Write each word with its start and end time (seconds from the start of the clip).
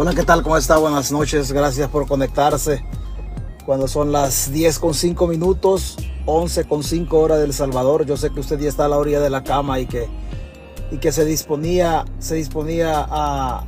Hola, 0.00 0.14
¿qué 0.14 0.22
tal? 0.22 0.44
¿Cómo 0.44 0.56
está? 0.56 0.78
Buenas 0.78 1.10
noches. 1.10 1.50
Gracias 1.50 1.88
por 1.88 2.06
conectarse. 2.06 2.84
Cuando 3.66 3.88
son 3.88 4.12
las 4.12 4.52
10 4.52 4.78
con 4.78 4.94
5 4.94 5.26
minutos, 5.26 5.96
11 6.24 6.66
con 6.66 6.84
5 6.84 7.18
horas 7.18 7.40
del 7.40 7.52
Salvador. 7.52 8.06
Yo 8.06 8.16
sé 8.16 8.30
que 8.30 8.38
usted 8.38 8.60
ya 8.60 8.68
está 8.68 8.84
a 8.84 8.88
la 8.88 8.96
orilla 8.96 9.18
de 9.18 9.28
la 9.28 9.42
cama 9.42 9.80
y 9.80 9.86
que, 9.86 10.06
y 10.92 10.98
que 10.98 11.10
se 11.10 11.24
disponía, 11.24 12.04
se 12.20 12.36
disponía 12.36 13.08
a, 13.10 13.64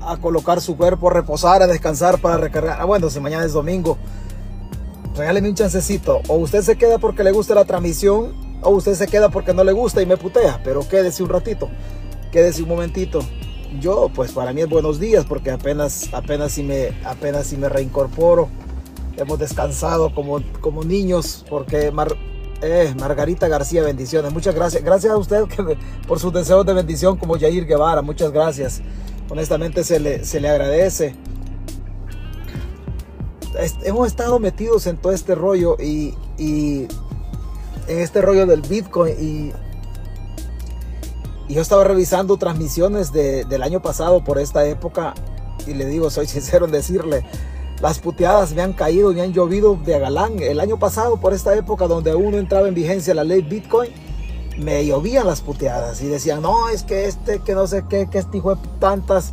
a 0.00 0.16
colocar 0.16 0.62
su 0.62 0.74
cuerpo, 0.74 1.10
a 1.10 1.12
reposar, 1.12 1.62
a 1.62 1.66
descansar 1.66 2.18
para 2.18 2.38
recargar. 2.38 2.80
Ah, 2.80 2.86
bueno, 2.86 3.10
si 3.10 3.20
mañana 3.20 3.44
es 3.44 3.52
domingo, 3.52 3.98
regáleme 5.18 5.50
un 5.50 5.54
chancecito. 5.54 6.22
O 6.28 6.36
usted 6.36 6.62
se 6.62 6.78
queda 6.78 6.96
porque 6.96 7.22
le 7.22 7.32
gusta 7.32 7.54
la 7.54 7.66
transmisión, 7.66 8.32
o 8.62 8.70
usted 8.70 8.94
se 8.94 9.06
queda 9.06 9.28
porque 9.28 9.52
no 9.52 9.62
le 9.64 9.72
gusta 9.72 10.00
y 10.00 10.06
me 10.06 10.16
putea. 10.16 10.62
Pero 10.64 10.88
quédese 10.88 11.22
un 11.22 11.28
ratito, 11.28 11.68
quédese 12.32 12.62
un 12.62 12.70
momentito 12.70 13.20
yo 13.80 14.10
pues 14.14 14.32
para 14.32 14.52
mí 14.52 14.62
es 14.62 14.68
buenos 14.68 14.98
días 14.98 15.24
porque 15.24 15.50
apenas 15.50 16.08
apenas 16.12 16.52
si 16.52 16.62
me 16.62 16.88
apenas 17.04 17.46
si 17.46 17.56
me 17.56 17.68
reincorporo. 17.68 18.48
Hemos 19.16 19.38
descansado 19.38 20.14
como, 20.14 20.40
como 20.60 20.84
niños 20.84 21.44
porque 21.50 21.92
eh, 22.62 22.94
Margarita 22.98 23.48
García 23.48 23.82
bendiciones. 23.82 24.32
Muchas 24.32 24.54
gracias. 24.54 24.82
Gracias 24.84 25.12
a 25.12 25.16
usted 25.16 25.44
por 26.06 26.20
sus 26.20 26.32
deseos 26.32 26.64
de 26.64 26.72
bendición 26.72 27.16
como 27.16 27.38
Jair 27.38 27.66
Guevara. 27.66 28.00
Muchas 28.00 28.30
gracias. 28.30 28.80
Honestamente 29.28 29.82
se 29.84 29.98
le, 29.98 30.24
se 30.24 30.40
le 30.40 30.48
agradece. 30.48 31.16
Hemos 33.84 34.06
estado 34.06 34.38
metidos 34.38 34.86
en 34.86 34.96
todo 34.96 35.12
este 35.12 35.34
rollo 35.34 35.76
y, 35.80 36.14
y 36.38 36.86
en 37.88 37.98
este 37.98 38.22
rollo 38.22 38.46
del 38.46 38.62
Bitcoin 38.62 39.14
y 39.18 39.52
y 41.48 41.54
yo 41.54 41.62
estaba 41.62 41.82
revisando 41.84 42.36
transmisiones 42.36 43.12
del 43.12 43.62
año 43.62 43.80
pasado 43.80 44.22
por 44.22 44.38
esta 44.38 44.66
época 44.66 45.14
y 45.66 45.74
le 45.74 45.86
digo, 45.86 46.10
soy 46.10 46.26
sincero 46.28 46.66
en 46.66 46.72
decirle, 46.72 47.24
las 47.80 47.98
puteadas 47.98 48.52
me 48.52 48.62
han 48.62 48.72
caído, 48.72 49.12
me 49.12 49.22
han 49.22 49.32
llovido 49.32 49.76
de 49.76 49.98
galán. 49.98 50.40
El 50.40 50.60
año 50.60 50.78
pasado 50.78 51.18
por 51.18 51.32
esta 51.32 51.54
época 51.56 51.86
donde 51.86 52.14
uno 52.14 52.36
entraba 52.36 52.68
en 52.68 52.74
vigencia 52.74 53.14
la 53.14 53.24
ley 53.24 53.42
Bitcoin, 53.42 53.90
me 54.58 54.84
llovían 54.84 55.26
las 55.26 55.40
puteadas 55.40 56.02
y 56.02 56.08
decían, 56.08 56.42
no, 56.42 56.68
es 56.68 56.82
que 56.82 57.06
este, 57.06 57.38
que 57.40 57.54
no 57.54 57.66
sé 57.66 57.84
qué, 57.88 58.08
que 58.10 58.18
este 58.18 58.38
hijo 58.38 58.54
de 58.54 58.60
tantas. 58.80 59.32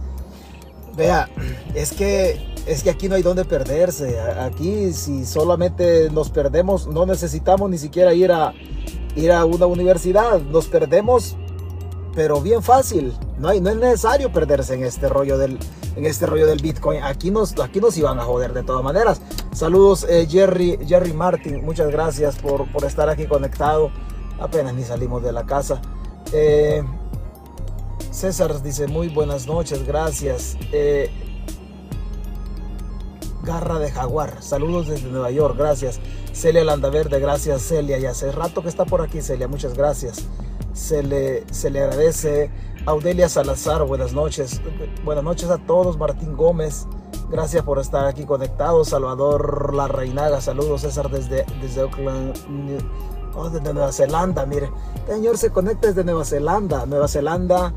Vea, 0.96 1.30
es 1.76 1.92
que 1.92 2.54
es 2.66 2.82
que 2.82 2.90
aquí 2.90 3.10
no 3.10 3.16
hay 3.16 3.24
donde 3.24 3.46
perderse. 3.46 4.20
Aquí 4.20 4.94
si 4.94 5.26
solamente 5.26 6.10
nos 6.12 6.30
perdemos, 6.30 6.88
no 6.88 7.06
necesitamos 7.06 7.70
ni 7.70 7.78
siquiera 7.78 8.14
ir 8.14 8.32
a 8.32 8.54
ir 9.16 9.32
a 9.32 9.44
una 9.46 9.66
universidad. 9.66 10.40
Nos 10.42 10.68
perdemos 10.68 11.36
pero 12.16 12.42
bien 12.42 12.64
fácil. 12.64 13.14
No, 13.38 13.50
hay, 13.50 13.60
no 13.60 13.70
es 13.70 13.76
necesario 13.76 14.32
perderse 14.32 14.74
en 14.74 14.86
este 14.86 15.10
rollo 15.10 15.38
del, 15.38 15.60
en 15.98 16.06
este 16.06 16.26
rollo 16.26 16.48
del 16.48 16.62
Bitcoin. 16.62 17.04
Aquí 17.04 17.30
nos, 17.30 17.60
aquí 17.60 17.82
nos 17.82 17.98
iban 17.98 18.18
a 18.20 18.24
joder 18.24 18.54
de 18.54 18.64
todas 18.64 18.84
maneras. 18.84 19.22
Saludos 19.52 20.06
eh, 20.10 20.26
Jerry, 20.28 20.80
Jerry 20.88 21.14
Martin. 21.14 21.64
Muchas 21.64 21.92
gracias 21.92 22.38
por, 22.38 22.72
por, 22.72 22.86
estar 22.86 23.10
aquí 23.10 23.28
conectado. 23.28 23.92
Apenas 24.40 24.74
ni 24.74 24.84
salimos 24.84 25.22
de 25.22 25.34
la 25.34 25.46
casa. 25.46 25.82
Eh, 26.32 26.84
César 28.12 28.64
dice 28.64 28.88
muy 28.88 29.10
buenas 29.10 29.46
noches. 29.46 29.86
Gracias. 29.86 30.58
Eh, 30.72 31.12
Garra 33.44 33.78
de 33.78 33.92
Jaguar. 33.92 34.42
Saludos 34.42 34.88
desde 34.88 35.10
Nueva 35.10 35.32
York. 35.32 35.56
Gracias. 35.58 36.00
Celia 36.32 36.64
Landaverde. 36.64 37.20
Gracias 37.20 37.62
Celia. 37.62 37.98
Y 38.00 38.06
hace 38.06 38.32
rato 38.32 38.62
que 38.62 38.70
está 38.70 38.86
por 38.86 39.02
aquí 39.02 39.22
Celia. 39.22 39.50
Muchas 39.50 39.74
gracias 39.74 40.26
se 40.76 41.02
le, 41.02 41.46
se 41.52 41.72
le 41.72 41.82
agradece. 41.82 42.52
Audelia 42.86 43.28
Salazar, 43.30 43.84
buenas 43.84 44.14
noches. 44.14 44.62
Buenas 45.04 45.24
noches 45.24 45.50
a 45.50 45.58
todos. 45.58 45.98
Martín 45.98 46.36
Gómez, 46.36 46.86
gracias 47.32 47.64
por 47.64 47.80
estar 47.80 48.06
aquí 48.06 48.26
conectados. 48.26 48.90
Salvador 48.90 49.74
La 49.74 49.88
Reinaga, 49.88 50.42
saludos. 50.42 50.82
César 50.82 51.10
desde, 51.10 51.46
desde 51.62 51.82
Auckland, 51.82 52.36
oh, 53.34 53.50
desde 53.50 53.74
Nueva 53.74 53.92
Zelanda. 53.92 54.46
Mire, 54.46 54.70
señor 55.08 55.38
se 55.38 55.50
conecta 55.50 55.88
desde 55.88 56.04
Nueva 56.04 56.26
Zelanda. 56.26 56.86
Nueva 56.86 57.08
Zelanda 57.08 57.74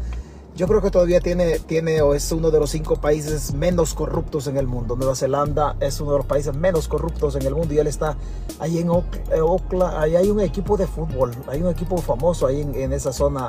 yo 0.58 0.66
creo 0.66 0.82
que 0.82 0.90
todavía 0.90 1.20
tiene, 1.20 1.60
tiene 1.60 2.02
o 2.02 2.14
es 2.14 2.32
uno 2.32 2.50
de 2.50 2.58
los 2.58 2.70
cinco 2.70 2.96
países 2.96 3.54
menos 3.54 3.94
corruptos 3.94 4.48
en 4.48 4.56
el 4.56 4.66
mundo. 4.66 4.96
Nueva 4.96 5.14
Zelanda 5.14 5.76
es 5.78 6.00
uno 6.00 6.10
de 6.10 6.18
los 6.18 6.26
países 6.26 6.52
menos 6.52 6.88
corruptos 6.88 7.36
en 7.36 7.46
el 7.46 7.54
mundo 7.54 7.72
y 7.74 7.78
él 7.78 7.86
está 7.86 8.16
ahí 8.58 8.78
en 8.78 8.90
Oakland. 8.90 9.94
Ahí 9.96 10.16
hay 10.16 10.30
un 10.30 10.40
equipo 10.40 10.76
de 10.76 10.88
fútbol, 10.88 11.30
hay 11.46 11.62
un 11.62 11.68
equipo 11.68 11.98
famoso 11.98 12.48
ahí 12.48 12.62
en, 12.62 12.92
esa 12.92 13.12
zona 13.12 13.46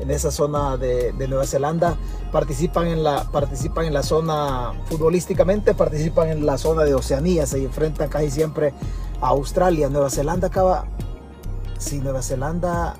en 0.00 0.10
esa 0.10 0.30
zona 0.30 0.78
de, 0.78 1.12
Nueva 1.28 1.44
Zelanda 1.44 1.98
participan 2.32 2.86
en 2.86 3.04
la 3.04 3.24
participan 3.24 3.84
en 3.84 3.92
la 3.92 4.02
zona 4.02 4.72
futbolísticamente 4.86 5.74
participan 5.74 6.30
en 6.30 6.46
la 6.46 6.56
zona 6.56 6.84
de 6.84 6.94
Oceanía 6.94 7.46
se 7.46 7.62
enfrentan 7.62 8.08
casi 8.08 8.30
siempre 8.30 8.72
a 9.20 9.28
Australia 9.28 9.88
Nueva 9.88 10.10
Zelanda 10.10 10.48
acaba 10.48 10.86
sí 11.78 11.98
Nueva 11.98 12.22
Zelanda 12.22 12.96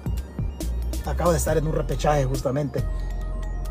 acaba 1.04 1.32
de 1.32 1.38
estar 1.38 1.58
en 1.58 1.66
un 1.66 1.74
repechaje 1.74 2.24
justamente 2.24 2.82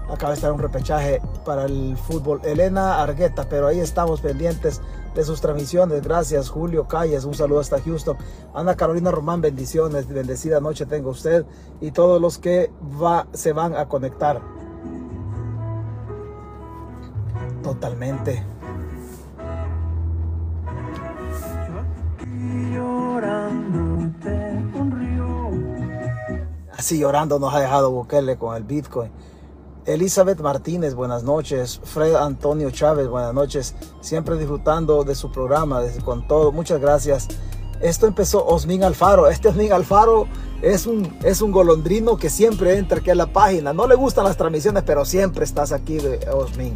acaba 0.09 0.31
de 0.31 0.35
estar 0.35 0.51
un 0.51 0.59
repechaje 0.59 1.21
para 1.45 1.65
el 1.65 1.97
fútbol. 1.97 2.41
Elena 2.43 3.01
Argueta, 3.01 3.47
pero 3.49 3.67
ahí 3.67 3.79
estamos 3.79 4.21
pendientes 4.21 4.81
de 5.13 5.23
sus 5.23 5.41
transmisiones. 5.41 6.01
Gracias, 6.03 6.49
Julio 6.49 6.87
Calles. 6.87 7.25
Un 7.25 7.33
saludo 7.33 7.59
hasta 7.59 7.81
Houston. 7.81 8.17
Ana 8.53 8.75
Carolina 8.75 9.11
Román, 9.11 9.41
bendiciones. 9.41 10.07
Bendecida 10.07 10.59
noche 10.59 10.85
tengo 10.85 11.09
usted 11.09 11.45
y 11.81 11.91
todos 11.91 12.21
los 12.21 12.37
que 12.37 12.71
se 13.33 13.53
van 13.53 13.75
a 13.75 13.87
conectar. 13.87 14.41
Totalmente. 17.63 18.43
Así 26.77 26.99
llorando 26.99 27.39
nos 27.39 27.53
ha 27.53 27.59
dejado 27.61 27.89
Bukele 27.89 28.37
con 28.37 28.55
el 28.55 28.63
Bitcoin. 28.63 29.09
Elizabeth 29.85 30.39
Martínez, 30.39 30.95
buenas 30.95 31.23
noches. 31.23 31.79
Fred 31.83 32.15
Antonio 32.15 32.71
Chávez, 32.71 33.07
buenas 33.07 33.33
noches. 33.33 33.75
Siempre 34.01 34.35
disfrutando 34.35 35.03
de 35.03 35.13
su 35.13 35.31
programa, 35.31 35.81
con 36.03 36.27
todo. 36.27 36.51
Muchas 36.51 36.81
gracias. 36.81 37.27
Esto 37.81 38.07
empezó 38.07 38.43
Osmin 38.45 38.83
Alfaro. 38.83 39.27
Este 39.27 39.47
Osmin 39.47 39.71
Alfaro 39.71 40.25
es 40.63 40.87
un, 40.87 41.15
es 41.23 41.41
un 41.41 41.51
golondrino 41.51 42.17
que 42.17 42.31
siempre 42.31 42.77
entra 42.77 42.97
aquí 42.97 43.11
a 43.11 43.15
la 43.15 43.27
página. 43.27 43.73
No 43.73 43.87
le 43.87 43.93
gustan 43.93 44.23
las 44.23 44.37
transmisiones, 44.37 44.81
pero 44.83 45.05
siempre 45.05 45.45
estás 45.45 45.71
aquí, 45.71 45.99
Osmin. 46.33 46.73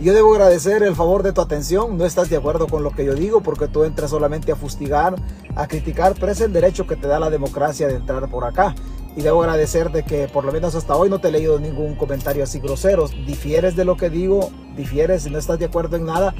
Yo 0.00 0.14
debo 0.14 0.32
agradecer 0.32 0.84
el 0.84 0.94
favor 0.94 1.24
de 1.24 1.32
tu 1.32 1.40
atención. 1.40 1.98
No 1.98 2.04
estás 2.04 2.30
de 2.30 2.36
acuerdo 2.36 2.68
con 2.68 2.84
lo 2.84 2.92
que 2.92 3.04
yo 3.04 3.14
digo 3.14 3.40
porque 3.40 3.66
tú 3.66 3.82
entras 3.82 4.10
solamente 4.10 4.52
a 4.52 4.56
fustigar, 4.56 5.16
a 5.56 5.66
criticar, 5.66 6.14
pero 6.18 6.30
es 6.30 6.40
el 6.40 6.52
derecho 6.52 6.86
que 6.86 6.94
te 6.94 7.08
da 7.08 7.18
la 7.18 7.28
democracia 7.28 7.88
de 7.88 7.96
entrar 7.96 8.30
por 8.30 8.44
acá 8.44 8.74
y 9.16 9.22
debo 9.22 9.42
agradecer 9.42 9.90
de 9.90 10.02
que 10.02 10.28
por 10.28 10.44
lo 10.44 10.52
menos 10.52 10.74
hasta 10.74 10.96
hoy 10.96 11.10
no 11.10 11.18
te 11.18 11.28
he 11.28 11.32
leído 11.32 11.58
ningún 11.58 11.94
comentario 11.94 12.44
así 12.44 12.60
grosero. 12.60 13.08
Difieres 13.26 13.76
de 13.76 13.84
lo 13.84 13.96
que 13.96 14.10
digo, 14.10 14.50
difieres 14.76 15.26
y 15.26 15.30
no 15.30 15.38
estás 15.38 15.58
de 15.58 15.66
acuerdo 15.66 15.96
en 15.96 16.06
nada, 16.06 16.34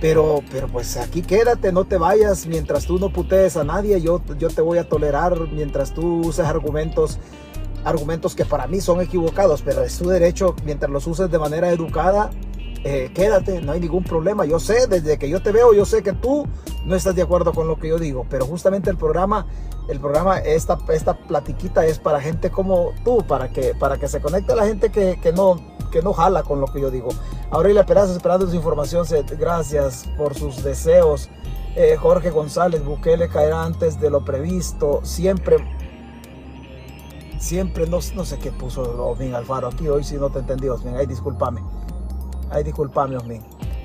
pero, 0.00 0.42
pero 0.50 0.68
pues 0.68 0.96
aquí 0.96 1.22
quédate, 1.22 1.72
no 1.72 1.84
te 1.84 1.98
vayas. 1.98 2.46
Mientras 2.46 2.86
tú 2.86 2.98
no 2.98 3.10
putees 3.10 3.56
a 3.56 3.64
nadie, 3.64 4.00
yo, 4.00 4.22
yo 4.38 4.48
te 4.48 4.62
voy 4.62 4.78
a 4.78 4.88
tolerar. 4.88 5.38
Mientras 5.52 5.92
tú 5.92 6.20
uses 6.26 6.46
argumentos 6.46 7.18
argumentos 7.84 8.34
que 8.34 8.46
para 8.46 8.66
mí 8.66 8.80
son 8.80 9.02
equivocados, 9.02 9.60
pero 9.62 9.82
es 9.82 9.98
tu 9.98 10.08
derecho. 10.08 10.56
Mientras 10.64 10.90
los 10.90 11.06
uses 11.06 11.30
de 11.30 11.38
manera 11.38 11.70
educada 11.70 12.30
eh, 12.86 13.10
quédate, 13.14 13.62
no 13.62 13.72
hay 13.72 13.80
ningún 13.80 14.04
problema. 14.04 14.44
Yo 14.44 14.60
sé, 14.60 14.86
desde 14.86 15.18
que 15.18 15.30
yo 15.30 15.42
te 15.42 15.52
veo, 15.52 15.72
yo 15.72 15.86
sé 15.86 16.02
que 16.02 16.12
tú 16.12 16.46
no 16.84 16.94
estás 16.94 17.14
de 17.14 17.22
acuerdo 17.22 17.54
con 17.54 17.66
lo 17.66 17.76
que 17.76 17.88
yo 17.88 17.98
digo, 17.98 18.26
pero 18.28 18.44
justamente 18.44 18.90
el 18.90 18.98
programa, 18.98 19.46
el 19.88 19.98
programa, 19.98 20.38
esta, 20.38 20.78
esta 20.92 21.16
platiquita 21.16 21.86
es 21.86 21.98
para 21.98 22.20
gente 22.20 22.50
como 22.50 22.92
tú, 23.02 23.24
para 23.26 23.50
que, 23.50 23.74
para 23.74 23.96
que 23.96 24.06
se 24.06 24.20
conecte 24.20 24.54
la 24.54 24.66
gente 24.66 24.90
que, 24.90 25.18
que 25.18 25.32
no, 25.32 25.56
que 25.90 26.02
no 26.02 26.12
jala 26.12 26.42
con 26.42 26.60
lo 26.60 26.66
que 26.66 26.82
yo 26.82 26.90
digo. 26.90 27.08
Aurelia 27.50 27.86
Peraza 27.86 28.12
esperando 28.12 28.46
su 28.46 28.54
información, 28.54 29.06
gracias 29.38 30.06
por 30.18 30.34
sus 30.34 30.62
deseos. 30.62 31.30
Eh, 31.76 31.96
Jorge 31.98 32.30
González, 32.30 32.84
Bukele 32.84 33.28
caerá 33.28 33.64
antes 33.64 33.98
de 33.98 34.10
lo 34.10 34.26
previsto, 34.26 35.00
siempre 35.04 35.56
siempre 37.38 37.86
no, 37.86 37.98
no 38.14 38.24
sé 38.24 38.38
qué 38.38 38.50
puso 38.50 38.82
Osmin 39.06 39.34
Alfaro 39.34 39.68
aquí 39.68 39.86
hoy 39.86 40.02
si 40.02 40.16
no 40.16 40.30
te 40.30 40.38
entendí 40.38 40.66
Osmin, 40.68 40.96
discúlpame 41.06 41.60
Ay, 42.54 42.62
disculpame, 42.62 43.16
Osmin. 43.16 43.42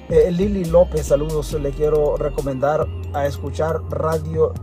Eh, 0.10 0.30
Lili 0.32 0.64
López, 0.66 1.08
saludos. 1.08 1.54
Le 1.54 1.72
quiero 1.72 2.18
recomendar 2.18 2.88
a 3.14 3.26
escuchar 3.26 3.82
Radio 3.90 4.54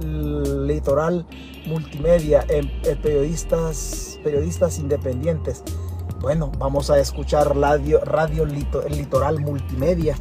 Litoral 0.00 1.26
Multimedia 1.66 2.46
en, 2.48 2.70
periodistas, 3.02 4.18
periodistas 4.24 4.78
independientes. 4.78 5.62
Bueno, 6.20 6.50
vamos 6.58 6.88
a 6.88 6.98
escuchar 6.98 7.54
Radio, 7.54 8.00
radio 8.00 8.46
Litoral 8.46 9.40
Multimedia. 9.40 10.16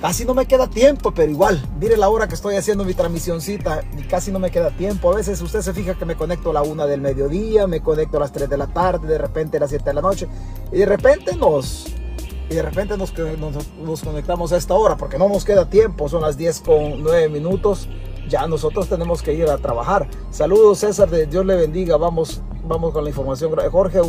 Casi 0.00 0.24
no 0.24 0.32
me 0.32 0.46
queda 0.46 0.70
tiempo, 0.70 1.12
pero 1.12 1.30
igual, 1.30 1.60
mire 1.78 1.96
la 1.96 2.08
hora 2.08 2.28
que 2.28 2.36
estoy 2.36 2.54
haciendo 2.54 2.84
mi 2.84 2.94
transmisioncita 2.94 3.82
y 3.98 4.02
casi 4.04 4.30
no 4.30 4.38
me 4.38 4.50
queda 4.50 4.70
tiempo. 4.70 5.12
A 5.12 5.16
veces 5.16 5.42
usted 5.42 5.60
se 5.60 5.74
fija 5.74 5.94
que 5.94 6.04
me 6.04 6.14
conecto 6.14 6.50
a 6.50 6.54
la 6.54 6.62
una 6.62 6.86
del 6.86 7.00
mediodía, 7.00 7.66
me 7.66 7.82
conecto 7.82 8.16
a 8.16 8.20
las 8.20 8.32
3 8.32 8.48
de 8.48 8.56
la 8.56 8.68
tarde, 8.68 9.08
de 9.08 9.18
repente 9.18 9.56
a 9.56 9.60
las 9.60 9.70
7 9.70 9.84
de 9.84 9.94
la 9.94 10.00
noche 10.00 10.28
y 10.70 10.78
de 10.78 10.86
repente 10.86 11.34
nos, 11.34 11.86
y 12.50 12.54
de 12.54 12.62
repente 12.62 12.96
nos, 12.96 13.12
conectamos 14.02 14.52
a 14.52 14.56
esta 14.56 14.74
hora 14.74 14.96
porque 14.96 15.18
no 15.18 15.28
nos 15.28 15.44
queda 15.44 15.68
tiempo, 15.68 16.08
son 16.08 16.22
las 16.22 16.38
10 16.38 16.60
con 16.60 17.02
9 17.02 17.28
minutos, 17.28 17.88
ya 18.28 18.46
nosotros 18.46 18.88
tenemos 18.88 19.22
que 19.22 19.34
ir 19.34 19.48
a 19.48 19.58
trabajar. 19.58 20.08
Saludos 20.30 20.78
César, 20.78 21.10
de 21.10 21.26
Dios 21.26 21.44
le 21.44 21.56
bendiga, 21.56 21.96
vamos, 21.96 22.42
vamos 22.64 22.92
con 22.92 23.04
la 23.04 23.10
información. 23.10 23.52
Jorge, 23.70 24.00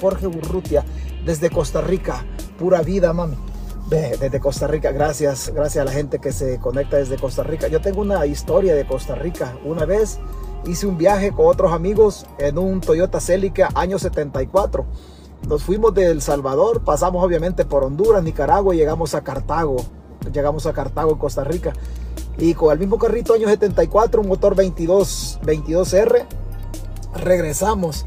Jorge 0.00 0.26
Urrutia, 0.26 0.84
desde 1.24 1.50
Costa 1.50 1.80
Rica, 1.80 2.24
pura 2.58 2.82
vida, 2.82 3.12
mami. 3.12 3.36
Desde 3.88 4.40
Costa 4.40 4.66
Rica, 4.66 4.90
gracias, 4.90 5.52
gracias 5.54 5.80
a 5.80 5.84
la 5.84 5.92
gente 5.92 6.18
que 6.18 6.32
se 6.32 6.58
conecta 6.58 6.96
desde 6.96 7.16
Costa 7.16 7.44
Rica. 7.44 7.68
Yo 7.68 7.80
tengo 7.80 8.00
una 8.00 8.26
historia 8.26 8.74
de 8.74 8.84
Costa 8.84 9.14
Rica. 9.14 9.56
Una 9.64 9.84
vez 9.84 10.18
hice 10.66 10.88
un 10.88 10.98
viaje 10.98 11.30
con 11.30 11.46
otros 11.46 11.72
amigos 11.72 12.26
en 12.38 12.58
un 12.58 12.80
Toyota 12.80 13.20
Celica 13.20 13.68
año 13.76 14.00
74 14.00 14.84
nos 15.46 15.62
fuimos 15.62 15.94
de 15.94 16.06
El 16.06 16.22
Salvador, 16.22 16.82
pasamos 16.82 17.24
obviamente 17.24 17.64
por 17.64 17.84
Honduras, 17.84 18.22
Nicaragua 18.22 18.74
y 18.74 18.78
llegamos 18.78 19.14
a 19.14 19.22
Cartago. 19.22 19.76
Llegamos 20.32 20.66
a 20.66 20.72
Cartago 20.72 21.18
Costa 21.18 21.44
Rica. 21.44 21.72
Y 22.36 22.54
con 22.54 22.72
el 22.72 22.78
mismo 22.78 22.98
carrito 22.98 23.32
año 23.32 23.48
74, 23.48 24.20
un 24.20 24.28
motor 24.28 24.56
22, 24.56 25.38
22R, 25.44 26.26
regresamos. 27.14 28.06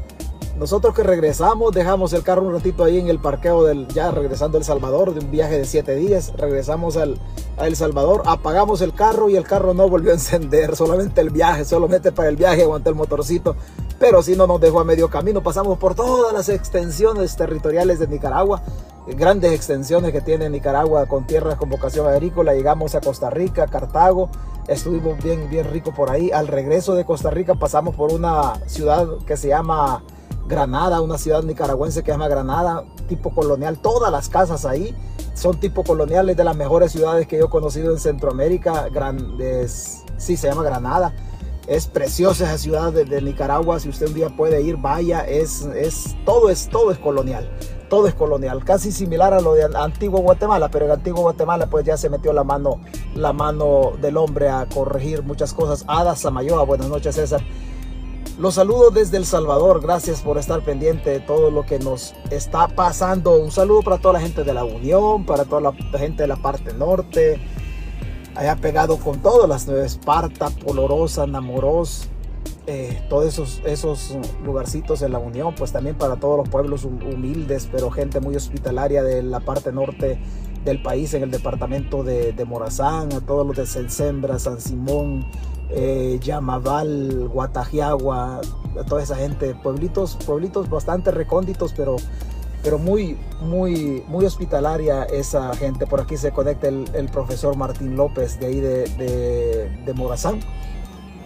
Nosotros 0.58 0.94
que 0.94 1.02
regresamos, 1.02 1.72
dejamos 1.72 2.12
el 2.12 2.22
carro 2.22 2.42
un 2.42 2.52
ratito 2.52 2.84
ahí 2.84 2.98
en 2.98 3.08
el 3.08 3.18
parqueo 3.18 3.64
del, 3.64 3.88
ya 3.88 4.10
regresando 4.10 4.58
a 4.58 4.60
El 4.60 4.64
Salvador, 4.64 5.14
de 5.14 5.20
un 5.20 5.30
viaje 5.30 5.56
de 5.56 5.64
7 5.64 5.94
días, 5.94 6.34
regresamos 6.36 6.98
al, 6.98 7.18
a 7.56 7.66
El 7.66 7.76
Salvador, 7.76 8.22
apagamos 8.26 8.82
el 8.82 8.92
carro 8.92 9.30
y 9.30 9.36
el 9.36 9.44
carro 9.44 9.72
no 9.72 9.88
volvió 9.88 10.10
a 10.10 10.14
encender, 10.14 10.76
solamente 10.76 11.22
el 11.22 11.30
viaje, 11.30 11.64
solamente 11.64 12.12
para 12.12 12.28
el 12.28 12.36
viaje 12.36 12.64
aguanté 12.64 12.90
el 12.90 12.96
motorcito, 12.96 13.56
pero 14.00 14.22
si 14.22 14.34
no 14.34 14.46
nos 14.46 14.60
dejó 14.60 14.80
a 14.80 14.84
medio 14.84 15.10
camino, 15.10 15.42
pasamos 15.42 15.78
por 15.78 15.94
todas 15.94 16.32
las 16.32 16.48
extensiones 16.48 17.36
territoriales 17.36 17.98
de 17.98 18.08
Nicaragua, 18.08 18.62
grandes 19.06 19.52
extensiones 19.52 20.10
que 20.10 20.22
tiene 20.22 20.48
Nicaragua 20.48 21.04
con 21.04 21.26
tierras 21.26 21.56
con 21.56 21.68
vocación 21.68 22.08
agrícola, 22.08 22.54
llegamos 22.54 22.94
a 22.94 23.02
Costa 23.02 23.28
Rica, 23.28 23.66
Cartago, 23.66 24.30
estuvimos 24.68 25.22
bien, 25.22 25.50
bien 25.50 25.70
rico 25.70 25.92
por 25.92 26.10
ahí, 26.10 26.30
al 26.32 26.48
regreso 26.48 26.94
de 26.94 27.04
Costa 27.04 27.28
Rica 27.28 27.56
pasamos 27.56 27.94
por 27.94 28.10
una 28.10 28.54
ciudad 28.66 29.06
que 29.26 29.36
se 29.36 29.48
llama 29.48 30.02
Granada, 30.48 31.02
una 31.02 31.18
ciudad 31.18 31.42
nicaragüense 31.42 32.00
que 32.00 32.06
se 32.06 32.12
llama 32.12 32.28
Granada, 32.28 32.84
tipo 33.06 33.30
colonial. 33.30 33.78
Todas 33.78 34.10
las 34.10 34.28
casas 34.28 34.64
ahí 34.64 34.96
son 35.34 35.60
tipo 35.60 35.84
coloniales 35.84 36.36
de 36.36 36.42
las 36.42 36.56
mejores 36.56 36.90
ciudades 36.90 37.26
que 37.28 37.38
yo 37.38 37.46
he 37.46 37.50
conocido 37.50 37.92
en 37.92 38.00
Centroamérica. 38.00 38.88
Grandes, 38.88 40.04
sí, 40.16 40.36
se 40.36 40.48
llama 40.48 40.64
Granada. 40.64 41.12
Es 41.70 41.86
preciosa 41.86 42.46
esa 42.46 42.58
ciudad 42.58 42.92
de, 42.92 43.22
Nicaragua. 43.22 43.78
Si 43.78 43.88
usted 43.88 44.08
un 44.08 44.14
día 44.14 44.28
puede 44.28 44.60
ir, 44.60 44.76
vaya. 44.76 45.20
Es, 45.20 45.62
es, 45.66 46.16
todo, 46.24 46.50
es, 46.50 46.68
todo 46.68 46.90
es 46.90 46.98
colonial. 46.98 47.48
Todo 47.88 48.08
es 48.08 48.14
colonial. 48.14 48.64
Casi 48.64 48.90
similar 48.90 49.32
a 49.32 49.40
lo 49.40 49.54
de 49.54 49.68
antiguo 49.76 50.18
Guatemala. 50.20 50.68
Pero 50.68 50.86
en 50.86 50.90
antiguo 50.90 51.22
Guatemala 51.22 51.70
pues 51.70 51.86
ya 51.86 51.96
se 51.96 52.10
metió 52.10 52.32
la 52.32 52.42
mano, 52.42 52.80
la 53.14 53.32
mano 53.32 53.92
del 54.00 54.16
hombre 54.16 54.48
a 54.48 54.66
corregir 54.66 55.22
muchas 55.22 55.54
cosas. 55.54 55.84
Ada 55.86 56.16
Samayoa. 56.16 56.64
Buenas 56.64 56.88
noches 56.88 57.14
César. 57.14 57.40
Los 58.36 58.54
saludo 58.54 58.90
desde 58.90 59.18
El 59.18 59.24
Salvador. 59.24 59.80
Gracias 59.80 60.22
por 60.22 60.38
estar 60.38 60.64
pendiente 60.64 61.10
de 61.10 61.20
todo 61.20 61.52
lo 61.52 61.64
que 61.64 61.78
nos 61.78 62.14
está 62.30 62.66
pasando. 62.66 63.38
Un 63.38 63.52
saludo 63.52 63.82
para 63.82 63.98
toda 63.98 64.14
la 64.14 64.20
gente 64.20 64.42
de 64.42 64.54
la 64.54 64.64
Unión, 64.64 65.24
para 65.24 65.44
toda 65.44 65.60
la 65.60 65.72
gente 66.00 66.24
de 66.24 66.26
la 66.26 66.36
parte 66.36 66.74
norte. 66.74 67.40
Haya 68.34 68.56
pegado 68.56 68.96
con 68.98 69.20
todas 69.20 69.48
las 69.48 69.66
nueve 69.66 69.86
Esparta, 69.86 70.50
Polorosa, 70.50 71.26
Namoros, 71.26 72.08
eh, 72.66 73.02
todos 73.08 73.26
esos, 73.26 73.62
esos 73.64 74.16
lugarcitos 74.44 75.02
en 75.02 75.12
la 75.12 75.18
Unión, 75.18 75.54
pues 75.56 75.72
también 75.72 75.96
para 75.96 76.16
todos 76.16 76.38
los 76.38 76.48
pueblos 76.48 76.84
humildes, 76.84 77.68
pero 77.70 77.90
gente 77.90 78.20
muy 78.20 78.36
hospitalaria 78.36 79.02
de 79.02 79.22
la 79.22 79.40
parte 79.40 79.72
norte 79.72 80.20
del 80.64 80.80
país, 80.80 81.14
en 81.14 81.22
el 81.22 81.30
departamento 81.30 82.04
de, 82.04 82.32
de 82.32 82.44
Morazán, 82.44 83.12
a 83.12 83.20
todos 83.20 83.46
los 83.46 83.56
de 83.56 83.66
Sembra, 83.90 84.38
San 84.38 84.60
Simón, 84.60 85.26
eh, 85.70 86.18
Yamaval, 86.22 87.28
Guatajiagua, 87.28 88.40
toda 88.86 89.02
esa 89.02 89.16
gente, 89.16 89.54
pueblitos, 89.54 90.16
pueblitos 90.26 90.68
bastante 90.68 91.10
recónditos, 91.10 91.72
pero, 91.76 91.96
pero 92.62 92.78
muy, 92.78 93.18
muy, 93.40 94.04
muy 94.08 94.24
hospitalaria 94.24 95.04
esa 95.04 95.54
gente. 95.54 95.86
Por 95.86 96.00
aquí 96.00 96.16
se 96.16 96.32
conecta 96.32 96.68
el, 96.68 97.08
profesor 97.12 97.56
Martín 97.56 97.96
López 97.96 98.38
de 98.38 98.46
ahí 98.46 98.60
de, 98.60 99.70
de, 99.84 99.94
Morazán, 99.94 100.40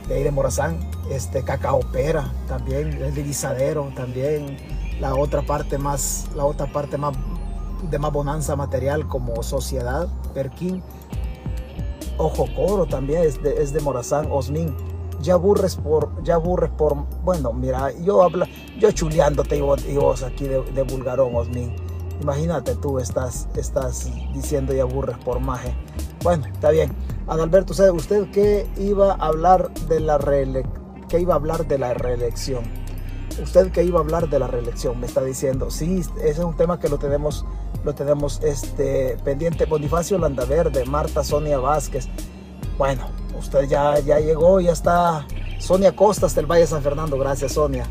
de 0.09 0.15
ahí 0.15 0.23
de 0.23 0.31
Morazán, 0.31 0.79
este 1.11 1.43
Cacaopera 1.43 2.33
también, 2.47 2.93
el 3.03 3.15
de 3.15 3.93
también, 3.95 4.57
la 5.01 5.15
otra 5.15 5.43
parte 5.43 5.79
más, 5.79 6.29
la 6.35 6.45
otra 6.45 6.67
parte 6.67 6.97
más 6.99 7.17
de 7.91 7.99
más 7.99 8.13
bonanza 8.13 8.57
material 8.57 9.07
como 9.07 9.43
Sociedad, 9.43 10.09
Perquín 10.33 10.83
Ojo 12.17 12.47
Coro 12.55 12.87
también 12.87 13.23
es 13.23 13.43
de, 13.43 13.61
es 13.61 13.73
de 13.73 13.81
Morazán, 13.81 14.29
Osmin. 14.31 14.75
Ya 15.25 15.35
aburres 15.35 15.77
por, 15.77 16.23
ya 16.23 16.35
aburres 16.35 16.71
por, 16.71 16.95
bueno, 17.25 17.55
mira, 17.55 17.91
yo 18.03 18.23
habla, 18.23 18.47
yo 18.79 18.93
chuleándote 18.93 19.57
y 19.57 19.61
vos, 19.63 20.23
aquí 20.23 20.47
de, 20.47 20.61
de, 20.61 20.83
vulgarón, 20.83 21.35
Osmin. 21.35 21.75
Imagínate 22.21 22.75
tú 22.77 22.99
estás, 22.99 23.49
estás 23.57 24.11
diciendo 24.35 24.75
y 24.75 24.81
aburres 24.81 25.17
por 25.25 25.41
maje. 25.41 25.75
Bueno, 26.23 26.45
está 26.45 26.71
bien. 26.71 26.93
Adalberto, 27.27 27.73
¿usted, 27.73 27.91
usted 27.91 28.31
qué 28.33 28.69
iba 28.77 29.13
a 29.13 29.27
hablar 29.27 29.73
de 29.89 30.01
la 30.01 30.19
reelección? 30.19 30.85
¿Qué 31.09 31.21
iba 31.21 31.33
a 31.33 31.37
hablar 31.37 31.67
de 31.67 31.79
la 31.79 31.95
reelección? 31.95 32.65
Usted 33.43 33.73
que 33.73 33.83
iba 33.83 34.01
a 34.01 34.03
hablar 34.03 34.29
de 34.29 34.39
la 34.39 34.47
reelección, 34.47 35.01
me 35.01 35.07
está 35.07 35.25
diciendo. 35.25 35.71
Sí, 35.71 36.01
ese 36.19 36.29
es 36.29 36.39
un 36.39 36.55
tema 36.55 36.79
que 36.79 36.91
lo 36.91 36.99
tenemos 36.99 37.47
lo 37.83 37.95
tenemos 37.95 38.41
este, 38.43 39.17
pendiente. 39.25 39.67
Bonifacio 39.67 40.19
Landaverde, 40.19 40.85
Marta 40.87 41.23
Sonia 41.23 41.59
Vázquez. 41.59 42.09
Bueno, 42.79 43.07
usted 43.39 43.69
ya, 43.69 43.99
ya 44.01 44.19
llegó, 44.19 44.61
ya 44.61 44.73
está. 44.73 45.27
Sonia 45.59 45.95
Costas 45.95 46.35
del 46.35 46.47
Valle 46.47 46.67
San 46.67 46.83
Fernando, 46.83 47.19
gracias 47.19 47.53
Sonia. 47.53 47.89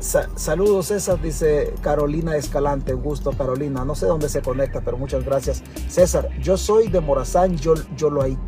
saludos 0.00 0.86
César, 0.86 1.20
dice 1.20 1.74
Carolina 1.80 2.36
Escalante, 2.36 2.92
gusto 2.92 3.32
Carolina, 3.32 3.84
no 3.84 3.94
sé 3.94 4.06
dónde 4.06 4.28
se 4.28 4.42
conecta, 4.42 4.80
pero 4.80 4.96
muchas 4.96 5.24
gracias. 5.24 5.62
César, 5.88 6.28
yo 6.40 6.56
soy 6.56 6.88
de 6.88 7.00
Morazán, 7.00 7.56
yo, 7.56 7.74
yo 7.96 8.10
lo 8.10 8.22
hay, 8.22 8.38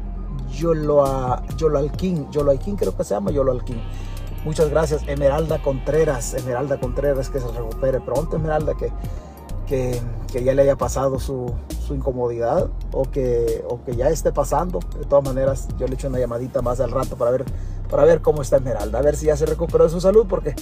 yo 0.53 0.75
lo, 0.75 1.05
yo 1.57 1.69
lo 1.69 1.79
alquín, 1.79 2.31
yo 2.31 2.43
lo 2.43 2.51
alquín 2.51 2.77
creo 2.77 2.97
que 2.97 3.05
se 3.05 3.15
llama, 3.15 3.31
yo 3.31 3.45
lo 3.45 3.53
alquín. 3.53 3.81
Muchas 4.45 4.69
gracias, 4.69 5.03
Esmeralda 5.09 5.63
Contreras, 5.63 6.35
Esmeralda 6.35 6.79
Contreras, 6.79 7.31
que 7.31 7.41
se 7.41 7.49
recupere 7.49 8.01
pronto, 8.01 8.37
Esmeralda, 8.37 8.75
que 8.75 8.93
que, 9.67 10.01
ya 10.33 10.55
le 10.55 10.63
haya 10.63 10.77
pasado 10.77 11.19
su, 11.19 11.53
incomodidad 11.91 12.71
o 12.93 13.05
que, 13.05 13.65
o 13.69 13.83
que 13.85 13.95
ya 13.95 14.09
esté 14.09 14.33
pasando. 14.33 14.81
De 14.99 15.05
todas 15.05 15.25
maneras, 15.25 15.69
yo 15.79 15.87
le 15.87 15.95
echo 15.95 16.09
una 16.09 16.19
llamadita 16.19 16.63
más 16.63 16.81
al 16.81 16.91
rato 16.91 17.17
para 17.17 17.31
ver, 17.31 17.45
para 17.91 18.05
ver 18.05 18.21
cómo 18.21 18.43
está 18.43 18.57
Esmeralda, 18.57 18.99
a 18.99 19.03
ver 19.03 19.17
si 19.17 19.27
ya 19.27 19.37
se 19.37 19.47
recuperó 19.47 19.85
de 19.85 19.91
su 19.91 20.01
salud, 20.01 20.27
porque 20.29 20.55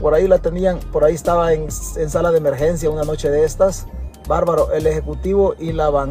por 0.00 0.14
ahí 0.14 0.28
la 0.28 0.38
tenían, 0.38 0.80
por 0.92 1.04
ahí 1.04 1.14
estaba 1.14 1.52
en, 1.52 1.70
sala 1.70 2.30
de 2.30 2.38
emergencia 2.38 2.90
una 2.90 3.04
noche 3.04 3.30
de 3.30 3.44
estas. 3.44 3.86
Bárbaro, 4.26 4.72
el 4.72 4.86
ejecutivo 4.86 5.54
y 5.58 5.72
la, 5.72 6.10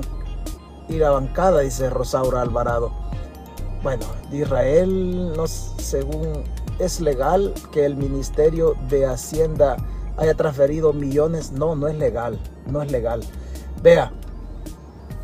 y 0.87 0.97
la 0.97 1.09
bancada, 1.09 1.61
dice 1.61 1.89
Rosaura 1.89 2.41
Alvarado. 2.41 2.91
Bueno, 3.81 4.05
de 4.31 4.37
Israel, 4.37 5.33
no, 5.35 5.47
según 5.47 6.43
es 6.79 7.01
legal 7.01 7.53
que 7.71 7.85
el 7.85 7.95
Ministerio 7.95 8.75
de 8.87 9.05
Hacienda 9.05 9.77
haya 10.17 10.33
transferido 10.33 10.93
millones. 10.93 11.51
No, 11.51 11.75
no 11.75 11.87
es 11.87 11.95
legal, 11.95 12.39
no 12.67 12.81
es 12.81 12.91
legal. 12.91 13.21
Vea, 13.81 14.11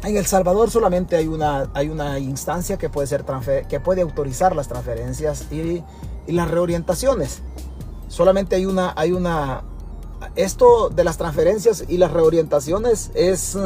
en 0.04 0.16
El 0.16 0.26
Salvador 0.26 0.72
solamente 0.72 1.16
hay 1.16 1.28
una, 1.28 1.70
hay 1.74 1.90
una 1.90 2.20
instancia 2.20 2.78
que 2.78 2.90
puede, 2.90 3.08
ser 3.08 3.26
que 3.68 3.80
puede 3.80 4.02
autorizar 4.02 4.56
las 4.56 4.68
transferencias 4.68 5.48
y, 5.52 5.84
y, 6.28 6.32
las 6.32 6.50
reorientaciones. 6.50 7.42
Solamente 8.08 8.56
hay 8.56 8.66
una, 8.66 8.94
hay 8.96 9.12
una... 9.12 9.64
Esto 10.36 10.90
de 10.90 11.04
las 11.04 11.18
transferencias 11.18 11.84
y 11.88 11.98
las 11.98 12.12
reorientaciones 12.12 13.12
es... 13.14 13.58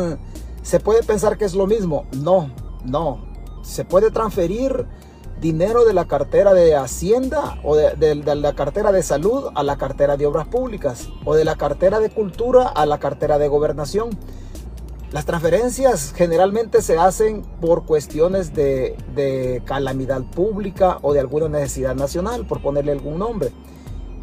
Se 0.64 0.80
puede 0.80 1.04
pensar 1.04 1.38
que 1.38 1.46
es 1.46 1.56
lo 1.56 1.68
mismo. 1.68 2.06
No, 2.14 2.50
no. 2.84 3.26
Se 3.64 3.86
puede 3.86 4.12
transferir 4.12 4.88
dinero 5.44 5.84
de 5.84 5.94
la 5.94 6.06
cartera 6.06 6.54
de 6.54 6.74
Hacienda 6.74 7.60
o 7.64 7.76
de, 7.76 8.16
la 8.16 8.56
cartera 8.56 8.94
de 8.94 9.04
Salud 9.04 9.50
a 9.56 9.62
la 9.62 9.78
cartera 9.78 10.16
de 10.16 10.26
Obras 10.26 10.48
Públicas 10.48 11.10
o 11.26 11.36
de 11.36 11.44
la 11.44 11.58
cartera 11.58 12.00
de 12.00 12.10
Cultura 12.10 12.70
a 12.70 12.86
la 12.86 12.98
cartera 12.98 13.38
de 13.38 13.50
Gobernación. 13.50 14.12
Las 15.12 15.26
transferencias 15.26 16.14
generalmente 16.16 16.82
se 16.82 16.98
hacen 16.98 17.42
por 17.60 17.86
cuestiones 17.86 18.56
de, 18.56 18.96
de 19.14 19.62
calamidad 19.66 20.22
pública 20.22 20.98
o 21.02 21.12
de 21.12 21.20
alguna 21.20 21.50
necesidad 21.50 21.94
nacional, 21.94 22.48
por 22.48 22.62
ponerle 22.62 22.94
algún 22.94 23.20
nombre. 23.20 23.52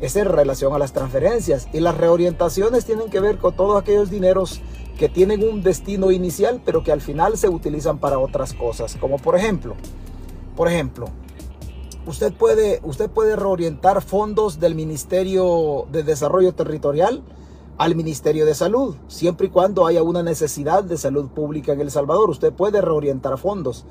Es 0.00 0.16
en 0.16 0.24
relación 0.24 0.72
a 0.72 0.78
las 0.78 0.94
transferencias. 0.94 1.68
Y 1.74 1.80
las 1.80 1.98
reorientaciones 1.98 2.86
tienen 2.86 3.10
que 3.10 3.20
ver 3.20 3.36
con 3.36 3.54
todos 3.54 3.80
aquellos 3.80 4.08
dineros 4.08 4.62
que 4.98 5.10
tienen 5.10 5.46
un 5.46 5.62
destino 5.62 6.10
inicial, 6.10 6.62
pero 6.64 6.82
que 6.82 6.92
al 6.92 7.02
final 7.02 7.36
se 7.36 7.50
utilizan 7.50 7.98
para 7.98 8.18
otras 8.18 8.54
cosas. 8.54 8.96
Como 8.96 9.18
por 9.18 9.36
ejemplo, 9.36 9.76
por 10.60 10.68
ejemplo, 10.68 11.06
usted 12.06 12.34
puede, 12.34 12.80
usted 12.84 13.08
puede 13.08 13.34
reorientar 13.34 14.02
fondos 14.02 14.60
del 14.60 14.74
Ministerio 14.74 15.86
de 15.90 16.02
Desarrollo 16.02 16.52
Territorial 16.52 17.22
al 17.78 17.94
Ministerio 17.94 18.44
de 18.44 18.54
Salud, 18.54 18.94
siempre 19.08 19.46
y 19.46 19.48
cuando 19.50 19.86
haya 19.86 20.02
una 20.02 20.22
necesidad 20.22 20.84
de 20.84 20.98
salud 20.98 21.30
pública 21.30 21.72
en 21.72 21.80
El 21.80 21.90
Salvador. 21.90 22.28
Usted 22.28 22.52
puede 22.52 22.82
reorientar 22.82 23.38
fondos, 23.38 23.86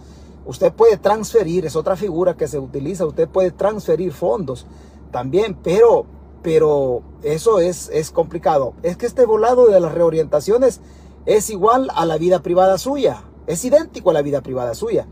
usted 0.46 0.72
puede 0.72 0.98
transferir, 0.98 1.66
es 1.66 1.76
otra 1.76 1.96
figura 1.96 2.38
que 2.38 2.48
se 2.48 2.60
utiliza, 2.60 3.04
usted 3.08 3.28
puede 3.28 3.50
transferir 3.50 4.14
fondos 4.14 4.68
también, 5.10 5.58
pero, 5.64 6.06
pero 6.44 7.02
eso 7.24 7.58
es, 7.58 7.90
es 7.92 8.12
complicado. 8.12 8.76
Es 8.84 8.96
que 8.96 9.08
este 9.08 9.26
volado 9.26 9.66
de 9.66 9.80
las 9.80 9.92
reorientaciones 9.92 10.82
es 11.26 11.50
igual 11.50 11.90
a 11.96 12.06
la 12.06 12.20
vida 12.20 12.44
privada 12.44 12.78
suya, 12.78 13.24
es 13.48 13.66
idéntico 13.66 14.12
a 14.12 14.14
la 14.14 14.22
vida 14.22 14.42
privada 14.42 14.76
suya. 14.76 15.08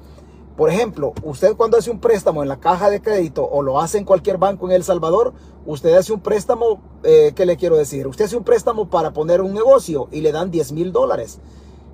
Por 0.57 0.71
ejemplo, 0.71 1.13
usted 1.23 1.55
cuando 1.55 1.77
hace 1.77 1.91
un 1.91 1.99
préstamo 1.99 2.41
en 2.41 2.49
la 2.49 2.59
caja 2.59 2.89
de 2.89 2.99
crédito 2.99 3.47
o 3.47 3.61
lo 3.61 3.79
hace 3.79 3.99
en 3.99 4.05
cualquier 4.05 4.39
banco 4.39 4.65
en 4.65 4.71
El 4.71 4.83
Salvador, 4.83 5.33
usted 5.67 5.93
hace 5.93 6.11
un 6.11 6.19
préstamo, 6.19 6.81
eh, 7.03 7.31
¿qué 7.35 7.45
le 7.45 7.57
quiero 7.57 7.77
decir? 7.77 8.07
Usted 8.07 8.25
hace 8.25 8.37
un 8.37 8.43
préstamo 8.43 8.89
para 8.89 9.13
poner 9.13 9.41
un 9.41 9.53
negocio 9.53 10.07
y 10.11 10.21
le 10.21 10.31
dan 10.31 10.49
10 10.49 10.71
mil 10.71 10.91
dólares. 10.91 11.39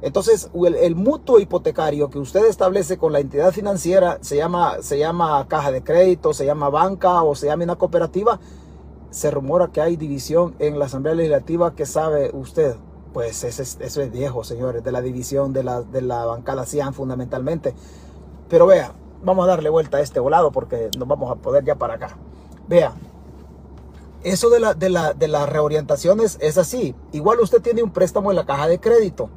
Entonces, 0.02 0.50
el, 0.82 0.96
mutuo 0.96 1.40
hipotecario 1.40 2.10
que 2.10 2.20
usted 2.20 2.46
establece 2.46 2.98
con 2.98 3.12
la 3.12 3.20
entidad 3.20 3.52
financiera 3.52 4.18
se 4.22 4.38
llama, 4.38 4.78
se 4.82 4.98
llama 4.98 5.46
caja 5.50 5.72
de 5.72 5.84
crédito, 5.84 6.34
se 6.34 6.46
llama 6.46 6.70
banca 6.70 7.22
o 7.24 7.36
se 7.36 7.48
llama 7.48 7.66
una 7.66 7.76
cooperativa. 7.76 8.40
Se 9.12 9.30
rumora 9.30 9.68
que 9.74 9.82
hay 9.82 9.98
división 9.98 10.56
en 10.60 10.80
la 10.80 10.86
Asamblea 10.86 11.16
Legislativa 11.16 11.76
que 11.76 11.86
sabe 11.86 12.32
usted. 12.34 12.76
Pues 13.14 13.44
eso 13.44 13.62
es, 13.62 14.12
viejo, 14.12 14.44
señores, 14.44 14.84
de 14.84 14.92
la 14.92 15.02
división 15.02 15.54
de 15.54 15.64
la, 15.64 15.82
de 15.82 16.02
la 16.02 16.26
bancada 16.26 16.66
CIAN 16.66 16.94
fundamentalmente. 16.94 17.76
Pero 18.54 18.68
vea, 18.68 18.94
vamos 19.24 19.46
a 19.46 19.48
darle 19.48 19.68
vuelta 19.68 19.98
a 19.98 20.02
este 20.02 20.20
volado 20.20 20.52
porque 20.52 20.92
nos 20.96 21.08
vamos 21.08 21.32
a 21.32 21.42
poder 21.42 21.64
ya 21.66 21.74
para 21.74 21.96
acá. 21.96 22.16
Vea, 22.68 22.94
eso 24.24 24.52
de, 24.52 24.60
la, 24.60 24.76
de, 24.76 24.92
la, 24.92 25.16
de 25.16 25.28
las 25.28 25.50
reorientaciones 25.50 26.38
es 26.40 26.60
así. 26.60 26.94
Igual 27.14 27.40
usted 27.40 27.64
tiene 27.64 27.82
un 27.82 27.90
préstamo 27.90 28.30
en 28.30 28.36
la 28.36 28.46
caja 28.46 28.68
de 28.68 28.80
crédito 28.80 29.32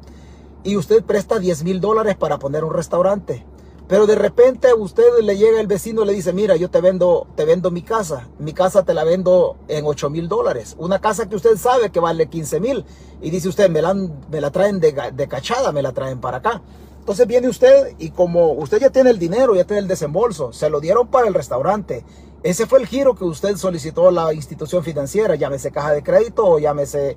y 0.63 0.77
usted 0.77 1.03
presta 1.03 1.39
10 1.39 1.63
mil 1.63 1.81
dólares 1.81 2.15
para 2.15 2.37
poner 2.37 2.63
un 2.63 2.75
restaurante. 2.75 3.43
Pero 3.87 4.05
de 4.05 4.13
repente 4.13 4.69
a 4.69 4.75
usted 4.75 5.09
le 5.23 5.35
llega 5.35 5.59
el 5.59 5.65
vecino 5.65 6.03
y 6.03 6.05
le 6.05 6.13
dice, 6.13 6.31
mira, 6.31 6.55
yo 6.55 6.69
te 6.69 6.79
vendo, 6.79 7.25
te 7.35 7.43
vendo 7.43 7.71
mi 7.71 7.81
casa. 7.81 8.27
Mi 8.37 8.53
casa 8.53 8.83
te 8.83 8.93
la 8.93 9.03
vendo 9.03 9.57
en 9.67 9.87
8 9.87 10.11
mil 10.11 10.27
dólares. 10.27 10.75
Una 10.77 11.01
casa 11.01 11.27
que 11.27 11.37
usted 11.37 11.57
sabe 11.57 11.89
que 11.89 11.99
vale 11.99 12.27
15 12.27 12.59
mil. 12.59 12.85
Y 13.19 13.31
dice 13.31 13.49
usted, 13.49 13.67
me 13.67 13.81
la, 13.81 14.51
traen 14.51 14.79
de 14.79 15.27
cachada, 15.27 15.71
me 15.71 15.81
la 15.81 15.91
traen 15.91 16.21
para 16.21 16.37
acá. 16.37 16.61
Entonces 17.07 17.25
viene 17.25 17.47
usted 17.47 17.95
y 17.99 18.09
como 18.09 18.51
usted 18.51 18.81
ya 18.81 18.89
tiene 18.89 19.11
el 19.11 19.17
dinero, 19.17 19.55
ya 19.55 19.63
tiene 19.63 19.79
el 19.79 19.87
desembolso, 19.87 20.51
se 20.51 20.69
lo 20.69 20.81
dieron 20.81 21.07
para 21.07 21.25
el 21.25 21.33
restaurante. 21.33 22.03
Ese 22.43 22.65
fue 22.65 22.79
el 22.79 22.85
giro 22.85 23.15
que 23.15 23.23
usted 23.23 23.55
solicitó 23.55 24.09
a 24.09 24.11
la 24.11 24.33
institución 24.33 24.83
financiera, 24.83 25.35
llámese 25.35 25.71
caja 25.71 25.93
de 25.93 26.03
crédito 26.03 26.45
o 26.45 26.59
llámese 26.59 27.15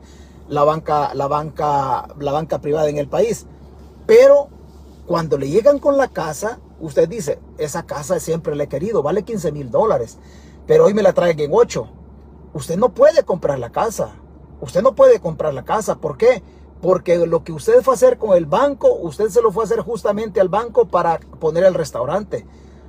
la 0.49 0.63
banca, 0.63 1.13
la 1.15 1.27
banca, 1.27 2.07
la 2.21 2.31
banca 2.31 2.61
privada 2.61 2.89
en 2.89 2.99
el 2.99 3.09
país. 3.09 3.47
Pero 4.07 4.47
cuando 5.07 5.37
le 5.37 5.49
llegan 5.49 5.81
con 5.81 5.97
la 5.97 6.07
casa, 6.07 6.61
usted 6.79 7.09
dice, 7.09 7.41
esa 7.59 7.83
casa 7.83 8.21
siempre 8.21 8.55
le 8.55 8.65
he 8.65 8.69
querido, 8.69 9.03
vale 9.03 9.25
15 9.25 9.51
mil 9.51 9.73
dólares, 9.73 10.19
pero 10.69 10.85
hoy 10.85 10.95
me 10.95 11.03
la 11.03 11.15
traen 11.15 11.41
en 11.41 11.51
8. 11.53 11.89
Usted 12.55 12.77
no 12.77 12.91
puede 12.91 13.25
comprar 13.25 13.59
la 13.59 13.71
casa. 13.71 14.13
Usted 14.61 14.83
no 14.83 14.95
puede 14.95 15.19
comprar 15.19 15.53
la 15.53 15.65
casa. 15.65 15.97
¿Por 15.97 16.17
qué? 16.17 16.45
Porque 16.81 17.27
lo 17.27 17.45
que 17.45 17.53
usted 17.53 17.83
fue 17.83 17.95
a 17.95 17.97
hacer 17.97 18.17
con 18.19 18.37
el 18.37 18.47
banco, 18.47 18.95
usted 18.95 19.29
se 19.29 19.43
lo 19.43 19.53
fue 19.53 19.65
a 19.65 19.67
hacer 19.67 19.81
justamente 19.81 20.41
al 20.41 20.49
banco 20.49 20.87
para 20.89 21.19
poner 21.19 21.65
el 21.65 21.75
restaurante. 21.75 22.47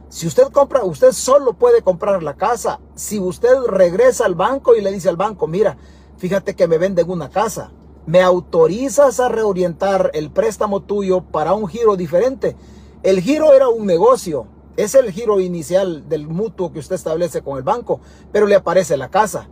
Si 0.08 0.28
usted 0.28 0.50
compra, 0.52 0.84
usted 0.84 1.12
solo 1.12 1.54
puede 1.54 1.82
comprar 1.82 2.22
la 2.22 2.36
casa. 2.36 2.80
Si 2.96 3.20
usted 3.20 3.56
regresa 3.68 4.26
al 4.26 4.36
banco 4.36 4.76
y 4.76 4.82
le 4.82 4.92
dice 4.92 5.10
al 5.10 5.18
banco, 5.18 5.48
mira, 5.48 5.78
fíjate 6.18 6.56
que 6.56 6.68
me 6.68 6.78
venden 6.78 7.10
una 7.10 7.30
casa. 7.30 7.72
¿Me 8.06 8.22
autorizas 8.22 9.20
a 9.20 9.30
reorientar 9.30 10.12
el 10.14 10.32
préstamo 10.32 10.82
tuyo 10.82 11.22
para 11.22 11.54
un 11.54 11.68
giro 11.68 11.96
diferente? 11.96 12.56
El 13.04 13.22
giro 13.22 13.54
era 13.54 13.70
un 13.70 13.86
negocio. 13.86 14.48
Es 14.76 14.96
el 14.96 15.12
giro 15.12 15.40
inicial 15.40 16.10
del 16.10 16.28
mutuo 16.28 16.72
que 16.72 16.80
usted 16.80 16.96
establece 16.96 17.42
con 17.42 17.58
el 17.58 17.64
banco, 17.64 18.00
pero 18.32 18.48
le 18.48 18.56
aparece 18.56 18.98
la 18.98 19.10
casa. 19.10 19.48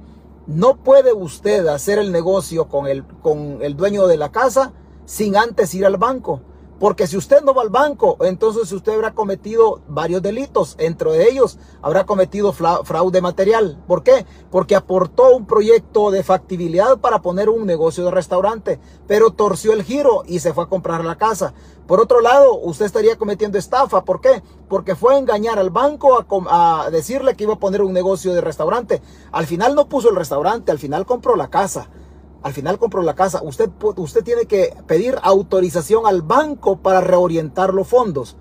No 0.47 0.77
puede 0.77 1.13
usted 1.13 1.67
hacer 1.67 1.99
el 1.99 2.11
negocio 2.11 2.67
con 2.67 2.87
el, 2.87 3.03
con 3.05 3.59
el 3.61 3.75
dueño 3.75 4.07
de 4.07 4.17
la 4.17 4.31
casa 4.31 4.73
sin 5.05 5.35
antes 5.35 5.73
ir 5.73 5.85
al 5.85 5.97
banco. 5.97 6.41
Porque 6.79 7.07
si 7.07 7.17
usted 7.17 7.41
no 7.41 7.53
va 7.53 7.61
al 7.61 7.69
banco, 7.69 8.17
entonces 8.21 8.71
usted 8.71 8.93
habrá 8.93 9.13
cometido 9.13 9.81
varios 9.89 10.21
delitos. 10.21 10.75
Entre 10.79 11.29
ellos 11.29 11.57
habrá 11.81 12.05
cometido 12.05 12.53
fraude 12.53 13.21
material. 13.21 13.83
¿Por 13.85 14.01
qué? 14.01 14.25
Porque 14.49 14.77
aportó 14.77 15.35
un 15.35 15.45
proyecto 15.45 16.09
de 16.09 16.23
factibilidad 16.23 16.97
para 16.99 17.21
poner 17.21 17.49
un 17.49 17.65
negocio 17.65 18.05
de 18.05 18.11
restaurante, 18.11 18.79
pero 19.07 19.31
torció 19.31 19.73
el 19.73 19.83
giro 19.83 20.23
y 20.25 20.39
se 20.39 20.53
fue 20.53 20.63
a 20.63 20.67
comprar 20.67 21.03
la 21.03 21.17
casa. 21.17 21.53
Por 21.85 21.99
otro 21.99 22.21
lado, 22.21 22.55
usted 22.55 22.85
estaría 22.85 23.17
cometiendo 23.17 23.57
estafa. 23.57 24.05
¿Por 24.05 24.21
qué? 24.21 24.41
Porque 24.69 24.95
fue 24.95 25.15
a 25.15 25.17
engañar 25.17 25.59
al 25.59 25.71
banco 25.71 26.23
a, 26.49 26.85
a 26.85 26.89
decirle 26.91 27.35
que 27.35 27.43
iba 27.43 27.55
a 27.55 27.59
poner 27.59 27.81
un 27.81 27.91
negocio 27.91 28.33
de 28.33 28.41
restaurante. 28.41 29.01
Al 29.33 29.47
final 29.47 29.75
no 29.75 29.89
puso 29.89 30.09
el 30.09 30.15
restaurante, 30.15 30.71
al 30.71 30.79
final 30.79 31.05
compró 31.05 31.35
la 31.35 31.49
casa. 31.49 31.89
Al 32.41 32.53
final 32.53 32.79
compró 32.79 33.01
la 33.01 33.15
casa. 33.15 33.41
Usted, 33.43 33.69
usted 33.97 34.23
tiene 34.23 34.45
que 34.45 34.73
pedir 34.87 35.17
autorización 35.21 36.05
al 36.05 36.21
banco 36.21 36.77
para 36.77 37.01
reorientar 37.01 37.73
los 37.73 37.87
fondos. 37.87 38.37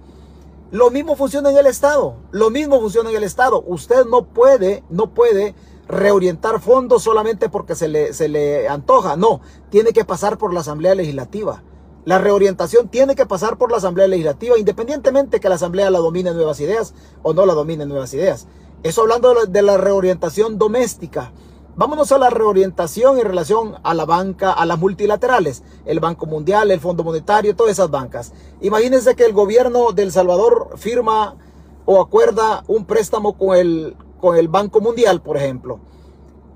Lo 0.70 0.90
mismo 0.90 1.16
funciona 1.16 1.50
en 1.50 1.56
el 1.56 1.66
Estado. 1.66 2.16
Lo 2.30 2.50
mismo 2.50 2.80
funciona 2.80 3.10
en 3.10 3.16
el 3.16 3.24
Estado. 3.24 3.62
Usted 3.66 4.04
no 4.04 4.26
puede, 4.26 4.84
no 4.90 5.14
puede 5.14 5.54
reorientar 5.88 6.60
fondos 6.60 7.02
solamente 7.02 7.48
porque 7.48 7.74
se 7.74 7.88
le, 7.88 8.12
se 8.12 8.28
le 8.28 8.68
antoja. 8.68 9.16
No, 9.16 9.40
tiene 9.70 9.92
que 9.92 10.04
pasar 10.04 10.38
por 10.38 10.52
la 10.52 10.60
Asamblea 10.60 10.94
Legislativa. 10.94 11.62
La 12.04 12.18
reorientación 12.18 12.88
tiene 12.88 13.16
que 13.16 13.26
pasar 13.26 13.58
por 13.58 13.70
la 13.70 13.78
Asamblea 13.78 14.06
Legislativa, 14.06 14.58
independientemente 14.58 15.40
que 15.40 15.48
la 15.48 15.56
Asamblea 15.56 15.90
la 15.90 15.98
domine 15.98 16.32
nuevas 16.32 16.60
ideas 16.60 16.94
o 17.22 17.32
no 17.32 17.44
la 17.44 17.54
domine 17.54 17.84
nuevas 17.86 18.14
ideas. 18.14 18.46
Eso 18.82 19.02
hablando 19.02 19.34
de 19.46 19.62
la 19.62 19.76
reorientación 19.76 20.56
doméstica. 20.56 21.32
Vámonos 21.78 22.10
a 22.10 22.18
la 22.18 22.28
reorientación 22.28 23.20
en 23.20 23.24
relación 23.24 23.76
a 23.84 23.94
la 23.94 24.04
banca, 24.04 24.50
a 24.52 24.66
las 24.66 24.80
multilaterales, 24.80 25.62
el 25.86 26.00
Banco 26.00 26.26
Mundial, 26.26 26.72
el 26.72 26.80
Fondo 26.80 27.04
Monetario, 27.04 27.54
todas 27.54 27.70
esas 27.70 27.88
bancas. 27.88 28.32
Imagínense 28.60 29.14
que 29.14 29.24
el 29.24 29.32
gobierno 29.32 29.92
de 29.92 30.02
El 30.02 30.10
Salvador 30.10 30.70
firma 30.74 31.36
o 31.86 32.00
acuerda 32.00 32.64
un 32.66 32.84
préstamo 32.84 33.38
con 33.38 33.56
el, 33.56 33.96
con 34.20 34.36
el 34.36 34.48
Banco 34.48 34.80
Mundial, 34.80 35.22
por 35.22 35.36
ejemplo. 35.36 35.78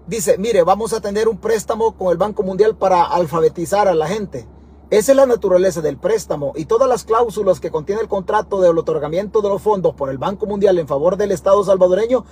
Dice, 0.09 0.39
mire, 0.39 0.65
vamos 0.65 0.93
a 0.93 1.01
tener 1.01 1.29
un 1.29 1.39
préstamo 1.39 1.97
con 1.97 2.11
el 2.11 2.19
Banco 2.19 2.43
Mundial 2.43 2.75
para 2.75 3.05
alfabetizar 3.05 3.87
a 3.87 3.95
la 3.95 4.09
gente. 4.09 4.49
Esa 4.91 5.13
es 5.13 5.17
la 5.17 5.27
naturaleza 5.27 5.81
del 5.83 5.99
préstamo 5.99 6.53
y 6.57 6.65
todas 6.65 6.89
las 6.89 7.05
cláusulas 7.05 7.61
que 7.61 7.71
contiene 7.71 8.01
el 8.03 8.09
contrato 8.09 8.61
del 8.61 8.77
otorgamiento 8.77 9.41
de 9.41 9.51
los 9.51 9.63
fondos 9.63 9.95
por 9.95 10.11
el 10.11 10.19
Banco 10.19 10.47
Mundial 10.47 10.81
en 10.81 10.89
favor 10.89 11.17
del 11.17 11.31
Estado 11.31 11.63
salvadoreño 11.63 12.25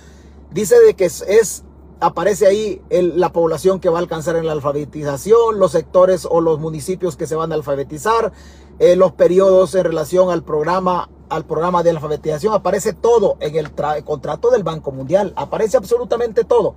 dice 0.51 0.77
de 0.81 0.93
que 0.93 1.05
es 1.05 1.63
aparece 2.01 2.47
ahí 2.47 2.81
la 2.89 3.31
población 3.31 3.79
que 3.79 3.87
va 3.87 3.99
a 3.99 4.01
alcanzar 4.01 4.35
en 4.35 4.47
la 4.47 4.51
alfabetización, 4.53 5.59
los 5.59 5.71
sectores 5.71 6.27
o 6.29 6.41
los 6.41 6.59
municipios 6.59 7.15
que 7.15 7.27
se 7.27 7.35
van 7.35 7.51
a 7.51 7.55
alfabetizar, 7.55 8.33
eh, 8.79 8.95
los 8.95 9.13
periodos 9.13 9.75
en 9.75 9.83
relación 9.83 10.31
al 10.31 10.43
programa, 10.43 11.09
al 11.29 11.45
programa 11.45 11.83
de 11.83 11.91
alfabetización, 11.91 12.53
aparece 12.53 12.93
todo 12.93 13.37
en 13.39 13.55
el, 13.55 13.71
contrato 14.03 14.49
del 14.49 14.63
Banco 14.63 14.91
Mundial, 14.91 15.31
aparece 15.35 15.77
absolutamente 15.77 16.43
todo. 16.43 16.73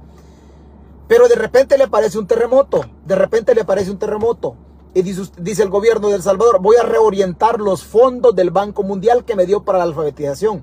Pero 1.08 1.26
de 1.26 1.36
repente 1.36 1.78
le 1.78 1.84
aparece 1.84 2.18
un 2.18 2.26
terremoto, 2.26 2.84
de 3.06 3.16
repente 3.16 3.54
le 3.54 3.62
aparece 3.62 3.90
un 3.90 3.98
terremoto. 3.98 4.56
Y 4.92 5.02
dice, 5.02 5.22
dice 5.38 5.62
el 5.62 5.70
gobierno 5.70 6.08
de 6.08 6.16
El 6.16 6.22
Salvador, 6.22 6.60
voy 6.60 6.76
a 6.76 6.82
reorientar 6.82 7.60
los 7.60 7.82
fondos 7.82 8.36
del 8.36 8.50
Banco 8.50 8.82
Mundial 8.82 9.24
que 9.24 9.34
me 9.34 9.46
dio 9.46 9.64
para 9.64 9.78
la 9.78 9.84
alfabetización. 9.84 10.62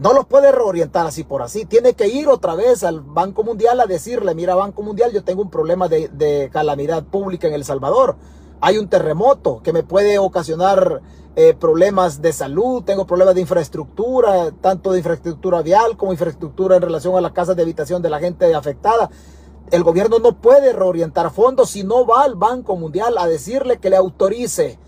No 0.00 0.14
los 0.14 0.24
puede 0.24 0.50
reorientar 0.50 1.06
así 1.06 1.24
por 1.24 1.42
así. 1.42 1.66
Tiene 1.66 1.92
que 1.92 2.08
ir 2.08 2.26
otra 2.26 2.54
vez 2.54 2.84
al 2.84 3.02
Banco 3.02 3.42
Mundial 3.44 3.80
a 3.80 3.86
decirle, 3.86 4.34
mira 4.34 4.54
Banco 4.54 4.82
Mundial, 4.82 5.12
yo 5.12 5.22
tengo 5.24 5.42
un 5.42 5.50
problema 5.50 5.88
de, 5.88 6.48
calamidad 6.50 7.04
pública 7.04 7.48
en 7.48 7.52
El 7.52 7.66
Salvador. 7.66 8.16
Hay 8.62 8.78
un 8.78 8.88
terremoto 8.88 9.60
que 9.62 9.74
me 9.74 9.82
puede 9.82 10.18
ocasionar 10.18 11.02
eh, 11.36 11.52
problemas 11.52 12.22
de 12.22 12.32
salud, 12.32 12.82
tengo 12.82 13.06
problemas 13.06 13.34
de 13.34 13.42
infraestructura, 13.42 14.52
tanto 14.62 14.92
de 14.92 14.98
infraestructura 15.00 15.60
vial 15.60 15.98
como 15.98 16.12
infraestructura 16.12 16.76
en 16.76 16.82
relación 16.82 17.14
a 17.18 17.20
las 17.20 17.32
casas 17.32 17.54
de 17.54 17.62
habitación 17.62 18.00
de 18.00 18.08
la 18.08 18.20
gente 18.20 18.54
afectada. 18.54 19.10
El 19.70 19.84
gobierno 19.84 20.18
no 20.18 20.40
puede 20.40 20.72
reorientar 20.72 21.30
fondos 21.30 21.68
si 21.68 21.84
no 21.84 22.06
va 22.06 22.22
al 22.22 22.36
Banco 22.36 22.74
Mundial 22.74 23.18
a 23.18 23.26
decirle 23.26 23.76
que 23.76 23.90
le 23.90 23.96
autorice. 23.96 24.78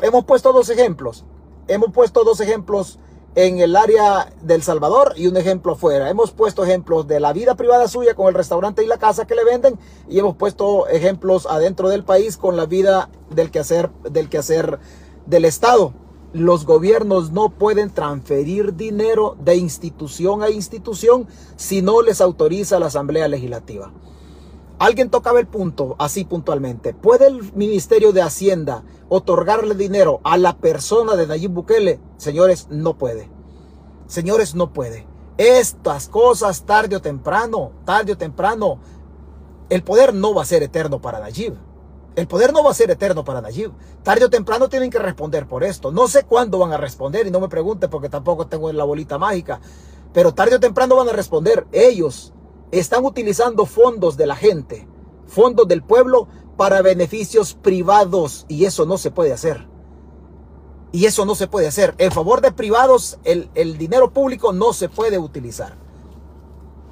Hemos 0.00 0.24
puesto 0.24 0.54
dos 0.54 0.70
ejemplos. 0.70 1.26
Hemos 1.66 1.92
puesto 1.92 2.24
dos 2.24 2.40
ejemplos 2.40 2.98
en 3.38 3.60
el 3.60 3.76
área 3.76 4.32
del 4.42 4.64
Salvador 4.64 5.12
y 5.16 5.28
un 5.28 5.36
ejemplo 5.36 5.74
afuera. 5.74 6.10
Hemos 6.10 6.32
puesto 6.32 6.64
ejemplos 6.64 7.06
de 7.06 7.20
la 7.20 7.32
vida 7.32 7.54
privada 7.54 7.86
suya 7.86 8.14
con 8.14 8.26
el 8.26 8.34
restaurante 8.34 8.82
y 8.82 8.88
la 8.88 8.98
casa 8.98 9.28
que 9.28 9.36
le 9.36 9.44
venden 9.44 9.78
y 10.08 10.18
hemos 10.18 10.34
puesto 10.34 10.88
ejemplos 10.88 11.46
adentro 11.46 11.88
del 11.88 12.02
país 12.02 12.36
con 12.36 12.56
la 12.56 12.66
vida 12.66 13.10
del 13.30 13.52
quehacer 13.52 13.90
del 14.10 14.28
quehacer 14.28 14.80
del 15.26 15.44
Estado. 15.44 15.92
Los 16.32 16.66
gobiernos 16.66 17.30
no 17.30 17.50
pueden 17.50 17.90
transferir 17.90 18.74
dinero 18.74 19.36
de 19.38 19.54
institución 19.54 20.42
a 20.42 20.50
institución 20.50 21.28
si 21.54 21.80
no 21.80 22.02
les 22.02 22.20
autoriza 22.20 22.80
la 22.80 22.86
Asamblea 22.86 23.28
Legislativa. 23.28 23.92
Alguien 24.78 25.10
tocaba 25.10 25.40
el 25.40 25.48
punto 25.48 25.96
así 25.98 26.24
puntualmente. 26.24 26.94
¿Puede 26.94 27.26
el 27.26 27.52
Ministerio 27.54 28.12
de 28.12 28.22
Hacienda 28.22 28.84
otorgarle 29.08 29.74
dinero 29.74 30.20
a 30.22 30.38
la 30.38 30.56
persona 30.56 31.16
de 31.16 31.26
Nayib 31.26 31.50
Bukele? 31.50 31.98
Señores, 32.16 32.68
no 32.70 32.96
puede. 32.96 33.28
Señores, 34.06 34.54
no 34.54 34.72
puede. 34.72 35.06
Estas 35.36 36.08
cosas 36.08 36.62
tarde 36.62 36.94
o 36.94 37.02
temprano, 37.02 37.72
tarde 37.84 38.12
o 38.12 38.18
temprano, 38.18 38.78
el 39.68 39.82
poder 39.82 40.14
no 40.14 40.32
va 40.32 40.42
a 40.42 40.46
ser 40.46 40.62
eterno 40.62 41.00
para 41.00 41.18
Nayib. 41.18 41.54
El 42.14 42.28
poder 42.28 42.52
no 42.52 42.62
va 42.62 42.70
a 42.70 42.74
ser 42.74 42.90
eterno 42.90 43.24
para 43.24 43.40
Nayib. 43.40 43.72
Tarde 44.04 44.26
o 44.26 44.30
temprano 44.30 44.68
tienen 44.68 44.90
que 44.90 44.98
responder 44.98 45.48
por 45.48 45.64
esto. 45.64 45.90
No 45.90 46.06
sé 46.06 46.22
cuándo 46.24 46.58
van 46.58 46.72
a 46.72 46.76
responder 46.76 47.26
y 47.26 47.32
no 47.32 47.40
me 47.40 47.48
pregunte 47.48 47.88
porque 47.88 48.08
tampoco 48.08 48.46
tengo 48.46 48.72
la 48.72 48.84
bolita 48.84 49.18
mágica. 49.18 49.60
Pero 50.12 50.32
tarde 50.34 50.56
o 50.56 50.60
temprano 50.60 50.94
van 50.94 51.08
a 51.08 51.12
responder. 51.12 51.66
Ellos 51.72 52.32
están 52.72 53.04
utilizando 53.04 53.66
fondos 53.66 54.16
de 54.16 54.26
la 54.26 54.36
gente, 54.36 54.88
fondos 55.26 55.66
del 55.68 55.82
pueblo 55.82 56.28
para 56.56 56.82
beneficios 56.82 57.54
privados 57.54 58.44
y 58.48 58.64
eso 58.64 58.86
no 58.86 58.98
se 58.98 59.10
puede 59.10 59.32
hacer. 59.32 59.68
Y 60.90 61.04
eso 61.04 61.24
no 61.24 61.34
se 61.34 61.48
puede 61.48 61.68
hacer. 61.68 61.94
En 61.98 62.12
favor 62.12 62.40
de 62.40 62.50
privados, 62.50 63.18
el, 63.24 63.50
el 63.54 63.76
dinero 63.76 64.12
público 64.12 64.52
no 64.52 64.72
se 64.72 64.88
puede 64.88 65.18
utilizar 65.18 65.76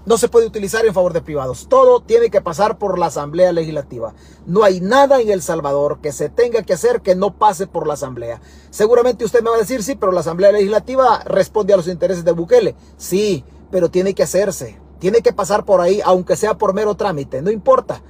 no 0.07 0.17
se 0.19 0.29
puede 0.29 0.47
utilizar 0.47 0.87
en 0.87 0.95
favor 0.95 1.13
de 1.13 1.21
privados. 1.21 1.67
Todo 1.69 2.01
tiene 2.01 2.31
que 2.31 2.41
pasar 2.41 2.79
por 2.79 2.99
la 2.99 3.07
Asamblea 3.07 3.53
Legislativa. 3.53 4.15
No 4.47 4.63
hay 4.63 4.81
nada 4.81 5.21
en 5.21 5.31
El 5.31 5.43
Salvador 5.43 5.99
que 6.01 6.13
se 6.13 6.29
tenga 6.29 6.63
que 6.63 6.73
hacer 6.73 7.03
que 7.03 7.17
no 7.17 7.37
pase 7.37 7.67
por 7.67 7.89
la 7.89 7.95
Asamblea. 7.95 8.41
Seguramente 8.71 9.25
usted 9.25 9.43
me 9.43 9.51
va 9.51 9.57
a 9.57 9.61
decir, 9.61 9.83
sí, 9.83 9.97
pero 9.97 10.13
la 10.13 10.21
Asamblea 10.21 10.53
Legislativa 10.53 11.23
responde 11.25 11.75
a 11.75 11.77
los 11.77 11.89
intereses 11.89 12.25
de 12.25 12.31
Bukele. 12.31 12.77
Sí, 12.97 13.45
pero 13.73 13.91
tiene 13.91 14.15
que 14.15 14.23
hacerse. 14.23 14.81
Tiene 14.99 15.21
que 15.21 15.33
pasar 15.33 15.65
por 15.65 15.81
ahí, 15.81 16.01
aunque 16.05 16.37
sea 16.37 16.57
por 16.57 16.75
mero 16.75 16.95
trámite. 16.95 17.43
No 17.43 17.51
importa. 17.51 18.03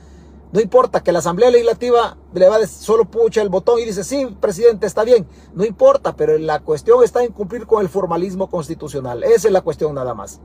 No 0.53 0.61
importa 0.61 1.03
que 1.03 1.13
la 1.13 1.19
Asamblea 1.19 1.51
Legislativa 1.51 2.17
le 2.33 2.49
va 2.49 2.65
solo 2.67 3.05
pucha 3.05 3.43
el 3.43 3.49
botón 3.49 3.81
y 3.81 3.85
dice, 3.85 4.05
sí, 4.05 4.27
presidente, 4.41 4.87
está 4.87 5.03
bien. 5.03 5.27
No 5.55 5.65
importa, 5.65 6.15
pero 6.15 6.39
la 6.39 6.61
cuestión 6.61 7.03
está 7.03 7.25
en 7.25 7.33
cumplir 7.33 7.67
con 7.67 7.83
el 7.83 7.89
formalismo 7.89 8.49
constitucional. 8.49 9.25
Esa 9.25 9.49
es 9.49 9.53
la 9.53 9.61
cuestión 9.61 9.95
nada 9.95 10.15
más. 10.15 10.41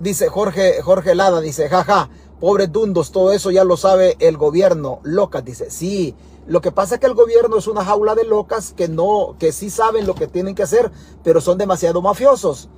Dice 0.00 0.28
Jorge, 0.28 0.82
Jorge 0.82 1.14
Lada, 1.14 1.40
dice, 1.40 1.68
jaja, 1.68 2.10
pobres 2.40 2.72
dundos, 2.72 3.12
todo 3.12 3.32
eso 3.32 3.50
ya 3.50 3.64
lo 3.64 3.76
sabe 3.76 4.16
el 4.18 4.36
gobierno. 4.36 5.00
Locas, 5.02 5.44
dice, 5.44 5.70
sí. 5.70 6.16
Lo 6.46 6.60
que 6.60 6.72
pasa 6.72 6.94
es 6.94 7.00
que 7.00 7.06
el 7.06 7.14
gobierno 7.14 7.58
es 7.58 7.68
una 7.68 7.84
jaula 7.84 8.14
de 8.14 8.24
locas 8.24 8.72
que 8.72 8.88
no, 8.88 9.36
que 9.38 9.52
sí 9.52 9.70
saben 9.70 10.06
lo 10.06 10.14
que 10.14 10.26
tienen 10.26 10.54
que 10.54 10.64
hacer, 10.64 10.90
pero 11.22 11.40
son 11.40 11.58
demasiado 11.58 12.02
mafiosos. 12.02 12.70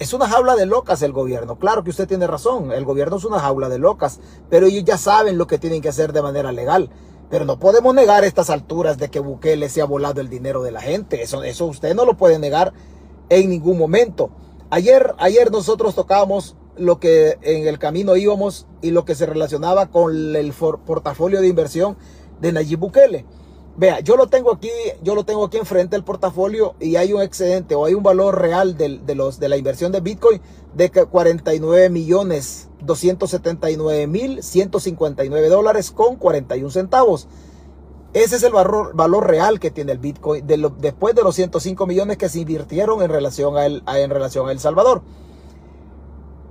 Es 0.00 0.14
una 0.14 0.26
jaula 0.26 0.56
de 0.56 0.64
locas 0.64 1.02
el 1.02 1.12
gobierno. 1.12 1.58
Claro 1.58 1.84
que 1.84 1.90
usted 1.90 2.08
tiene 2.08 2.26
razón. 2.26 2.72
El 2.72 2.86
gobierno 2.86 3.18
es 3.18 3.24
una 3.26 3.38
jaula 3.38 3.68
de 3.68 3.78
locas, 3.78 4.18
pero 4.48 4.66
ellos 4.66 4.82
ya 4.82 4.96
saben 4.96 5.36
lo 5.36 5.46
que 5.46 5.58
tienen 5.58 5.82
que 5.82 5.90
hacer 5.90 6.14
de 6.14 6.22
manera 6.22 6.52
legal. 6.52 6.88
Pero 7.28 7.44
no 7.44 7.58
podemos 7.58 7.94
negar 7.94 8.24
estas 8.24 8.48
alturas 8.48 8.96
de 8.96 9.10
que 9.10 9.20
Bukele 9.20 9.68
se 9.68 9.82
ha 9.82 9.84
volado 9.84 10.22
el 10.22 10.30
dinero 10.30 10.62
de 10.62 10.70
la 10.70 10.80
gente. 10.80 11.20
Eso, 11.22 11.42
eso 11.42 11.66
usted 11.66 11.94
no 11.94 12.06
lo 12.06 12.16
puede 12.16 12.38
negar 12.38 12.72
en 13.28 13.50
ningún 13.50 13.76
momento. 13.76 14.30
Ayer, 14.70 15.12
ayer 15.18 15.52
nosotros 15.52 15.94
tocábamos 15.94 16.56
lo 16.78 16.98
que 16.98 17.36
en 17.42 17.68
el 17.68 17.78
camino 17.78 18.16
íbamos 18.16 18.66
y 18.80 18.92
lo 18.92 19.04
que 19.04 19.14
se 19.14 19.26
relacionaba 19.26 19.90
con 19.90 20.34
el 20.34 20.54
portafolio 20.54 21.42
de 21.42 21.48
inversión 21.48 21.98
de 22.40 22.52
Nayib 22.52 22.78
Bukele. 22.78 23.26
Vea, 23.76 24.00
yo 24.00 24.16
lo 24.16 24.26
tengo 24.26 24.52
aquí, 24.52 24.70
yo 25.02 25.14
lo 25.14 25.24
tengo 25.24 25.44
aquí 25.44 25.56
enfrente 25.56 25.96
del 25.96 26.04
portafolio 26.04 26.74
y 26.80 26.96
hay 26.96 27.12
un 27.12 27.22
excedente 27.22 27.74
o 27.74 27.86
hay 27.86 27.94
un 27.94 28.02
valor 28.02 28.38
real 28.38 28.76
de, 28.76 29.00
los, 29.14 29.38
de 29.38 29.48
la 29.48 29.56
inversión 29.56 29.92
de 29.92 30.00
Bitcoin 30.00 30.40
de 30.74 30.90
49 30.90 31.88
millones 31.88 32.68
279 32.82 34.06
mil 34.06 34.42
159 34.42 35.48
dólares 35.48 35.90
con 35.90 36.16
41 36.16 36.70
centavos. 36.70 37.28
Ese 38.12 38.36
es 38.36 38.42
el 38.42 38.52
valor, 38.52 38.94
valor 38.94 39.28
real 39.28 39.60
que 39.60 39.70
tiene 39.70 39.92
el 39.92 39.98
Bitcoin 39.98 40.44
después 40.46 41.14
de 41.14 41.22
los 41.22 41.36
105 41.36 41.86
millones 41.86 42.16
que 42.16 42.28
se 42.28 42.40
invirtieron 42.40 43.02
en 43.02 43.08
relación 43.10 43.56
a 43.56 43.66
el, 43.66 43.84
en 43.86 44.10
relación 44.10 44.48
a 44.48 44.52
El 44.52 44.58
Salvador. 44.58 45.02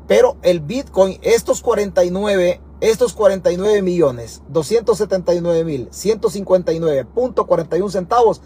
Pero 0.07 0.37
el 0.41 0.61
Bitcoin, 0.61 1.19
estos 1.21 1.61
49, 1.61 2.61
estos 2.81 3.13
49 3.13 3.81
millones, 3.81 4.41
279 4.49 5.65
mil, 5.65 5.89
159.41 5.89 7.89
centavos, 7.89 8.41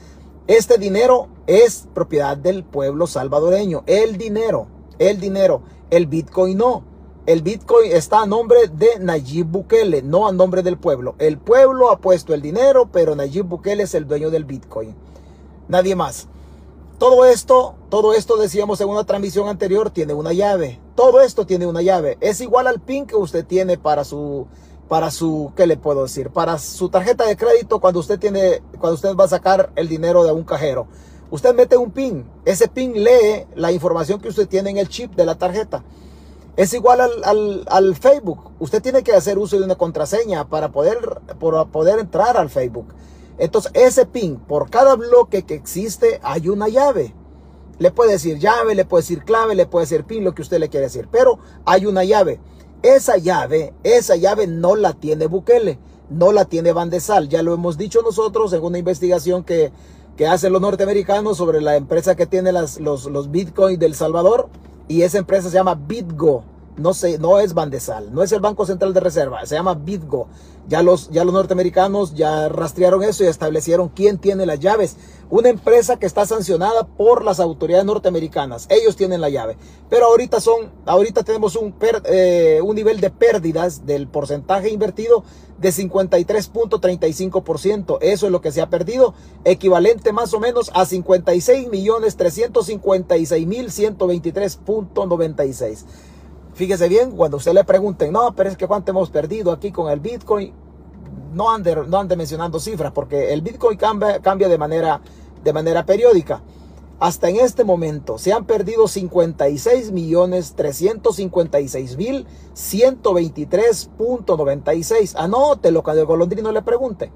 este 0.48 0.78
dinero 0.78 1.30
es 1.48 1.88
propiedad 1.93 2.36
del 2.36 2.63
pueblo 2.63 3.08
salvadoreño. 3.08 3.84
El 3.86 4.17
dinero, 4.17 4.67
el 5.00 5.19
dinero, 5.19 5.62
el 5.89 6.08
Bitcoin 6.08 6.58
no 6.58 6.93
el 7.26 7.41
Bitcoin 7.41 7.93
está 7.93 8.24
a 8.24 8.26
nombre 8.26 8.67
de 8.67 9.00
Nayib 9.00 9.46
Bukele, 9.46 10.02
no 10.02 10.28
a 10.28 10.34
nombre 10.34 10.62
del 10.62 10.78
pueblo. 10.78 11.15
El 11.19 11.38
pueblo 11.38 11.89
ha 11.89 12.00
puesto 12.00 12.34
el 12.34 12.41
dinero, 12.41 12.89
pero 12.91 13.15
Nayib 13.15 13.46
Bukele 13.46 13.84
es 13.84 13.96
el 13.96 14.08
dueño 14.08 14.30
del 14.30 14.43
Bitcoin. 14.43 14.93
Nadie 15.69 15.96
más. 15.96 16.28
Todo 17.00 17.26
esto, 17.26 17.76
todo 17.88 18.13
esto 18.13 18.36
decíamos 18.36 18.82
en 18.82 18.89
una 18.89 19.06
transmisión 19.06 19.48
anterior, 19.48 19.89
tiene 19.89 20.13
una 20.13 20.34
llave. 20.34 20.82
Todo 20.95 21.21
esto 21.21 21.45
tiene 21.45 21.65
una 21.65 21.82
llave. 21.82 22.17
Es 22.21 22.41
igual 22.41 22.67
al 22.67 22.79
PIN 22.79 23.06
que 23.06 23.15
usted 23.15 23.45
tiene 23.45 23.77
para 23.77 24.03
su, 24.03 24.47
para 24.88 25.10
su, 25.10 25.51
¿qué 25.56 25.65
le 25.65 25.77
puedo 25.77 26.03
decir? 26.03 26.29
Para 26.29 26.60
su 26.60 26.89
tarjeta 26.89 27.25
de 27.25 27.36
crédito 27.36 27.79
cuando 27.79 27.99
usted 27.99 28.19
tiene, 28.19 28.62
cuando 28.79 28.95
usted 28.95 29.15
va 29.15 29.25
a 29.25 29.29
sacar 29.29 29.71
el 29.75 29.89
dinero 29.89 30.23
de 30.23 30.32
un 30.32 30.43
cajero. 30.43 30.88
Usted 31.32 31.56
mete 31.56 31.77
un 31.77 31.89
PIN. 31.89 32.29
Ese 32.45 32.67
PIN 32.67 33.03
lee 33.03 33.47
la 33.56 33.71
información 33.71 34.19
que 34.19 34.29
usted 34.29 34.47
tiene 34.47 34.69
en 34.69 34.77
el 34.77 34.88
chip 34.88 35.15
de 35.15 35.25
la 35.25 35.36
tarjeta. 35.36 35.84
Es 36.56 36.75
igual 36.75 37.01
al, 37.01 37.95
Facebook. 37.95 38.51
Usted 38.60 38.84
tiene 38.84 39.01
que 39.01 39.13
hacer 39.13 39.39
uso 39.39 39.58
de 39.58 39.65
una 39.65 39.75
contraseña 39.75 40.47
para 40.47 40.71
poder, 40.71 40.99
para 41.39 41.65
poder 41.65 41.97
entrar 41.97 42.38
al 42.38 42.51
Facebook. 42.51 42.93
Entonces, 43.39 43.71
ese 43.73 44.06
PIN, 44.06 44.38
por 44.38 44.69
cada 44.69 44.95
bloque 44.95 45.41
que 45.41 45.56
existe, 45.56 46.19
hay 46.21 46.49
una 46.49 46.67
llave. 46.67 47.15
Le 47.79 47.91
puede 47.91 48.13
decir 48.13 48.39
llave, 48.39 48.75
le 48.75 48.86
puede 48.86 49.03
decir 49.03 49.23
clave, 49.23 49.55
le 49.55 49.65
puede 49.65 49.86
decir 49.86 50.03
PIN, 50.03 50.23
lo 50.23 50.33
que 50.36 50.41
usted 50.41 50.59
le 50.59 50.69
quiere 50.69 50.86
decir. 50.86 51.07
Pero 51.12 51.39
hay 51.65 51.86
una 51.86 52.03
llave. 52.03 52.39
Esa 52.81 53.17
llave, 53.17 53.73
esa 53.83 54.15
llave 54.15 54.45
no 54.47 54.75
la 54.75 54.93
tiene 54.93 55.27
Bukele, 55.27 55.79
no 56.09 56.31
la 56.31 56.45
tiene 56.45 56.73
Bandesal. 56.73 57.29
Ya 57.29 57.41
lo 57.41 57.53
hemos 57.53 57.77
dicho 57.77 58.01
nosotros 58.01 58.53
en 58.53 58.63
una 58.63 58.77
investigación 58.77 59.43
que, 59.43 59.71
que 60.17 60.27
hacen 60.27 60.53
los 60.53 60.62
norteamericanos 60.62 61.38
sobre 61.38 61.62
la 61.62 61.75
empresa 61.75 62.15
que 62.15 62.25
tiene 62.25 62.51
las, 62.51 62.79
los, 62.79 63.05
los 63.05 63.31
bitcoins 63.31 63.79
del 63.79 63.95
Salvador 63.95 64.49
y 64.88 65.01
esa 65.01 65.17
empresa 65.17 65.49
se 65.49 65.55
llama 65.55 65.75
BitGo. 65.75 66.43
No, 66.75 66.93
sé, 66.93 67.19
no 67.19 67.39
es 67.39 67.53
Bandesal, 67.53 68.13
no 68.13 68.23
es 68.23 68.31
el 68.31 68.39
Banco 68.39 68.65
Central 68.65 68.93
de 68.93 68.99
Reserva, 68.99 69.45
se 69.45 69.55
llama 69.55 69.75
BitGo. 69.75 70.27
Ya 70.67 70.81
los, 70.81 71.12
ya 71.12 71.25
los 71.25 71.33
norteamericanos 71.33 72.15
ya 72.15 72.47
rastrearon 72.47 73.03
eso 73.03 73.23
y 73.23 73.27
establecieron 73.27 73.89
quién 73.89 74.17
tiene 74.17 74.45
las 74.45 74.62
llaves. 74.62 74.95
Una 75.29 75.49
empresa 75.49 75.97
que 75.97 76.05
está 76.05 76.25
sancionada 76.25 76.88
por 76.88 77.25
las 77.25 77.41
autoridades 77.41 77.86
norteamericanas. 77.86 78.67
Ellos 78.69 78.95
tienen 78.95 79.19
la 79.19 79.29
llave. 79.29 79.57
Pero 79.89 80.05
ahorita 80.05 80.39
son, 80.39 80.71
ahorita 80.86 81.23
tenemos 81.23 81.57
un, 81.57 81.75
eh, 82.05 82.62
un 82.63 82.75
nivel 82.75 83.01
de 83.01 83.09
pérdidas 83.09 83.86
del 83.86 84.07
porcentaje 84.07 84.69
invertido 84.69 85.25
de 85.59 85.69
53.35%. 85.69 87.97
Eso 88.01 88.25
es 88.25 88.31
lo 88.31 88.41
que 88.41 88.51
se 88.51 88.62
ha 88.62 88.69
perdido, 88.69 89.13
equivalente 89.43 90.13
más 90.13 90.33
o 90.33 90.39
menos 90.39 90.71
a 90.73 90.86
56 90.86 91.69
millones 91.69 92.15
356 92.15 93.47
mil 93.47 93.69
123.96. 93.69 95.83
Fíjese 96.53 96.87
bien, 96.87 97.11
cuando 97.11 97.37
usted 97.37 97.53
le 97.53 97.63
pregunten, 97.63 98.11
no, 98.11 98.35
pero 98.35 98.49
es 98.49 98.57
que 98.57 98.67
cuánto 98.67 98.91
hemos 98.91 99.09
perdido 99.09 99.51
aquí 99.51 99.71
con 99.71 99.91
el 99.91 99.99
Bitcoin, 99.99 100.53
no 101.33 101.51
ande, 101.51 101.75
no 101.87 101.97
ande 101.97 102.15
mencionando 102.15 102.59
cifras, 102.59 102.91
porque 102.91 103.33
el 103.33 103.41
Bitcoin 103.41 103.75
cambia, 103.77 104.19
cambia 104.19 104.47
de, 104.47 104.59
manera, 104.59 105.01
de 105.43 105.51
manera 105.51 105.83
periódica. 105.85 106.43
Hasta 106.99 107.27
en 107.27 107.37
este 107.37 107.63
momento 107.63 108.19
se 108.19 108.31
han 108.31 108.45
perdido 108.45 108.87
56 108.87 109.91
millones 109.91 110.53
356 110.55 111.97
mil 111.97 112.27
123.96. 112.55 115.15
Anótelo 115.17 115.81
cuando 115.83 116.01
el 116.01 116.07
golondrino 116.07 116.51
le 116.51 116.61
pregunte. 116.61 117.11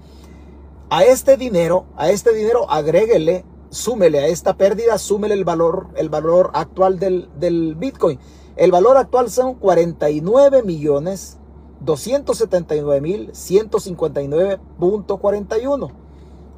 A 0.89 1.04
este 1.04 1.38
dinero, 1.38 1.86
a 1.95 2.10
este 2.10 2.34
dinero 2.34 2.67
agréguele, 2.71 3.45
súmele 3.69 4.17
a 4.19 4.26
esta 4.28 4.58
pérdida, 4.58 4.97
súmele 4.97 5.36
el 5.36 5.45
valor, 5.45 5.89
el 5.95 6.10
valor 6.10 6.50
actual 6.54 6.97
del, 6.97 7.30
del 7.39 7.76
Bitcoin. 7.76 8.19
El 8.58 8.72
valor 8.72 8.98
actual 8.98 9.30
son 9.30 9.54
49 9.54 10.63
millones 10.63 11.38
279 11.80 13.02
mil 13.02 13.32
159.41. 13.32 15.91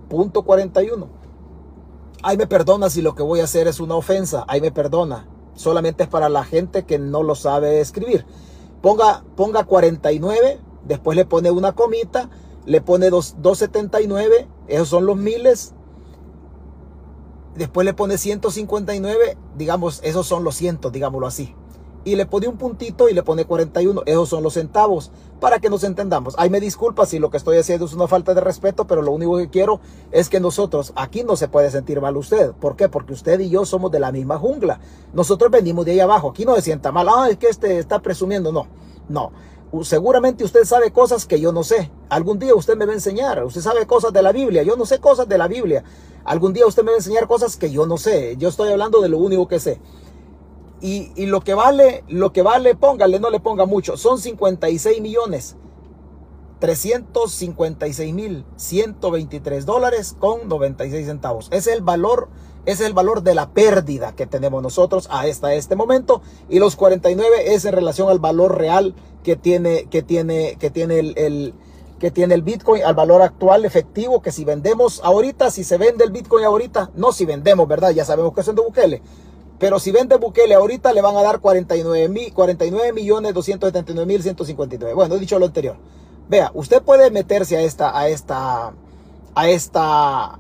Punto 0.09 0.43
41. 0.43 1.07
Ahí 2.23 2.37
me 2.37 2.47
perdona 2.47 2.89
si 2.89 3.01
lo 3.01 3.15
que 3.15 3.23
voy 3.23 3.41
a 3.41 3.43
hacer 3.43 3.67
es 3.67 3.81
una 3.81 3.95
ofensa. 3.95 4.45
Ahí 4.47 4.61
me 4.61 4.71
perdona. 4.71 5.27
Solamente 5.55 6.03
es 6.03 6.09
para 6.09 6.29
la 6.29 6.45
gente 6.45 6.85
que 6.85 6.99
no 6.99 7.21
lo 7.21 7.35
sabe 7.35 7.81
escribir. 7.81 8.25
Ponga, 8.81 9.25
ponga 9.35 9.65
49, 9.65 10.61
después 10.85 11.17
le 11.17 11.25
pone 11.25 11.51
una 11.51 11.73
comita, 11.73 12.29
le 12.65 12.79
pone 12.79 13.09
279, 13.09 14.47
esos 14.67 14.87
son 14.87 15.05
los 15.05 15.17
miles. 15.17 15.73
Después 17.55 17.83
le 17.83 17.93
pone 17.93 18.17
159, 18.17 19.37
digamos, 19.57 19.99
esos 20.03 20.25
son 20.25 20.45
los 20.45 20.55
cientos, 20.55 20.93
digámoslo 20.93 21.27
así. 21.27 21.53
Y 22.05 22.15
le 22.15 22.25
pone 22.25 22.47
un 22.47 22.57
puntito 22.57 23.09
y 23.09 23.13
le 23.13 23.23
pone 23.23 23.45
41. 23.45 24.03
Esos 24.05 24.29
son 24.29 24.43
los 24.43 24.53
centavos 24.53 25.11
para 25.39 25.59
que 25.59 25.69
nos 25.69 25.83
entendamos. 25.83 26.35
Ay, 26.37 26.49
me 26.49 26.59
disculpa 26.59 27.05
si 27.05 27.19
lo 27.19 27.29
que 27.29 27.37
estoy 27.37 27.57
haciendo 27.57 27.85
es 27.85 27.93
una 27.93 28.07
falta 28.07 28.33
de 28.33 28.41
respeto, 28.41 28.87
pero 28.87 29.01
lo 29.01 29.11
único 29.11 29.37
que 29.37 29.49
quiero 29.49 29.79
es 30.11 30.29
que 30.29 30.39
nosotros, 30.39 30.93
aquí 30.95 31.23
no 31.23 31.35
se 31.35 31.47
puede 31.47 31.71
sentir 31.71 32.01
mal 32.01 32.17
usted. 32.17 32.51
¿Por 32.53 32.75
qué? 32.75 32.89
Porque 32.89 33.13
usted 33.13 33.39
y 33.39 33.49
yo 33.49 33.65
somos 33.65 33.91
de 33.91 33.99
la 33.99 34.11
misma 34.11 34.37
jungla. 34.37 34.79
Nosotros 35.13 35.51
venimos 35.51 35.85
de 35.85 35.93
ahí 35.93 35.99
abajo. 35.99 36.29
Aquí 36.29 36.45
no 36.45 36.55
se 36.55 36.61
sienta 36.61 36.91
mal. 36.91 37.07
Ah, 37.09 37.27
es 37.29 37.37
que 37.37 37.47
este 37.47 37.79
está 37.79 37.99
presumiendo. 37.99 38.51
No, 38.51 38.67
no. 39.07 39.31
Seguramente 39.83 40.43
usted 40.43 40.65
sabe 40.65 40.91
cosas 40.91 41.27
que 41.27 41.39
yo 41.39 41.51
no 41.51 41.63
sé. 41.63 41.91
Algún 42.09 42.39
día 42.39 42.55
usted 42.55 42.75
me 42.75 42.85
va 42.85 42.91
a 42.91 42.95
enseñar. 42.95 43.43
Usted 43.43 43.61
sabe 43.61 43.85
cosas 43.85 44.11
de 44.11 44.23
la 44.23 44.31
Biblia. 44.31 44.63
Yo 44.63 44.75
no 44.75 44.85
sé 44.85 44.99
cosas 44.99 45.29
de 45.29 45.37
la 45.37 45.47
Biblia. 45.47 45.83
Algún 46.25 46.53
día 46.53 46.65
usted 46.65 46.83
me 46.83 46.89
va 46.89 46.95
a 46.95 46.97
enseñar 46.97 47.27
cosas 47.27 47.55
que 47.55 47.69
yo 47.69 47.85
no 47.85 47.97
sé. 47.97 48.35
Yo 48.37 48.49
estoy 48.49 48.71
hablando 48.71 48.99
de 48.99 49.09
lo 49.09 49.19
único 49.19 49.47
que 49.47 49.59
sé. 49.59 49.79
Y, 50.81 51.25
lo 51.25 51.41
que 51.41 51.53
vale, 51.53 52.03
lo 52.07 52.31
que 52.31 52.41
vale, 52.41 52.75
póngale, 52.75 53.19
no 53.19 53.29
le 53.29 53.39
ponga 53.39 53.65
mucho. 53.65 53.97
Son 53.97 54.19
56 54.19 55.01
millones. 55.01 55.55
356 56.59 58.13
mil 58.13 58.45
123 58.57 59.65
dólares 59.65 60.15
con 60.19 60.49
96 60.49 61.05
centavos. 61.07 61.47
es 61.51 61.67
el 61.67 61.81
valor, 61.81 62.27
es 62.65 62.81
el 62.81 62.93
valor 62.93 63.23
de 63.23 63.33
la 63.33 63.51
pérdida 63.51 64.13
que 64.13 64.27
tenemos 64.27 64.61
nosotros 64.61 65.07
hasta 65.09 65.53
este 65.53 65.75
momento. 65.75 66.21
Y 66.49 66.59
los 66.59 66.75
49 66.75 67.53
es 67.53 67.65
en 67.65 67.73
relación 67.73 68.09
al 68.09 68.19
valor 68.19 68.57
real 68.57 68.93
que 69.23 69.35
tiene, 69.35 69.85
que 69.85 70.01
tiene, 70.01 70.57
que 70.59 70.69
tiene 70.69 70.99
el, 70.99 71.53
que 71.99 72.11
tiene 72.11 72.33
el 72.33 72.41
Bitcoin 72.41 72.83
al 72.83 72.95
valor 72.95 73.21
actual 73.21 73.65
efectivo, 73.65 74.21
que 74.21 74.31
si 74.31 74.45
vendemos 74.45 75.01
ahorita, 75.03 75.51
si 75.51 75.63
se 75.63 75.77
vende 75.77 76.03
el 76.03 76.11
Bitcoin 76.11 76.45
ahorita, 76.45 76.91
no 76.95 77.11
si 77.11 77.25
vendemos, 77.25 77.67
¿verdad? 77.67 77.91
Ya 77.91 78.05
sabemos 78.05 78.33
que 78.33 78.43
son 78.43 78.55
de 78.55 78.61
Bukele. 78.61 79.01
Pero 79.59 79.77
si 79.79 79.91
vende 79.91 80.15
Bukele 80.15 80.55
ahorita 80.55 80.93
le 80.93 81.01
van 81.01 81.17
a 81.17 81.21
dar 81.21 81.39
49, 81.39 82.07
mil, 82.07 82.33
49 82.33 82.93
millones 82.93 83.33
279 83.33 84.05
mil 84.05 84.23
159. 84.23 84.95
Bueno, 84.95 85.15
he 85.15 85.19
dicho 85.19 85.37
lo 85.37 85.45
anterior. 85.45 85.75
Vea, 86.29 86.51
usted 86.53 86.81
puede 86.81 87.11
meterse 87.11 87.57
a 87.57 87.61
esta, 87.61 87.97
a 87.97 88.07
esta, 88.07 88.73
a 89.35 89.49
esta, 89.49 90.39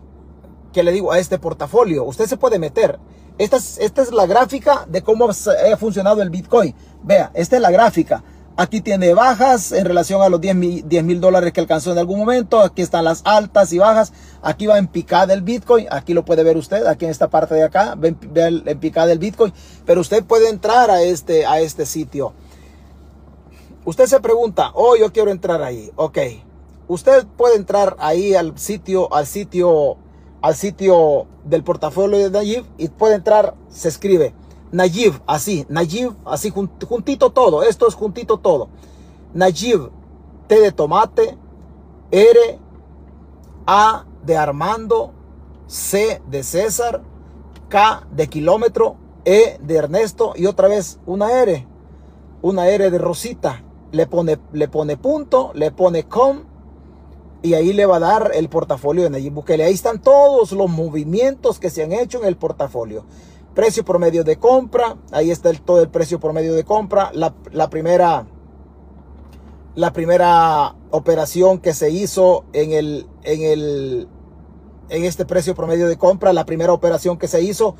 que 0.71 0.83
le 0.83 0.91
digo, 0.91 1.11
a 1.11 1.19
este 1.19 1.37
portafolio. 1.37 2.05
Usted 2.05 2.27
se 2.27 2.37
puede 2.37 2.59
meter. 2.59 2.97
Esta 3.37 3.57
es, 3.57 3.77
esta 3.79 4.01
es 4.01 4.11
la 4.11 4.25
gráfica 4.25 4.85
de 4.87 5.01
cómo 5.01 5.29
ha 5.29 5.77
funcionado 5.77 6.21
el 6.21 6.29
Bitcoin. 6.29 6.73
Vea, 7.03 7.31
esta 7.33 7.57
es 7.57 7.61
la 7.61 7.71
gráfica. 7.71 8.23
Aquí 8.61 8.81
tiene 8.81 9.13
bajas 9.13 9.71
en 9.71 9.85
relación 9.85 10.21
a 10.21 10.27
los 10.27 10.41
10 10.41 10.53
mil 10.57 11.21
dólares 11.21 11.53
que 11.53 11.61
alcanzó 11.61 11.93
en 11.93 11.97
algún 11.97 12.19
momento. 12.19 12.59
Aquí 12.59 12.81
están 12.81 13.05
las 13.05 13.21
altas 13.23 13.71
y 13.71 13.77
bajas. 13.77 14.11
Aquí 14.41 14.67
va 14.67 14.77
en 14.77 14.87
picada 14.87 15.33
el 15.33 15.43
Bitcoin. 15.43 15.87
Aquí 15.89 16.13
lo 16.13 16.25
puede 16.25 16.43
ver 16.43 16.57
usted, 16.57 16.85
aquí 16.85 17.05
en 17.05 17.11
esta 17.11 17.29
parte 17.29 17.55
de 17.55 17.63
acá. 17.63 17.95
Ve, 17.95 18.17
en 18.35 18.79
picada 18.81 19.13
el 19.13 19.17
Bitcoin. 19.17 19.53
Pero 19.85 20.01
usted 20.01 20.25
puede 20.25 20.49
entrar 20.49 20.91
a 20.91 21.01
este, 21.01 21.45
a 21.45 21.61
este 21.61 21.85
sitio. 21.85 22.33
Usted 23.85 24.07
se 24.07 24.19
pregunta, 24.19 24.71
oh, 24.73 24.97
yo 24.97 25.13
quiero 25.13 25.31
entrar 25.31 25.63
ahí. 25.63 25.89
Ok. 25.95 26.17
Usted 26.89 27.25
puede 27.37 27.55
entrar 27.55 27.95
ahí 27.97 28.35
al 28.35 28.59
sitio, 28.59 29.13
al 29.13 29.25
sitio, 29.25 29.95
al 30.41 30.55
sitio 30.55 31.27
del 31.45 31.63
portafolio 31.63 32.17
de 32.17 32.29
Nayib 32.29 32.65
y 32.77 32.89
puede 32.89 33.15
entrar, 33.15 33.55
se 33.69 33.87
escribe 33.87 34.33
Najib, 34.71 35.13
así, 35.25 35.65
Najib, 35.69 36.13
así 36.25 36.51
juntito 36.51 37.31
todo, 37.31 37.63
esto 37.63 37.87
es 37.87 37.95
juntito 37.95 38.37
todo. 38.37 38.69
Najib, 39.33 39.89
T 40.47 40.59
de 40.59 40.71
tomate, 40.71 41.37
R, 42.11 42.59
A 43.65 44.05
de 44.25 44.37
Armando, 44.37 45.13
C 45.67 46.21
de 46.27 46.43
César, 46.43 47.01
K 47.67 48.07
de 48.11 48.27
kilómetro, 48.27 48.97
E 49.25 49.59
de 49.61 49.75
Ernesto 49.75 50.33
y 50.35 50.45
otra 50.45 50.67
vez 50.67 50.99
una 51.05 51.31
R, 51.31 51.67
una 52.41 52.67
R 52.67 52.89
de 52.89 52.97
Rosita. 52.97 53.63
Le 53.91 54.05
pone, 54.05 54.39
le 54.53 54.67
pone 54.67 54.97
punto, 54.97 55.51
le 55.55 55.71
pone 55.71 56.03
com 56.03 56.43
y 57.41 57.53
ahí 57.55 57.73
le 57.73 57.85
va 57.85 57.95
a 57.95 57.99
dar 57.99 58.31
el 58.35 58.49
portafolio 58.49 59.03
de 59.03 59.09
Nayib 59.09 59.33
Bukele. 59.33 59.63
Ahí 59.63 59.73
están 59.73 59.99
todos 59.99 60.51
los 60.51 60.69
movimientos 60.69 61.59
que 61.59 61.69
se 61.69 61.83
han 61.83 61.91
hecho 61.91 62.19
en 62.19 62.25
el 62.25 62.37
portafolio. 62.37 63.05
Precio 63.59 63.83
promedio 63.83 64.23
de 64.23 64.37
compra, 64.37 64.95
ahí 65.11 65.31
está 65.31 65.51
todo 65.51 65.81
el 65.81 65.89
precio 65.89 66.17
promedio 66.17 66.53
de 66.53 66.63
compra. 66.63 67.11
La, 67.11 67.33
primera, 67.69 68.25
la 69.75 69.91
primera 69.91 70.77
operación 70.91 71.59
que 71.59 71.73
se 71.73 71.91
hizo 71.91 72.45
en, 72.53 72.71
el, 72.71 73.05
en, 73.23 73.41
el, 73.41 74.07
en 74.87 75.03
este 75.03 75.25
precio 75.25 75.55
promedio 75.55 75.89
de 75.89 75.97
compra, 75.97 76.31
la 76.31 76.45
primera 76.45 76.71
operación 76.71 77.17
que 77.17 77.27
se 77.27 77.41
hizo, 77.41 77.75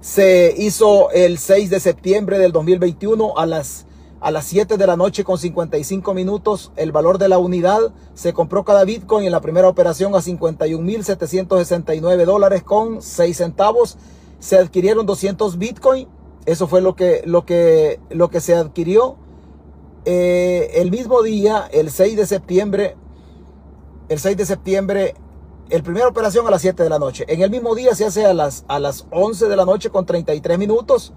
se 0.00 0.52
hizo 0.58 1.12
el 1.12 1.38
6 1.38 1.70
de 1.70 1.78
septiembre 1.78 2.40
del 2.40 2.50
2021 2.50 3.38
a 3.38 3.46
las, 3.46 3.86
a 4.20 4.32
las 4.32 4.46
7 4.46 4.78
de 4.78 4.86
la 4.88 4.96
noche 4.96 5.22
con 5.22 5.38
55 5.38 6.12
minutos. 6.12 6.72
El 6.74 6.90
valor 6.90 7.18
de 7.18 7.28
la 7.28 7.38
unidad 7.38 7.92
se 8.14 8.32
compró 8.32 8.64
cada 8.64 8.82
Bitcoin 8.82 9.26
en 9.26 9.30
la 9.30 9.40
primera 9.40 9.68
operación 9.68 10.12
a 10.16 10.18
51.769 10.18 12.24
dólares 12.24 12.64
con 12.64 13.00
6 13.00 13.36
centavos 13.36 13.96
se 14.40 14.58
adquirieron 14.58 15.06
200 15.06 15.58
Bitcoin. 15.58 16.08
Eso 16.46 16.66
fue 16.66 16.80
lo 16.80 16.96
que, 16.96 17.22
lo 17.26 17.44
que, 17.44 18.00
lo 18.10 18.30
que 18.30 18.40
se 18.40 18.54
adquirió. 18.54 19.16
Eh, 20.06 20.70
el 20.76 20.90
mismo 20.90 21.22
día, 21.22 21.68
el 21.72 21.90
6 21.90 22.16
de 22.16 22.26
septiembre, 22.26 22.96
el 24.08 24.18
6 24.18 24.36
de 24.36 24.46
septiembre, 24.46 25.14
el 25.68 25.82
primera 25.82 26.08
operación 26.08 26.46
a 26.46 26.50
las 26.50 26.62
7 26.62 26.82
de 26.82 26.88
la 26.88 26.98
noche. 26.98 27.24
En 27.28 27.42
el 27.42 27.50
mismo 27.50 27.74
día 27.74 27.94
se 27.94 28.06
hace 28.06 28.24
a 28.24 28.34
las, 28.34 28.64
a 28.66 28.80
las 28.80 29.06
11 29.10 29.48
de 29.48 29.56
la 29.56 29.64
noche 29.64 29.90
con 29.90 30.06
33 30.06 30.58
minutos. 30.58 31.12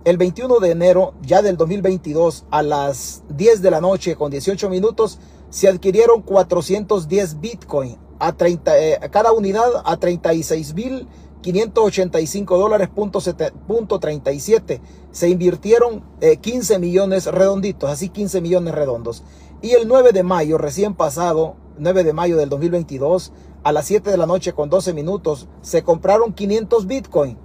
el 0.04 0.17
21 0.17 0.60
de 0.60 0.71
enero 0.71 1.13
ya 1.21 1.43
del 1.43 1.58
2022 1.58 2.45
a 2.50 2.63
las 2.63 3.21
10 3.30 3.62
de 3.62 3.69
la 3.69 3.82
noche 3.82 4.15
con 4.15 4.32
18 4.32 4.67
minutos 4.67 5.19
se 5.52 5.67
adquirieron 5.67 6.24
410 6.24 7.39
Bitcoin 7.39 7.97
a 8.17 8.34
30, 8.34 8.80
eh, 8.80 9.00
cada 9.12 9.32
unidad 9.32 9.84
a 9.86 9.97
36 9.97 10.74
mil 10.74 11.08
585 11.41 12.58
dólares 12.58 12.89
punto, 12.89 13.99
37. 13.99 14.82
Se 15.12 15.30
invirtieron 15.30 16.04
15 16.19 16.73
eh, 16.73 16.80
millones 16.80 17.25
redonditos, 17.25 17.89
así 17.89 18.10
15 18.10 18.41
millones 18.41 18.73
redondos. 18.73 19.23
Y 19.62 19.71
el 19.71 19.88
9 19.88 20.12
de 20.12 20.23
mayo, 20.23 20.58
recién 20.58 20.93
pasado, 20.93 21.56
9 21.77 22.04
de 22.04 22.13
mayo 22.13 22.38
del 22.38 22.49
2022, 22.49 23.32
a 23.63 23.71
las 23.71 23.86
7 23.86 24.10
de 24.10 24.17
la 24.17 24.25
noche 24.25 24.54
con 24.54 24.69
12 24.69 24.93
minutos, 24.93 25.47
se 25.62 25.84
compraron 25.84 26.34
500 26.34 26.88
Bitcoin 26.88 27.38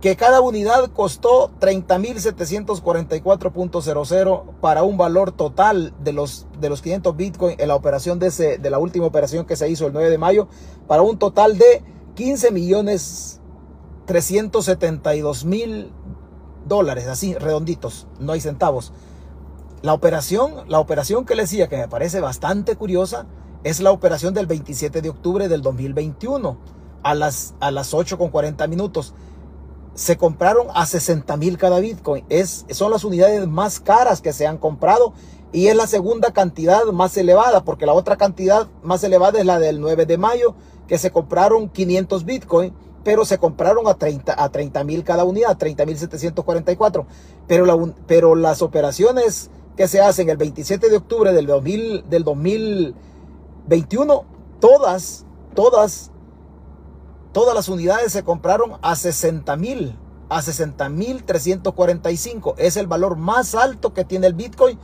que 0.00 0.16
cada 0.16 0.40
unidad 0.40 0.90
costó 0.92 1.50
30.744.00 1.60 4.42
para 4.60 4.84
un 4.84 4.96
valor 4.96 5.32
total 5.32 5.92
de 6.02 6.12
los, 6.12 6.46
de 6.60 6.68
los 6.68 6.82
500 6.82 7.16
Bitcoin 7.16 7.56
en 7.58 7.66
la 7.66 7.74
operación 7.74 8.20
de, 8.20 8.28
ese, 8.28 8.58
de 8.58 8.70
la 8.70 8.78
última 8.78 9.06
operación 9.06 9.44
que 9.44 9.56
se 9.56 9.68
hizo 9.68 9.88
el 9.88 9.92
9 9.92 10.10
de 10.10 10.18
mayo, 10.18 10.46
para 10.86 11.02
un 11.02 11.18
total 11.18 11.58
de 11.58 11.82
15 12.14 12.50
millones 12.50 13.40
372 14.06 15.44
mil 15.44 15.92
dólares, 16.66 17.06
así 17.06 17.34
redonditos, 17.34 18.06
no 18.18 18.32
hay 18.32 18.40
centavos. 18.40 18.92
La 19.82 19.92
operación, 19.92 20.68
la 20.68 20.80
operación 20.80 21.24
que 21.24 21.34
les 21.34 21.50
decía 21.50 21.68
que 21.68 21.76
me 21.76 21.88
parece 21.88 22.20
bastante 22.20 22.76
curiosa 22.76 23.26
es 23.64 23.80
la 23.80 23.92
operación 23.92 24.34
del 24.34 24.46
27 24.46 25.02
de 25.02 25.08
octubre 25.08 25.48
del 25.48 25.62
2021 25.62 26.58
a 27.02 27.14
las, 27.14 27.54
a 27.60 27.70
las 27.70 27.94
8 27.94 28.18
con 28.18 28.30
40 28.30 28.66
minutos 28.66 29.14
se 29.98 30.16
compraron 30.16 30.68
a 30.74 30.86
60 30.86 31.36
mil 31.38 31.58
cada 31.58 31.80
Bitcoin. 31.80 32.24
Es, 32.28 32.66
son 32.70 32.92
las 32.92 33.02
unidades 33.02 33.48
más 33.48 33.80
caras 33.80 34.20
que 34.20 34.32
se 34.32 34.46
han 34.46 34.56
comprado 34.56 35.12
y 35.52 35.66
es 35.66 35.76
la 35.76 35.88
segunda 35.88 36.30
cantidad 36.32 36.84
más 36.92 37.16
elevada, 37.16 37.64
porque 37.64 37.84
la 37.84 37.94
otra 37.94 38.16
cantidad 38.16 38.68
más 38.84 39.02
elevada 39.02 39.40
es 39.40 39.46
la 39.46 39.58
del 39.58 39.80
9 39.80 40.06
de 40.06 40.16
mayo, 40.16 40.54
que 40.88 40.98
se 40.98 41.12
compraron 41.12 41.68
500 41.68 42.24
Bitcoin, 42.24 42.74
pero 43.04 43.24
se 43.24 43.38
compraron 43.38 43.86
a 43.86 43.94
30 43.94 44.34
a 44.36 44.48
30 44.48 44.82
mil 44.82 45.04
cada 45.04 45.22
unidad, 45.22 45.56
30 45.56 45.86
mil 45.86 45.96
744. 45.96 47.06
Pero, 47.46 47.64
la, 47.64 47.94
pero 48.08 48.34
las 48.34 48.62
operaciones 48.62 49.50
que 49.76 49.86
se 49.86 50.00
hacen 50.00 50.28
el 50.28 50.36
27 50.36 50.90
de 50.90 50.96
octubre 50.96 51.32
del, 51.32 51.46
2000, 51.46 52.10
del 52.10 52.24
2021, 52.24 54.24
todas, 54.58 55.24
todas 55.54 56.10
Todas 57.32 57.54
las 57.54 57.68
unidades 57.68 58.12
se 58.12 58.24
compraron 58.24 58.78
a 58.82 58.96
60 58.96 59.54
mil, 59.56 59.96
a 60.28 60.40
60 60.40 60.88
mil 60.88 61.24
345. 61.24 62.54
Es 62.56 62.76
el 62.76 62.86
valor 62.86 63.16
más 63.16 63.54
alto 63.54 63.92
que 63.92 64.04
tiene 64.04 64.26
el 64.26 64.34
Bitcoin. 64.34 64.78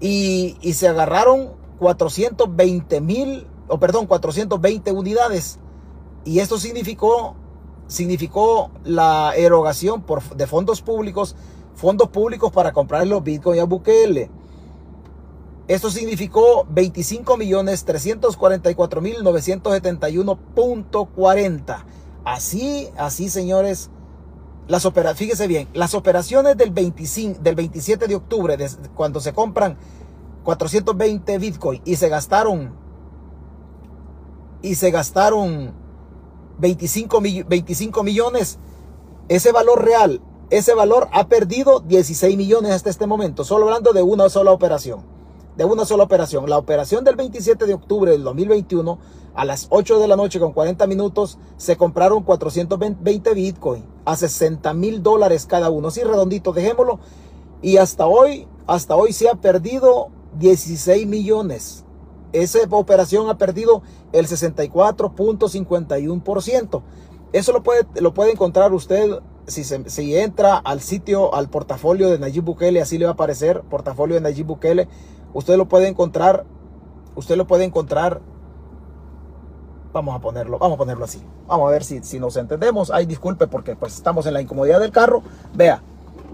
Y, 0.00 0.56
se 0.72 0.88
agarraron 0.88 1.52
420 1.78 3.00
mil, 3.00 3.46
o 3.68 3.78
perdón, 3.78 4.06
420 4.06 4.90
unidades. 4.92 5.58
Y 6.24 6.40
esto 6.40 6.58
significó, 6.58 7.36
significó 7.86 8.70
la 8.84 9.34
erogación 9.36 10.00
por, 10.02 10.22
de 10.36 10.46
fondos 10.46 10.80
públicos, 10.80 11.36
fondos 11.74 12.08
públicos 12.08 12.50
para 12.52 12.72
comprar 12.72 13.06
los 13.06 13.22
Bitcoin 13.22 13.60
a 13.60 13.64
Bukele. 13.64 14.30
Esto 15.66 15.90
significó 15.90 16.66
25 16.68 17.38
millones 17.38 17.84
344 17.84 19.00
mil 19.00 19.16
971.40. 19.22 21.84
Así, 22.24 22.90
así, 22.96 23.30
señores. 23.30 23.90
Las 24.66 24.86
operaciones, 24.86 25.18
fíjese 25.18 25.46
bien, 25.46 25.68
las 25.74 25.94
operaciones 25.94 26.56
del, 26.56 26.70
25, 26.70 27.38
del 27.42 27.54
27 27.54 28.08
de 28.08 28.14
octubre, 28.14 28.56
cuando 28.94 29.20
se 29.20 29.34
compran 29.34 29.76
420 30.42 31.36
Bitcoin 31.38 31.82
y 31.84 31.96
se 31.96 32.08
gastaron, 32.08 32.74
y 34.64 34.74
se 34.74 34.90
gastaron 34.90 35.72
25, 36.58 37.20
25 37.20 38.02
millones, 38.02 38.58
ese 39.28 39.52
valor 39.52 39.84
real, 39.84 40.20
ese 40.50 40.74
valor 40.74 41.08
ha 41.12 41.28
perdido 41.28 41.80
16 41.80 42.36
millones 42.36 42.72
hasta 42.72 42.90
este 42.90 43.06
momento, 43.06 43.44
solo 43.44 43.66
hablando 43.66 43.92
de 43.92 44.02
una 44.02 44.28
sola 44.28 44.52
operación 44.52 45.14
de 45.56 45.64
una 45.64 45.84
sola 45.84 46.04
operación. 46.04 46.48
La 46.48 46.58
operación 46.58 47.04
del 47.04 47.16
27 47.16 47.66
de 47.66 47.74
octubre 47.74 48.10
del 48.10 48.24
2021 48.24 48.98
a 49.34 49.44
las 49.44 49.66
8 49.70 49.98
de 49.98 50.08
la 50.08 50.16
noche 50.16 50.40
con 50.40 50.52
40 50.52 50.86
minutos 50.86 51.38
se 51.56 51.76
compraron 51.76 52.22
420 52.22 53.34
Bitcoin 53.34 53.84
a 54.04 54.16
60 54.16 54.74
mil 54.74 55.02
dólares 55.02 55.46
cada 55.46 55.70
uno. 55.70 55.88
Así 55.88 56.02
redondito, 56.02 56.52
dejémoslo. 56.52 56.98
Y 57.62 57.78
hasta 57.78 58.06
hoy, 58.06 58.46
hasta 58.66 58.96
hoy 58.96 59.12
se 59.12 59.28
ha 59.28 59.34
perdido 59.34 60.08
16 60.38 61.06
millones. 61.06 61.83
Esa 62.34 62.58
operación 62.68 63.30
ha 63.30 63.38
perdido 63.38 63.80
el 64.12 64.26
64.51%. 64.26 66.82
Eso 67.32 67.52
lo 67.52 67.62
puede, 67.62 67.86
lo 68.00 68.12
puede 68.12 68.32
encontrar 68.32 68.74
usted 68.74 69.20
si, 69.46 70.16
entra 70.16 70.56
al 70.56 70.80
sitio, 70.80 71.32
al 71.34 71.48
portafolio 71.48 72.10
de 72.10 72.18
Nayib 72.18 72.42
Bukele, 72.44 72.80
así 72.80 72.98
le 72.98 73.04
va 73.04 73.12
a 73.12 73.14
aparecer, 73.14 73.60
portafolio 73.62 74.16
de 74.16 74.20
Nayib 74.20 74.46
Bukele. 74.46 74.88
Usted 75.32 75.56
lo 75.56 75.68
puede 75.68 75.86
encontrar, 75.88 76.44
usted 77.14 77.36
lo 77.36 77.46
puede 77.46 77.62
encontrar, 77.64 78.20
vamos 79.92 80.16
a 80.16 80.20
ponerlo, 80.20 80.58
vamos 80.58 80.74
a 80.74 80.78
ponerlo 80.78 81.04
así. 81.04 81.22
Vamos 81.46 81.68
a 81.68 81.72
ver 81.72 81.84
si, 81.84 82.02
si 82.02 82.18
nos 82.18 82.36
entendemos. 82.36 82.90
Ay, 82.90 83.06
disculpe 83.06 83.46
porque 83.46 83.76
pues 83.76 83.94
estamos 83.94 84.26
en 84.26 84.34
la 84.34 84.40
incomodidad 84.40 84.80
del 84.80 84.90
carro. 84.92 85.22
Vea, 85.54 85.82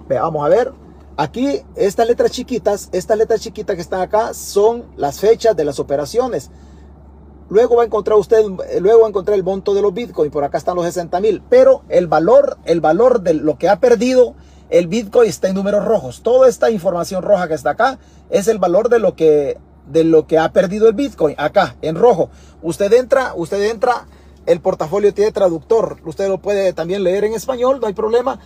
vea, 0.08 0.22
vamos 0.22 0.46
a 0.46 0.48
ver. 0.48 0.72
Aquí, 1.16 1.62
estas 1.77 2.07
letras 2.07 2.31
chiquitas, 2.31 2.88
estas 2.92 3.18
letras 3.18 3.40
chiquitas 3.40 3.77
que 3.77 3.83
están 3.83 4.01
acá 4.01 4.33
son 4.35 4.87
las 4.96 5.20
fechas 5.20 5.57
de 5.57 5.64
las 5.64 5.79
operaciones. 5.79 6.51
Luego 7.51 7.77
va 7.77 7.83
a 7.83 7.87
encontrar 7.87 8.16
usted, 8.16 8.42
luego 8.81 9.01
va 9.01 9.07
a 9.07 9.09
encontrar 9.09 9.37
el 9.37 9.42
monto 9.42 9.75
de 9.75 9.83
los 9.83 9.92
Bitcoin. 9.92 10.31
Por 10.31 10.44
acá 10.44 10.57
están 10.57 10.77
los 10.77 10.85
60 10.85 11.20
mil. 11.20 11.42
Pero 11.51 11.83
el 11.88 12.07
valor, 12.07 12.59
el 12.64 12.81
valor 12.81 13.23
de 13.23 13.35
lo 13.35 13.59
que 13.59 13.68
ha 13.68 13.81
perdido 13.81 14.35
el 14.70 14.87
Bitcoin 14.87 15.29
está 15.29 15.49
en 15.49 15.57
números 15.57 15.85
rojos. 15.85 16.23
Toda 16.23 16.49
esta 16.49 16.70
información 16.70 17.23
roja 17.23 17.49
que 17.49 17.55
está 17.55 17.70
acá 17.70 17.99
es 18.31 18.46
el 18.46 18.59
valor 18.59 18.88
de 18.88 19.01
lo 19.01 19.16
que, 19.16 19.59
de 19.87 20.05
lo 20.05 20.29
que 20.29 20.38
ha 20.38 20.53
perdido 20.53 20.87
el 20.87 20.94
Bitcoin. 20.94 21.35
Acá, 21.38 21.77
en 21.83 21.96
rojo. 21.96 22.31
Usted 22.62 22.92
entra, 22.92 23.35
usted 23.35 23.68
entra, 23.68 24.07
el 24.46 24.61
portafolio 24.61 25.12
tiene 25.12 25.33
traductor. 25.33 25.99
Usted 26.05 26.29
lo 26.29 26.38
puede 26.38 26.73
también 26.73 27.03
leer 27.03 27.25
en 27.25 27.35
español, 27.35 27.79
no 27.81 27.88
hay 27.88 27.94
problema. 27.94 28.38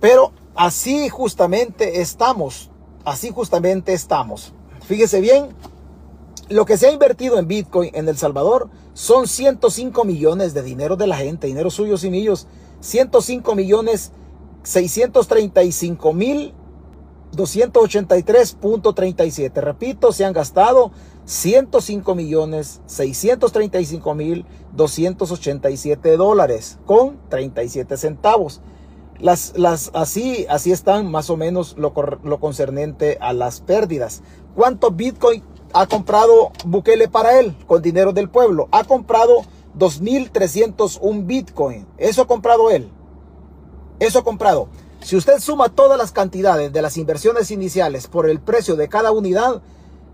Pero 0.00 0.32
así 0.56 1.08
justamente 1.08 2.00
estamos. 2.00 2.70
Así 3.04 3.30
justamente 3.30 3.92
estamos. 3.92 4.52
Fíjese 4.86 5.20
bien, 5.20 5.48
lo 6.48 6.64
que 6.64 6.76
se 6.76 6.88
ha 6.88 6.92
invertido 6.92 7.38
en 7.38 7.46
Bitcoin 7.46 7.90
en 7.94 8.08
El 8.08 8.16
Salvador 8.16 8.68
son 8.94 9.28
105 9.28 10.04
millones 10.04 10.54
de 10.54 10.62
dinero 10.62 10.96
de 10.96 11.06
la 11.06 11.16
gente, 11.16 11.46
dinero 11.46 11.70
suyos 11.70 12.02
y 12.04 12.10
míos. 12.10 12.48
105 12.80 13.54
millones 13.54 14.12
635 14.62 16.12
mil 16.12 16.54
283.37. 17.34 19.60
Repito, 19.60 20.12
se 20.12 20.24
han 20.24 20.32
gastado 20.32 20.92
105 21.26 22.14
millones 22.14 22.80
635 22.86 24.14
mil 24.14 24.46
287 24.74 26.16
dólares 26.16 26.78
con 26.86 27.18
37 27.28 27.96
centavos. 27.96 28.60
Las, 29.18 29.54
las, 29.56 29.90
así, 29.94 30.46
así 30.48 30.72
están 30.72 31.10
más 31.10 31.30
o 31.30 31.36
menos 31.36 31.76
lo, 31.78 31.92
lo 32.22 32.40
concernente 32.40 33.18
a 33.20 33.32
las 33.32 33.60
pérdidas. 33.60 34.22
¿Cuánto 34.54 34.90
Bitcoin 34.90 35.42
ha 35.72 35.86
comprado 35.86 36.52
Bukele 36.64 37.08
para 37.08 37.38
él 37.38 37.56
con 37.66 37.82
dinero 37.82 38.12
del 38.12 38.28
pueblo? 38.28 38.68
Ha 38.72 38.84
comprado 38.84 39.42
2.301 39.78 41.26
Bitcoin. 41.26 41.86
Eso 41.98 42.22
ha 42.22 42.26
comprado 42.26 42.70
él. 42.70 42.90
Eso 43.98 44.18
ha 44.18 44.24
comprado. 44.24 44.68
Si 45.00 45.16
usted 45.16 45.38
suma 45.38 45.68
todas 45.68 45.96
las 45.98 46.12
cantidades 46.12 46.72
de 46.72 46.82
las 46.82 46.96
inversiones 46.96 47.50
iniciales 47.50 48.08
por 48.08 48.28
el 48.28 48.40
precio 48.40 48.76
de 48.76 48.88
cada 48.88 49.12
unidad, 49.12 49.62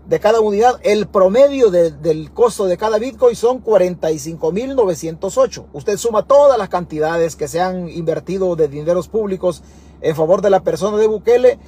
de 0.07 0.19
cada 0.19 0.39
unidad, 0.41 0.79
el 0.83 1.07
promedio 1.07 1.71
del 1.71 2.31
costo 2.33 2.65
de 2.65 2.77
cada 2.77 2.99
Bitcoin 2.99 3.35
son 3.35 3.63
45.908. 3.63 5.65
Usted 5.71 5.97
suma 5.97 6.27
todas 6.27 6.57
las 6.57 6.67
cantidades 6.69 7.37
que 7.37 7.47
se 7.47 7.61
han 7.61 7.87
invertido 7.89 8.55
de 8.55 8.67
dineros 8.67 9.07
públicos 9.07 9.61
en 10.01 10.15
favor 10.15 10.41
de 10.41 10.49
la 10.49 10.63
persona 10.63 10.97
de 10.97 11.05
Bukele, 11.07 11.59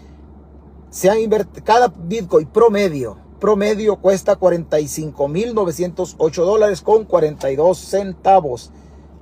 se 0.90 1.10
han 1.10 1.20
cada 1.64 1.88
Bitcoin 1.88 2.48
promedio, 2.48 3.18
promedio 3.40 3.96
cuesta 3.98 4.38
45.908 4.38 6.46
dólares 6.46 6.82
con 6.82 7.06
42 7.06 7.78
centavos. 7.78 8.72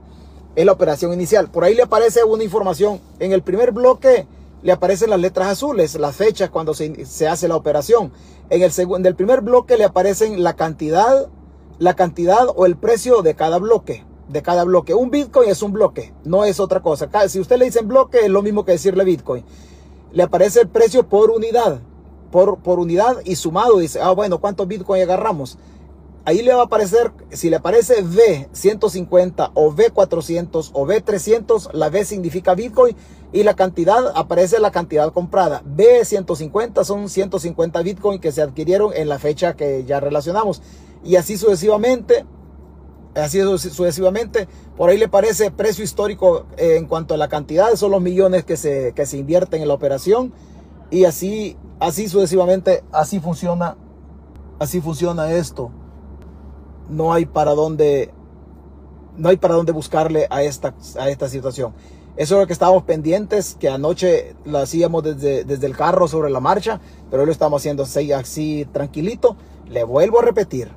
Es 0.57 0.67
la 0.67 0.73
operación 0.73 1.13
inicial. 1.13 1.49
Por 1.49 1.63
ahí 1.63 1.77
le 1.77 1.85
aparece 1.85 2.25
una 2.25 2.43
información. 2.43 3.01
En 3.21 3.31
el 3.31 3.43
primer 3.43 3.71
bloque 3.71 4.27
le 4.63 4.73
aparecen 4.73 5.11
las 5.11 5.21
letras 5.21 5.49
azules, 5.49 5.95
las 5.95 6.17
fechas 6.17 6.51
cuando 6.51 6.75
se, 6.75 7.07
se 7.07 7.29
hace 7.29 7.49
la 7.49 7.57
operación. 7.57 8.13
En 8.51 8.63
el, 8.63 8.73
segundo, 8.73 9.09
el 9.09 9.15
primer 9.15 9.41
bloque 9.41 9.77
le 9.77 9.85
aparecen 9.85 10.43
la 10.43 10.55
cantidad, 10.55 11.29
la 11.79 11.95
cantidad 11.95 12.49
o 12.55 12.67
el 12.67 12.77
precio 12.77 13.23
de 13.23 13.35
cada 13.35 13.59
bloque. 13.59 14.05
De 14.29 14.43
cada 14.43 14.65
bloque. 14.65 14.95
Un 14.95 15.11
Bitcoin 15.11 15.49
es 15.51 15.63
un 15.63 15.73
bloque, 15.73 16.13
no 16.25 16.45
es 16.45 16.61
otra 16.61 16.81
cosa. 16.81 17.09
Si 17.29 17.41
usted 17.41 17.59
le 17.59 17.65
dice 17.65 17.83
bloque, 17.83 18.21
es 18.21 18.29
lo 18.29 18.43
mismo 18.43 18.65
que 18.65 18.73
decirle 18.73 19.05
Bitcoin. 19.05 19.45
Le 20.13 20.23
aparece 20.23 20.61
el 20.61 20.69
precio 20.69 21.09
por 21.09 21.31
unidad, 21.31 21.81
por, 22.31 22.59
por 22.59 22.79
unidad 22.79 23.17
y 23.25 23.35
sumado. 23.37 23.79
Dice, 23.79 24.01
ah, 24.01 24.13
bueno, 24.13 24.41
¿cuántos 24.41 24.69
Bitcoin 24.69 25.03
agarramos? 25.03 25.59
Ahí 26.25 26.43
le 26.43 26.53
va 26.55 26.63
a 26.63 26.65
aparecer, 26.65 27.13
si 27.31 27.51
le 27.51 27.57
aparece 27.57 28.05
V150 28.05 29.53
o 29.55 29.73
V400 29.73 30.71
o 30.73 30.87
V300, 30.87 31.73
la 31.73 31.89
V 31.89 32.05
significa 32.05 32.55
Bitcoin 32.55 32.97
y 33.33 33.43
la 33.43 33.55
cantidad 33.55 34.13
aparece 34.15 34.59
la 34.59 34.71
cantidad 34.71 35.13
comprada. 35.13 35.63
B150 35.65 36.85
son 36.85 37.09
150 37.09 37.83
Bitcoin 37.83 38.21
que 38.21 38.33
se 38.33 38.43
adquirieron 38.43 38.93
en 38.95 39.09
la 39.09 39.19
fecha 39.19 39.55
que 39.55 39.85
ya 39.85 40.01
relacionamos. 40.01 40.63
Y 41.03 41.17
así 41.17 41.39
sucesivamente, 41.39 42.27
así 43.15 43.41
sucesivamente, 43.41 44.47
por 44.77 44.91
ahí 44.91 44.99
le 44.99 45.07
aparece 45.07 45.51
precio 45.51 45.85
histórico 45.85 46.47
en 46.57 46.87
cuanto 46.87 47.15
a 47.15 47.17
la 47.17 47.29
cantidad, 47.29 47.75
son 47.77 47.93
los 47.93 48.03
millones 48.03 48.45
que 48.45 48.57
se, 48.57 48.93
que 48.95 49.07
se 49.07 49.17
invierten 49.17 49.63
en 49.63 49.69
la 49.69 49.75
operación. 49.75 50.35
Y 50.91 51.05
así, 51.05 51.57
así 51.79 52.09
sucesivamente, 52.09 52.83
así 52.93 53.21
funciona, 53.21 53.77
así 54.59 54.81
funciona 54.81 55.33
esto 55.33 55.71
no 56.91 57.13
hay 57.13 57.27
para 57.27 57.55
dónde, 57.55 58.11
no 59.17 59.29
hay 59.29 59.37
para 59.37 59.55
dónde 59.55 59.73
buscarle 59.73 60.27
a 60.31 60.43
esta, 60.43 60.75
a 60.99 61.09
esta 61.09 61.29
situación. 61.29 61.73
Eso 62.17 62.35
es 62.35 62.41
lo 62.41 62.47
que 62.47 62.53
estábamos 62.53 62.83
pendientes, 62.83 63.57
que 63.59 63.69
anoche 63.69 64.35
lo 64.45 64.59
hacíamos 64.59 65.03
desde, 65.03 65.45
desde 65.45 65.67
el 65.67 65.77
carro 65.77 66.09
sobre 66.09 66.31
la 66.31 66.41
marcha, 66.41 66.81
pero 67.11 67.23
hoy 67.23 67.27
lo 67.27 67.33
estamos 67.33 67.63
haciendo 67.63 67.85
así, 67.85 68.13
así 68.13 68.67
tranquilito. 68.73 69.37
Le 69.69 69.85
vuelvo 69.85 70.19
a 70.19 70.23
repetir, 70.23 70.69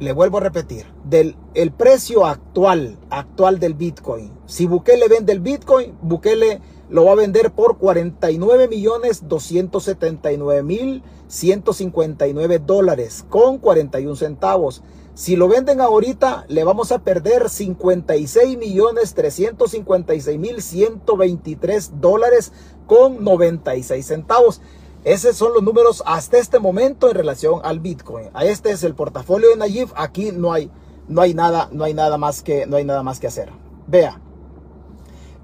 le 0.00 0.12
vuelvo 0.12 0.38
a 0.38 0.40
repetir, 0.40 0.86
del 1.04 1.36
el 1.54 1.70
precio 1.70 2.26
actual, 2.26 2.98
actual 3.10 3.58
del 3.58 3.74
Bitcoin. 3.74 4.32
Si 4.46 4.66
Bukele 4.66 5.08
vende 5.08 5.32
el 5.32 5.40
Bitcoin, 5.40 5.96
Bukele 6.02 6.60
lo 6.90 7.04
va 7.04 7.12
a 7.12 7.16
vender 7.16 7.50
por 7.50 7.78
49 7.78 8.68
millones 8.68 9.28
279 9.28 10.62
mil 10.62 11.02
159 11.28 12.58
dólares 12.60 13.24
con 13.28 13.58
41 13.58 14.16
centavos. 14.16 14.82
Si 15.14 15.34
lo 15.34 15.48
venden 15.48 15.80
ahorita, 15.80 16.44
le 16.48 16.62
vamos 16.62 16.92
a 16.92 17.00
perder 17.00 17.50
56 17.50 18.56
millones 18.56 19.14
356 19.14 20.38
mil 20.38 20.62
123 20.62 22.00
dólares 22.00 22.52
con 22.86 23.24
96 23.24 24.06
centavos. 24.06 24.60
Esos 25.04 25.36
son 25.36 25.54
los 25.54 25.62
números 25.62 26.02
hasta 26.06 26.38
este 26.38 26.58
momento 26.58 27.08
en 27.08 27.16
relación 27.16 27.60
al 27.64 27.80
Bitcoin. 27.80 28.30
Este 28.42 28.70
es 28.70 28.84
el 28.84 28.94
portafolio 28.94 29.50
de 29.50 29.56
Nayib. 29.56 29.88
Aquí 29.96 30.32
no 30.32 30.52
hay, 30.52 30.70
no 31.08 31.20
hay 31.20 31.34
nada, 31.34 31.68
no 31.72 31.84
hay 31.84 31.94
nada 31.94 32.16
más 32.16 32.42
que, 32.42 32.66
no 32.66 32.76
hay 32.76 32.84
nada 32.84 33.02
más 33.02 33.18
que 33.18 33.26
hacer. 33.26 33.50
Vea, 33.86 34.20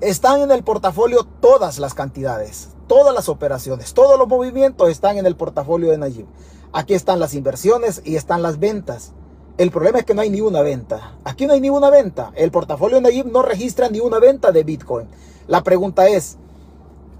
están 0.01 0.41
en 0.43 0.51
el 0.51 0.65
portafolio 0.65 1.25
todas 1.41 1.79
las 1.79 1.95
cantidades, 1.95 2.71
todas 2.89 3.15
las 3.15 3.29
operaciones, 3.29 3.95
todos 3.95 4.19
los 4.19 4.29
movimientos 4.29 4.91
están 4.91 5.19
en 5.19 5.27
el 5.27 5.37
portafolio 5.37 5.91
de 5.91 5.99
Nayib. 5.99 6.27
Aquí 6.73 6.95
están 6.95 7.21
las 7.21 7.35
inversiones 7.35 8.03
y 8.05 8.17
están 8.17 8.43
las 8.43 8.59
ventas. 8.59 9.13
El 9.57 9.71
problema 9.71 10.01
es 10.01 10.05
que 10.05 10.15
no 10.15 10.23
hay 10.23 10.31
ni 10.31 10.41
una 10.41 10.63
venta. 10.63 11.17
Aquí 11.23 11.47
no 11.47 11.53
hay 11.53 11.61
ni 11.61 11.71
una 11.71 11.89
venta. 11.89 12.33
El 12.35 12.51
portafolio 12.51 12.97
de 12.97 13.03
Nayib 13.03 13.27
no 13.27 13.43
registra 13.43 13.89
ni 13.89 14.01
una 14.01 14.19
venta 14.19 14.51
de 14.51 14.65
Bitcoin. 14.65 15.07
La 15.47 15.63
pregunta 15.63 16.09
es, 16.09 16.39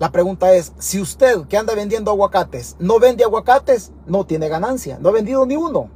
la 0.01 0.11
pregunta 0.11 0.53
es, 0.53 0.73
si 0.79 1.01
usted 1.01 1.43
que 1.47 1.57
anda 1.57 1.75
vendiendo 1.77 2.11
aguacates 2.11 2.75
no 2.81 2.99
vende 2.99 3.23
aguacates, 3.23 3.93
no 4.07 4.27
tiene 4.27 4.49
ganancia. 4.49 4.99
No 5.01 5.11
ha 5.11 5.13
vendido 5.13 5.47
ni 5.47 5.55
uno. 5.55 5.89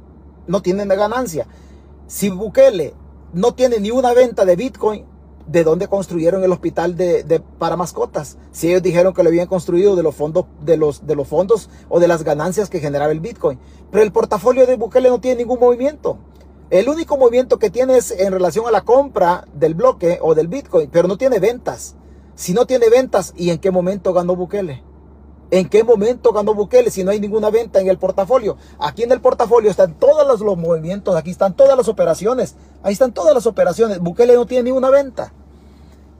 No 0.47 0.61
tiene 0.61 0.85
ganancia. 0.95 1.45
Si 2.07 2.29
Bukele 2.29 2.93
no 3.33 3.53
tiene 3.53 3.81
ni 3.81 3.91
una 3.91 4.13
venta 4.13 4.45
de 4.45 4.55
Bitcoin, 4.55 5.05
de 5.51 5.63
dónde 5.63 5.87
construyeron 5.87 6.43
el 6.43 6.51
hospital 6.51 6.95
de, 6.95 7.41
para 7.57 7.75
mascotas. 7.75 8.37
Si 8.51 8.69
ellos 8.69 8.83
dijeron 8.83 9.13
que 9.13 9.23
lo 9.23 9.29
habían 9.29 9.47
construido 9.47 9.95
de 9.95 10.03
los 10.03 10.15
fondos, 10.15 10.45
de 10.61 10.77
los, 10.77 11.07
de 11.07 11.15
los 11.15 11.27
fondos 11.27 11.69
o 11.89 11.99
de 11.99 12.07
las 12.07 12.23
ganancias 12.23 12.69
que 12.69 12.79
generaba 12.79 13.11
el 13.11 13.19
Bitcoin. 13.19 13.57
Pero 13.91 14.03
el 14.03 14.11
portafolio 14.11 14.67
de 14.67 14.75
Bukele 14.75 15.09
no 15.09 15.19
tiene 15.19 15.37
ningún 15.37 15.59
movimiento. 15.59 16.19
El 16.69 16.87
único 16.87 17.17
movimiento 17.17 17.57
que 17.57 17.71
tiene 17.71 17.97
es 17.97 18.11
en 18.11 18.31
relación 18.31 18.67
a 18.67 18.71
la 18.71 18.81
compra 18.81 19.47
del 19.53 19.73
bloque 19.73 20.19
o 20.21 20.35
del 20.35 20.47
Bitcoin, 20.47 20.87
pero 20.91 21.07
no 21.07 21.17
tiene 21.17 21.39
ventas. 21.39 21.95
Si 22.35 22.53
no 22.53 22.67
tiene 22.67 22.89
ventas, 22.89 23.33
¿y 23.35 23.49
en 23.49 23.57
qué 23.57 23.71
momento 23.71 24.13
ganó 24.13 24.35
Bukele? 24.35 24.83
¿En 25.49 25.67
qué 25.67 25.83
momento 25.83 26.31
ganó 26.31 26.53
Bukele 26.53 26.91
si 26.91 27.03
no 27.03 27.09
hay 27.09 27.19
ninguna 27.19 27.49
venta 27.49 27.81
en 27.81 27.87
el 27.87 27.97
portafolio? 27.97 28.55
Aquí 28.77 29.01
en 29.01 29.11
el 29.11 29.19
portafolio 29.19 29.71
están 29.71 29.95
todos 29.95 30.27
los, 30.27 30.57
movimientos, 30.57 31.15
aquí 31.15 31.31
están 31.31 31.55
todas 31.55 31.75
las 31.75 31.87
operaciones, 31.87 32.55
ahí 32.83 32.93
están 32.93 33.13
todas 33.13 33.33
las 33.33 33.47
operaciones. 33.47 33.97
Bukele 33.99 34.35
no 34.35 34.45
tiene 34.45 34.65
ni 34.65 34.71
una 34.71 34.91
venta 34.91 35.33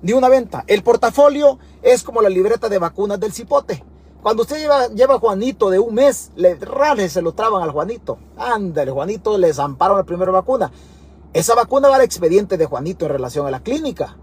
ni 0.01 0.13
una 0.13 0.29
venta. 0.29 0.63
El 0.67 0.83
portafolio 0.83 1.59
es 1.81 2.03
como 2.03 2.21
la 2.21 2.29
libreta 2.29 2.69
de 2.69 2.79
vacunas 2.79 3.19
del 3.19 3.33
cipote. 3.33 3.83
Cuando 4.21 4.43
usted 4.43 4.59
lleva, 4.59 4.87
lleva 4.87 5.15
a 5.15 5.19
Juanito 5.19 5.69
de 5.69 5.79
un 5.79 5.95
mes, 5.95 6.31
le 6.35 6.55
rales 6.55 7.13
se 7.13 7.21
lo 7.21 7.33
traban 7.33 7.63
al 7.63 7.71
Juanito. 7.71 8.17
Ándale, 8.37 8.91
Juanito 8.91 9.37
le 9.37 9.53
zamparon 9.53 9.97
la 9.97 10.03
primera 10.03 10.31
vacuna. 10.31 10.71
Esa 11.31 11.55
vacuna 11.55 11.89
va 11.89 11.95
al 11.95 12.01
expediente 12.01 12.57
de 12.57 12.65
Juanito 12.65 13.05
en 13.05 13.11
relación 13.11 13.47
a 13.47 13.51
la 13.51 13.61
clínica. 13.61 14.17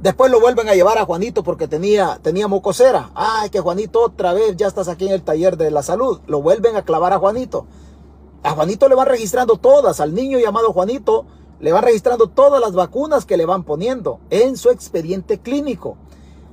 Después 0.00 0.30
lo 0.30 0.40
vuelven 0.40 0.68
a 0.68 0.74
llevar 0.74 0.98
a 0.98 1.04
Juanito 1.04 1.42
porque 1.42 1.66
tenía, 1.66 2.18
tenía 2.22 2.46
mocosera. 2.48 3.10
Ay, 3.14 3.50
que 3.50 3.60
Juanito 3.60 4.02
otra 4.02 4.32
vez 4.32 4.56
ya 4.56 4.66
estás 4.66 4.88
aquí 4.88 5.06
en 5.06 5.12
el 5.12 5.22
taller 5.22 5.56
de 5.56 5.70
la 5.70 5.82
salud. 5.82 6.20
Lo 6.26 6.42
vuelven 6.42 6.76
a 6.76 6.82
clavar 6.82 7.12
a 7.12 7.18
Juanito. 7.18 7.66
A 8.42 8.50
Juanito 8.50 8.88
le 8.88 8.94
van 8.94 9.08
registrando 9.08 9.56
todas. 9.56 10.00
Al 10.00 10.14
niño 10.14 10.38
llamado 10.38 10.72
Juanito 10.72 11.26
le 11.64 11.72
va 11.72 11.80
registrando 11.80 12.26
todas 12.26 12.60
las 12.60 12.74
vacunas 12.74 13.24
que 13.24 13.38
le 13.38 13.46
van 13.46 13.64
poniendo 13.64 14.20
en 14.28 14.58
su 14.58 14.68
expediente 14.68 15.38
clínico. 15.38 15.96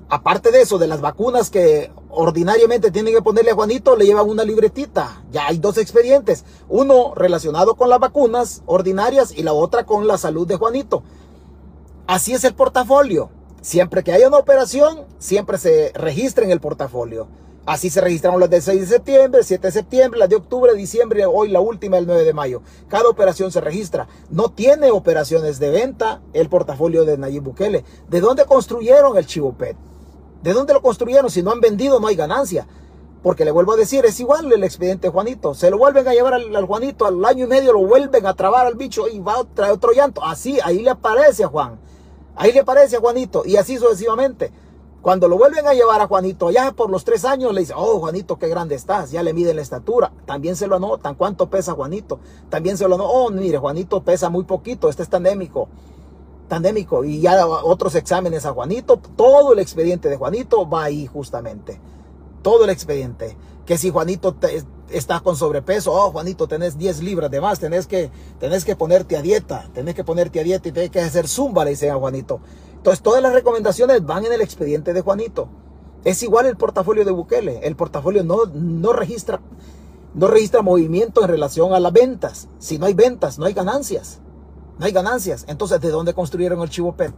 Aparte 0.08 0.52
de 0.52 0.62
eso, 0.62 0.78
de 0.78 0.88
las 0.88 1.02
vacunas 1.02 1.50
que 1.50 1.92
ordinariamente 2.10 2.92
tienen 2.92 3.14
que 3.14 3.22
ponerle 3.22 3.52
a 3.52 3.56
Juanito, 3.56 3.98
le 3.98 4.06
llevan 4.06 4.30
una 4.30 4.46
libretita. 4.46 5.22
Ya 5.30 5.48
hay 5.48 5.58
dos 5.58 5.78
expedientes. 5.78 6.46
Uno 6.70 7.14
relacionado 7.14 7.76
con 7.76 7.90
las 7.90 8.00
vacunas 8.00 8.64
ordinarias 8.66 9.34
y 9.38 9.44
la 9.44 9.52
otra 9.52 9.86
con 9.86 10.08
la 10.08 10.18
salud 10.18 10.48
de 10.48 10.56
Juanito. 10.56 11.04
Así 12.08 12.32
es 12.32 12.46
el 12.46 12.54
portafolio. 12.54 13.30
Siempre 13.60 14.06
que 14.06 14.14
haya 14.14 14.30
una 14.30 14.38
operación, 14.38 15.02
siempre 15.20 15.58
se 15.58 15.92
registra 15.94 16.46
en 16.46 16.52
el 16.52 16.62
portafolio. 16.62 17.28
Así 17.66 17.92
se 17.92 18.02
registraron 18.02 18.40
las 18.40 18.50
del 18.50 18.62
6 18.62 18.82
de 18.82 18.88
septiembre, 18.88 19.44
7 19.44 19.68
de 19.68 19.72
septiembre, 19.72 20.20
las 20.20 20.30
de 20.30 20.36
octubre, 20.36 20.74
diciembre, 20.74 21.26
hoy 21.28 21.50
la 21.50 21.60
última 21.60 22.00
el 22.00 22.08
9 22.08 22.24
de 22.24 22.34
mayo. 22.34 22.64
Cada 22.88 23.08
operación 23.08 23.52
se 23.52 23.62
registra. 23.62 24.08
No 24.32 24.50
tiene 24.50 24.90
operaciones 24.90 25.60
de 25.60 25.70
venta 25.70 26.22
el 26.34 26.50
portafolio 26.50 27.06
de 27.06 27.20
Nayib 27.20 27.44
Bukele. 27.44 27.86
¿De 28.10 28.20
dónde 28.20 28.46
construyeron 28.46 29.16
el 29.16 29.28
Chivopet? 29.28 29.78
¿De 30.42 30.54
dónde 30.54 30.74
lo 30.74 30.82
construyeron? 30.82 31.30
Si 31.30 31.44
no 31.44 31.52
han 31.52 31.62
vendido, 31.62 32.00
no 32.00 32.08
hay 32.08 32.16
ganancia. 32.16 32.68
Porque 33.22 33.46
le 33.46 33.52
vuelvo 33.52 33.74
a 33.74 33.78
decir, 33.78 34.04
es 34.06 34.20
igual 34.20 34.52
el 34.52 34.64
expediente 34.64 35.10
Juanito. 35.10 35.54
Se 35.54 35.70
lo 35.70 35.78
vuelven 35.78 36.08
a 36.08 36.14
llevar 36.14 36.34
al, 36.34 36.66
Juanito 36.66 37.06
al 37.06 37.24
año 37.24 37.46
y 37.46 37.48
medio, 37.48 37.74
lo 37.74 37.86
vuelven 37.86 38.26
a 38.26 38.34
trabar 38.34 38.66
al 38.66 38.74
bicho 38.74 39.08
y 39.08 39.20
va 39.20 39.36
a 39.36 39.44
traer 39.44 39.74
otro 39.74 39.92
llanto. 39.92 40.26
Así, 40.26 40.58
ahí 40.64 40.80
le 40.80 40.90
aparece 40.90 41.44
a 41.44 41.48
Juan. 41.48 41.80
Ahí 42.36 42.52
le 42.54 42.62
aparece 42.62 42.96
a 42.96 43.00
Juanito. 43.00 43.44
Y 43.46 43.58
así 43.58 43.78
sucesivamente. 43.78 44.52
Cuando 45.02 45.28
lo 45.28 45.38
vuelven 45.38 45.68
a 45.68 45.74
llevar 45.74 46.00
a 46.00 46.08
Juanito, 46.08 46.52
ya 46.52 46.72
por 46.74 46.90
los 46.90 47.04
tres 47.04 47.26
años, 47.26 47.54
le 47.54 47.62
dice, 47.62 47.74
oh 47.76 48.00
Juanito, 48.00 48.38
qué 48.38 48.48
grande 48.48 48.76
estás. 48.76 49.12
Ya 49.12 49.24
le 49.24 49.34
miden 49.34 49.56
la 49.56 49.62
estatura. 49.62 50.12
También 50.26 50.56
se 50.56 50.68
lo 50.68 50.76
anotan. 50.76 51.16
¿Cuánto 51.16 51.50
pesa 51.50 51.74
Juanito? 51.74 52.20
También 52.50 52.78
se 52.78 52.88
lo 52.88 52.96
anotan. 52.96 53.14
Oh, 53.14 53.30
mire, 53.32 53.58
Juanito 53.58 54.04
pesa 54.04 54.30
muy 54.30 54.44
poquito. 54.44 54.90
Este 54.90 55.04
es 55.04 55.10
tandémico. 55.10 55.70
Tandémico. 56.48 57.04
Y 57.04 57.22
ya 57.22 57.48
otros 57.48 57.96
exámenes 57.96 58.46
a 58.46 58.52
Juanito. 58.52 58.98
Todo 58.98 59.54
el 59.54 59.60
expediente 59.60 60.08
de 60.08 60.18
Juanito 60.18 60.70
va 60.70 60.84
ahí 60.84 61.08
justamente 61.08 61.80
todo 62.42 62.64
el 62.64 62.70
expediente. 62.70 63.38
Que 63.66 63.78
si 63.78 63.90
Juanito 63.90 64.36
está 64.90 65.20
con 65.22 65.36
sobrepeso, 65.36 65.94
oh 65.94 66.12
Juanito, 66.12 66.48
tenés 66.48 66.78
10 66.78 67.04
libras 67.04 67.32
de 67.32 67.40
más, 67.40 67.60
tenés 67.60 67.88
que, 67.88 68.10
tenés 68.40 68.66
que 68.66 68.76
ponerte 68.76 69.16
a 69.16 69.22
dieta, 69.22 69.70
tenés 69.74 69.96
que 69.96 70.04
ponerte 70.04 70.40
a 70.40 70.44
dieta 70.44 70.68
y 70.68 70.72
tenés 70.72 70.90
que 70.90 71.00
hacer 71.00 71.28
zumba, 71.28 71.64
le 71.64 71.72
dicen 71.72 71.92
a 71.92 71.96
Juanito. 71.96 72.42
Entonces 72.82 73.04
todas 73.04 73.22
las 73.22 73.32
recomendaciones 73.32 74.04
van 74.04 74.26
en 74.26 74.34
el 74.34 74.42
expediente 74.42 74.92
de 74.92 75.02
Juanito. 75.02 75.48
Es 76.04 76.24
igual 76.24 76.48
el 76.48 76.58
portafolio 76.58 77.06
de 77.06 77.12
Bukele. 77.12 77.60
El 77.62 77.76
portafolio 77.76 78.24
no, 78.24 78.46
no 78.48 78.92
registra 78.92 79.40
no 80.14 80.28
registra 80.28 80.62
movimiento 80.62 81.22
en 81.22 81.30
relación 81.30 81.74
a 81.74 81.80
las 81.80 81.94
ventas. 81.94 82.50
Si 82.60 82.78
no 82.78 82.86
hay 82.86 82.94
ventas, 82.94 83.40
no 83.40 83.46
hay 83.46 83.54
ganancias. 83.54 84.20
No 84.78 84.86
hay 84.86 84.92
ganancias. 84.92 85.46
Entonces, 85.48 85.80
¿de 85.80 85.90
dónde 85.90 86.14
construyeron 86.14 86.62
el 86.62 86.70
Chivo 86.70 86.96
Pet? 86.96 87.14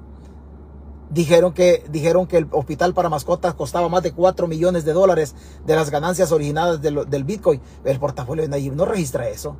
Dijeron 1.09 1.53
que, 1.53 1.83
dijeron 1.89 2.27
que 2.27 2.37
el 2.37 2.47
hospital 2.51 2.93
para 2.93 3.09
mascotas 3.09 3.53
costaba 3.53 3.87
más 3.87 4.03
de 4.03 4.11
4 4.11 4.47
millones 4.47 4.83
de 4.83 4.93
dólares 4.93 5.33
de 5.65 5.75
las 5.75 5.89
ganancias 5.89 6.31
originadas 6.31 6.81
del, 6.81 7.23
Bitcoin. 7.23 7.61
El 7.83 7.99
portafolio 7.99 8.43
de 8.43 8.49
Nayib 8.49 8.75
no 8.75 8.85
registra 8.85 9.29
eso. 9.29 9.55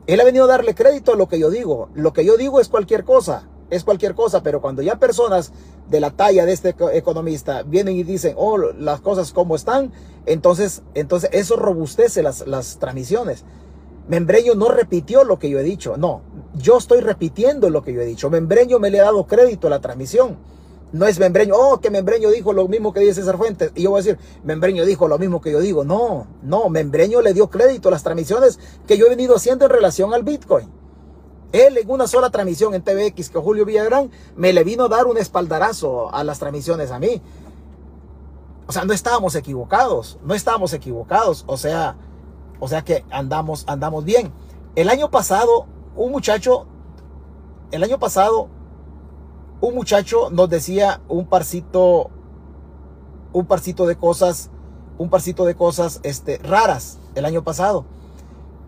Él 0.08 0.22
ha 0.22 0.24
venido 0.24 0.46
a 0.46 0.50
darle 0.50 0.76
crédito 0.76 1.14
a 1.14 1.16
lo 1.16 1.28
que 1.28 1.39
yo 1.39 1.50
digo. 1.50 1.89
Lo 1.96 2.14
que 2.14 2.26
yo 2.26 2.38
digo 2.38 2.60
es 2.60 2.70
cualquier 2.70 3.04
cosa, 3.04 3.48
es 3.72 3.84
cualquier 3.84 4.14
cosa, 4.14 4.43
pero 4.43 4.62
cuando 4.62 4.82
ya 4.82 4.98
personas 4.98 5.52
de 5.89 6.00
la 6.00 6.12
talla 6.12 6.46
de 6.46 6.54
este 6.54 6.76
economista 6.93 7.64
vienen 7.64 7.96
y 7.96 8.04
dicen, 8.04 8.36
oh, 8.38 8.58
las 8.58 9.02
cosas 9.02 9.34
como 9.34 9.56
están, 9.56 9.91
entonces, 10.26 10.84
entonces 10.93 11.30
eso 11.34 11.56
robustece 11.56 12.22
las, 12.22 12.46
las 12.46 12.78
transmisiones. 12.78 13.43
Membreño 14.08 14.53
no 14.56 14.70
repitió 14.70 15.24
lo 15.24 15.39
que 15.39 15.49
yo 15.49 15.60
he 15.60 15.64
dicho, 15.64 15.97
no, 15.97 16.22
yo 16.53 16.78
estoy 16.78 17.01
repitiendo 17.01 17.70
lo 17.70 17.84
que 17.84 17.93
yo 17.93 18.01
he 18.01 18.06
dicho. 18.06 18.30
Membreño 18.30 18.80
me 18.80 18.89
le 18.89 18.99
ha 18.99 19.06
dado 19.06 19.26
crédito 19.26 19.68
a 19.68 19.72
la 19.72 19.82
transmisión. 19.82 20.38
No 20.91 21.08
es 21.08 21.20
Membreño, 21.20 21.56
oh, 21.56 21.82
que 21.82 21.89
Membreño 21.89 22.30
dijo 22.30 22.53
lo 22.53 22.68
mismo 22.68 22.93
que 22.93 23.01
dice 23.01 23.16
César 23.16 23.38
Fuentes. 23.38 23.72
Y 23.76 23.84
yo 23.84 23.89
voy 23.89 23.99
a 23.99 24.03
decir, 24.03 24.20
Membreño 24.43 24.86
dijo 24.86 25.08
lo 25.08 25.18
mismo 25.18 25.41
que 25.41 25.51
yo 25.51 25.60
digo. 25.60 25.84
No, 25.84 26.28
no, 26.43 26.70
Membreño 26.70 27.22
le 27.22 27.34
dio 27.34 27.49
crédito 27.49 27.89
a 27.89 27.91
las 27.91 28.03
transmisiones 28.03 28.60
que 28.88 28.97
yo 28.97 29.08
he 29.08 29.10
venido 29.10 29.36
haciendo 29.36 29.66
en 29.66 29.72
relación 29.72 30.14
al 30.14 30.24
Bitcoin. 30.24 30.70
Él 31.51 31.78
en 31.78 31.89
una 31.89 32.08
sola 32.08 32.30
transmisión 32.30 32.74
en 32.76 32.84
TVX 32.84 33.30
que 33.30 33.39
Julio 33.39 33.66
Villagrán 33.66 34.12
me 34.36 34.53
le 34.53 34.64
vino 34.64 34.86
a 34.86 34.89
dar 34.89 35.08
un 35.08 35.18
espaldarazo 35.18 36.14
a 36.14 36.24
las 36.24 36.39
transmisiones 36.39 36.91
a 36.91 36.99
mí. 36.99 37.22
O 38.68 38.72
sea, 38.72 38.86
no 38.86 38.93
estábamos 38.93 39.36
equivocados, 39.36 40.18
no 40.24 40.34
estábamos 40.34 40.74
equivocados. 40.74 41.43
O 41.47 41.58
sea, 41.58 41.95
o 42.66 42.68
sea 42.68 42.84
que 42.84 43.05
andamos, 43.11 43.63
andamos 43.68 44.05
bien. 44.05 44.34
El 44.76 44.89
año 44.89 45.11
pasado, 45.11 45.68
un 45.95 46.11
muchacho, 46.11 46.66
el 47.70 47.84
año 47.84 47.99
pasado, 47.99 48.49
un 49.61 49.76
muchacho 49.76 50.32
nos 50.32 50.49
decía 50.49 50.99
un 51.07 51.28
parcito, 51.28 52.09
un 53.34 53.45
parcito 53.45 53.86
de 53.86 53.95
cosas, 53.97 54.49
un 54.97 55.11
parcito 55.11 55.45
de 55.45 55.53
cosas 55.53 55.99
este, 56.01 56.39
raras 56.39 56.97
el 57.13 57.26
año 57.26 57.43
pasado. 57.43 57.86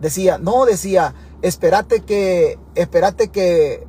Decía, 0.00 0.38
no, 0.38 0.64
decía, 0.64 1.16
espérate 1.42 2.02
que, 2.02 2.56
espérate 2.76 3.30
que, 3.30 3.84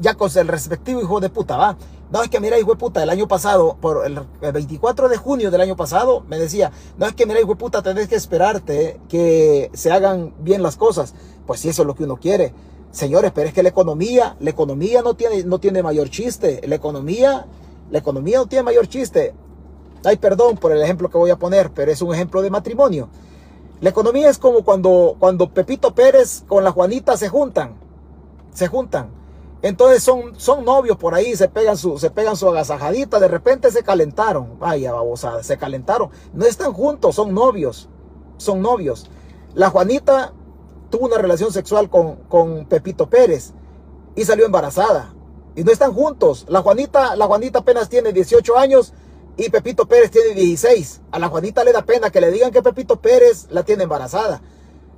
ya 0.00 0.14
con 0.14 0.32
el 0.34 0.48
respectivo 0.48 1.00
hijo 1.00 1.20
de 1.20 1.30
puta, 1.30 1.56
va. 1.56 1.76
No, 2.10 2.22
es 2.22 2.28
que 2.28 2.40
mira, 2.40 2.58
hijo 2.58 2.76
puta, 2.76 3.02
el 3.02 3.10
año 3.10 3.26
pasado, 3.26 3.76
por 3.80 4.06
el, 4.06 4.20
24 4.40 5.08
de 5.08 5.16
junio 5.16 5.50
del 5.50 5.60
año 5.60 5.76
pasado, 5.76 6.22
me 6.28 6.38
decía, 6.38 6.70
no 6.98 7.06
es 7.06 7.14
que 7.14 7.26
mira, 7.26 7.40
hijo 7.40 7.50
de 7.50 7.56
puta, 7.56 7.82
tenés 7.82 8.08
que 8.08 8.14
esperarte 8.14 9.00
que 9.08 9.70
se 9.72 9.90
hagan 9.90 10.34
bien 10.38 10.62
las 10.62 10.76
cosas. 10.76 11.14
Pues 11.46 11.60
si 11.60 11.68
eso 11.68 11.82
es 11.82 11.86
lo 11.86 11.94
que 11.94 12.04
uno 12.04 12.16
quiere. 12.16 12.52
Señores, 12.90 13.32
pero 13.34 13.48
es 13.48 13.54
que 13.54 13.62
la 13.62 13.70
economía, 13.70 14.36
la 14.38 14.50
economía 14.50 15.02
no 15.02 15.14
tiene, 15.14 15.42
no 15.44 15.58
tiene 15.58 15.82
mayor 15.82 16.08
chiste. 16.10 16.60
La 16.66 16.76
economía, 16.76 17.46
la 17.90 17.98
economía 17.98 18.38
no 18.38 18.46
tiene 18.46 18.62
mayor 18.62 18.86
chiste. 18.86 19.34
Ay, 20.04 20.16
perdón 20.16 20.56
por 20.56 20.72
el 20.72 20.82
ejemplo 20.82 21.10
que 21.10 21.18
voy 21.18 21.30
a 21.30 21.36
poner, 21.36 21.70
pero 21.72 21.90
es 21.90 22.00
un 22.02 22.14
ejemplo 22.14 22.42
de 22.42 22.50
matrimonio. 22.50 23.08
La 23.80 23.90
economía 23.90 24.30
es 24.30 24.38
como 24.38 24.64
cuando, 24.64 25.16
cuando 25.18 25.50
Pepito 25.50 25.94
Pérez 25.94 26.44
con 26.46 26.62
la 26.62 26.70
Juanita 26.70 27.16
se 27.16 27.28
juntan. 27.28 27.74
Se 28.52 28.68
juntan 28.68 29.23
entonces 29.64 30.02
son, 30.02 30.38
son 30.38 30.62
novios 30.66 30.98
por 30.98 31.14
ahí, 31.14 31.34
se 31.36 31.48
pegan, 31.48 31.78
su, 31.78 31.98
se 31.98 32.10
pegan 32.10 32.36
su 32.36 32.46
agasajadita, 32.46 33.18
de 33.18 33.28
repente 33.28 33.70
se 33.70 33.82
calentaron. 33.82 34.58
Vaya 34.58 34.92
babosada, 34.92 35.42
se 35.42 35.56
calentaron. 35.56 36.10
No 36.34 36.44
están 36.44 36.74
juntos, 36.74 37.14
son 37.14 37.32
novios. 37.32 37.88
Son 38.36 38.60
novios. 38.60 39.08
La 39.54 39.70
Juanita 39.70 40.34
tuvo 40.90 41.06
una 41.06 41.16
relación 41.16 41.50
sexual 41.50 41.88
con, 41.88 42.16
con 42.28 42.66
Pepito 42.66 43.08
Pérez 43.08 43.54
y 44.14 44.26
salió 44.26 44.44
embarazada. 44.44 45.14
Y 45.56 45.64
no 45.64 45.72
están 45.72 45.94
juntos. 45.94 46.44
La 46.50 46.60
Juanita, 46.60 47.16
la 47.16 47.24
Juanita 47.24 47.60
apenas 47.60 47.88
tiene 47.88 48.12
18 48.12 48.58
años 48.58 48.92
y 49.38 49.48
Pepito 49.48 49.86
Pérez 49.88 50.10
tiene 50.10 50.34
16. 50.34 51.00
A 51.10 51.18
la 51.18 51.28
Juanita 51.28 51.64
le 51.64 51.72
da 51.72 51.86
pena 51.86 52.10
que 52.10 52.20
le 52.20 52.30
digan 52.30 52.50
que 52.50 52.60
Pepito 52.60 52.96
Pérez 53.00 53.46
la 53.48 53.62
tiene 53.62 53.84
embarazada. 53.84 54.42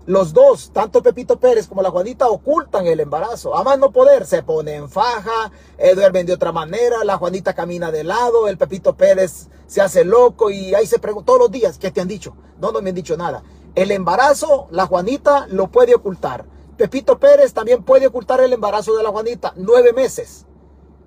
Los 0.06 0.32
dos, 0.32 0.70
tanto 0.72 1.02
Pepito 1.02 1.40
Pérez 1.40 1.66
como 1.66 1.82
la 1.82 1.90
Juanita, 1.90 2.28
ocultan 2.28 2.86
el 2.86 3.00
embarazo. 3.00 3.56
A 3.56 3.64
más 3.64 3.76
no 3.76 3.90
poder, 3.90 4.24
se 4.24 4.44
pone 4.44 4.76
en 4.76 4.88
faja, 4.88 5.50
eh, 5.78 5.96
duermen 5.96 6.24
de 6.26 6.32
otra 6.32 6.52
manera, 6.52 7.02
la 7.02 7.18
Juanita 7.18 7.54
camina 7.54 7.90
de 7.90 8.04
lado, 8.04 8.46
el 8.46 8.56
Pepito 8.56 8.96
Pérez 8.96 9.48
se 9.66 9.80
hace 9.80 10.04
loco 10.04 10.48
y 10.50 10.76
ahí 10.76 10.86
se 10.86 11.00
pregunta 11.00 11.26
todos 11.26 11.40
los 11.40 11.50
días, 11.50 11.76
¿qué 11.78 11.90
te 11.90 12.00
han 12.00 12.06
dicho? 12.06 12.36
No, 12.60 12.70
no 12.70 12.80
me 12.82 12.90
han 12.90 12.94
dicho 12.94 13.16
nada. 13.16 13.42
El 13.74 13.90
embarazo, 13.90 14.68
la 14.70 14.86
Juanita 14.86 15.48
lo 15.48 15.72
puede 15.72 15.96
ocultar. 15.96 16.44
Pepito 16.76 17.18
Pérez 17.18 17.52
también 17.52 17.82
puede 17.82 18.06
ocultar 18.06 18.40
el 18.40 18.52
embarazo 18.52 18.96
de 18.96 19.02
la 19.02 19.10
Juanita. 19.10 19.54
Nueve 19.56 19.92
meses. 19.92 20.46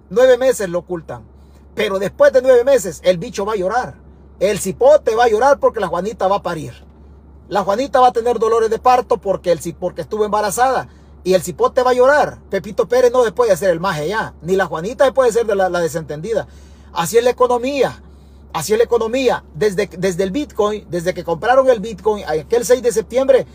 Nueve 0.10 0.38
meses 0.38 0.68
lo 0.68 0.80
ocultan. 0.80 1.24
Pero 1.74 2.00
después 2.00 2.34
de 2.34 2.42
nueve 2.42 2.66
meses, 2.66 3.00
el 3.06 3.18
bicho 3.18 3.46
va 3.46 3.54
a 3.54 3.56
llorar. 3.56 3.96
El 4.40 4.60
cipote 4.60 5.16
va 5.16 5.24
a 5.26 5.30
llorar 5.30 5.60
porque 5.60 5.80
la 5.80 5.88
Juanita 5.88 6.28
va 6.28 6.38
a 6.38 6.44
parir. 6.44 6.89
La 7.50 7.64
Juanita 7.64 8.00
va 8.00 8.10
a 8.10 8.14
tener 8.14 8.38
dolores 8.38 8.70
de 8.70 8.78
parto 8.78 9.18
porque, 9.18 9.52
el, 9.52 9.60
porque 9.74 10.02
estuvo 10.02 10.24
embarazada. 10.24 10.88
Y 11.24 11.34
el 11.34 11.42
cipote 11.42 11.82
va 11.82 11.92
a 11.92 11.96
llorar. 11.96 12.40
Pepito 12.50 12.88
Pérez 12.88 13.12
no 13.12 13.24
se 13.24 13.32
puede 13.32 13.52
hacer 13.52 13.72
el 13.72 13.80
maje 13.80 14.08
ya. 14.08 14.36
Ni 14.44 14.56
la 14.56 14.68
Juanita 14.68 15.06
se 15.06 15.12
puede 15.12 15.32
ser 15.32 15.48
de 15.48 15.56
la, 15.56 15.70
desentendida. 15.82 16.48
Así 16.94 17.18
es 17.18 17.24
la 17.24 17.32
economía. 17.32 18.02
Así 18.54 18.74
es 18.74 18.78
la 18.78 18.86
economía. 18.86 19.44
Desde, 19.56 19.90
desde 19.98 20.24
el 20.24 20.32
Bitcoin, 20.32 20.86
desde 20.90 21.14
que 21.16 21.24
compraron 21.24 21.68
el 21.70 21.80
Bitcoin, 21.80 22.24
aquel 22.26 22.66
6 22.66 22.84
de 22.84 22.92
septiembre, 22.92 23.48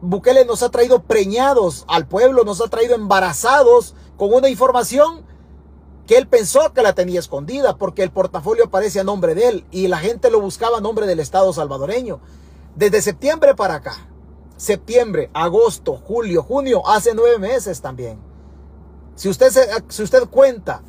Bukele 0.00 0.46
nos 0.46 0.62
ha 0.62 0.70
traído 0.70 1.02
preñados 1.02 1.84
al 1.88 2.08
pueblo, 2.08 2.44
nos 2.44 2.60
ha 2.62 2.68
traído 2.68 2.94
embarazados 2.94 3.94
con 4.16 4.32
una 4.32 4.48
información 4.48 5.24
que 6.06 6.16
él 6.16 6.26
pensó 6.26 6.72
que 6.72 6.82
la 6.82 6.94
tenía 6.94 7.20
escondida 7.20 7.76
porque 7.76 8.02
el 8.02 8.10
portafolio 8.10 8.64
aparece 8.64 8.98
a 8.98 9.04
nombre 9.04 9.34
de 9.34 9.48
él 9.48 9.64
y 9.70 9.88
la 9.88 9.98
gente 9.98 10.30
lo 10.30 10.40
buscaba 10.40 10.78
a 10.78 10.80
nombre 10.80 11.06
del 11.06 11.20
Estado 11.20 11.52
salvadoreño. 11.52 12.20
Desde 12.74 13.02
septiembre 13.02 13.54
para 13.54 13.74
acá, 13.74 13.94
septiembre, 14.56 15.30
agosto, 15.34 15.96
julio, 15.96 16.42
junio, 16.42 16.86
hace 16.86 17.14
nueve 17.14 17.38
meses 17.38 17.80
también. 17.82 18.18
Si 19.14 19.28
usted, 19.28 19.52
si 19.88 20.02
usted 20.02 20.24
cuenta 20.28 20.82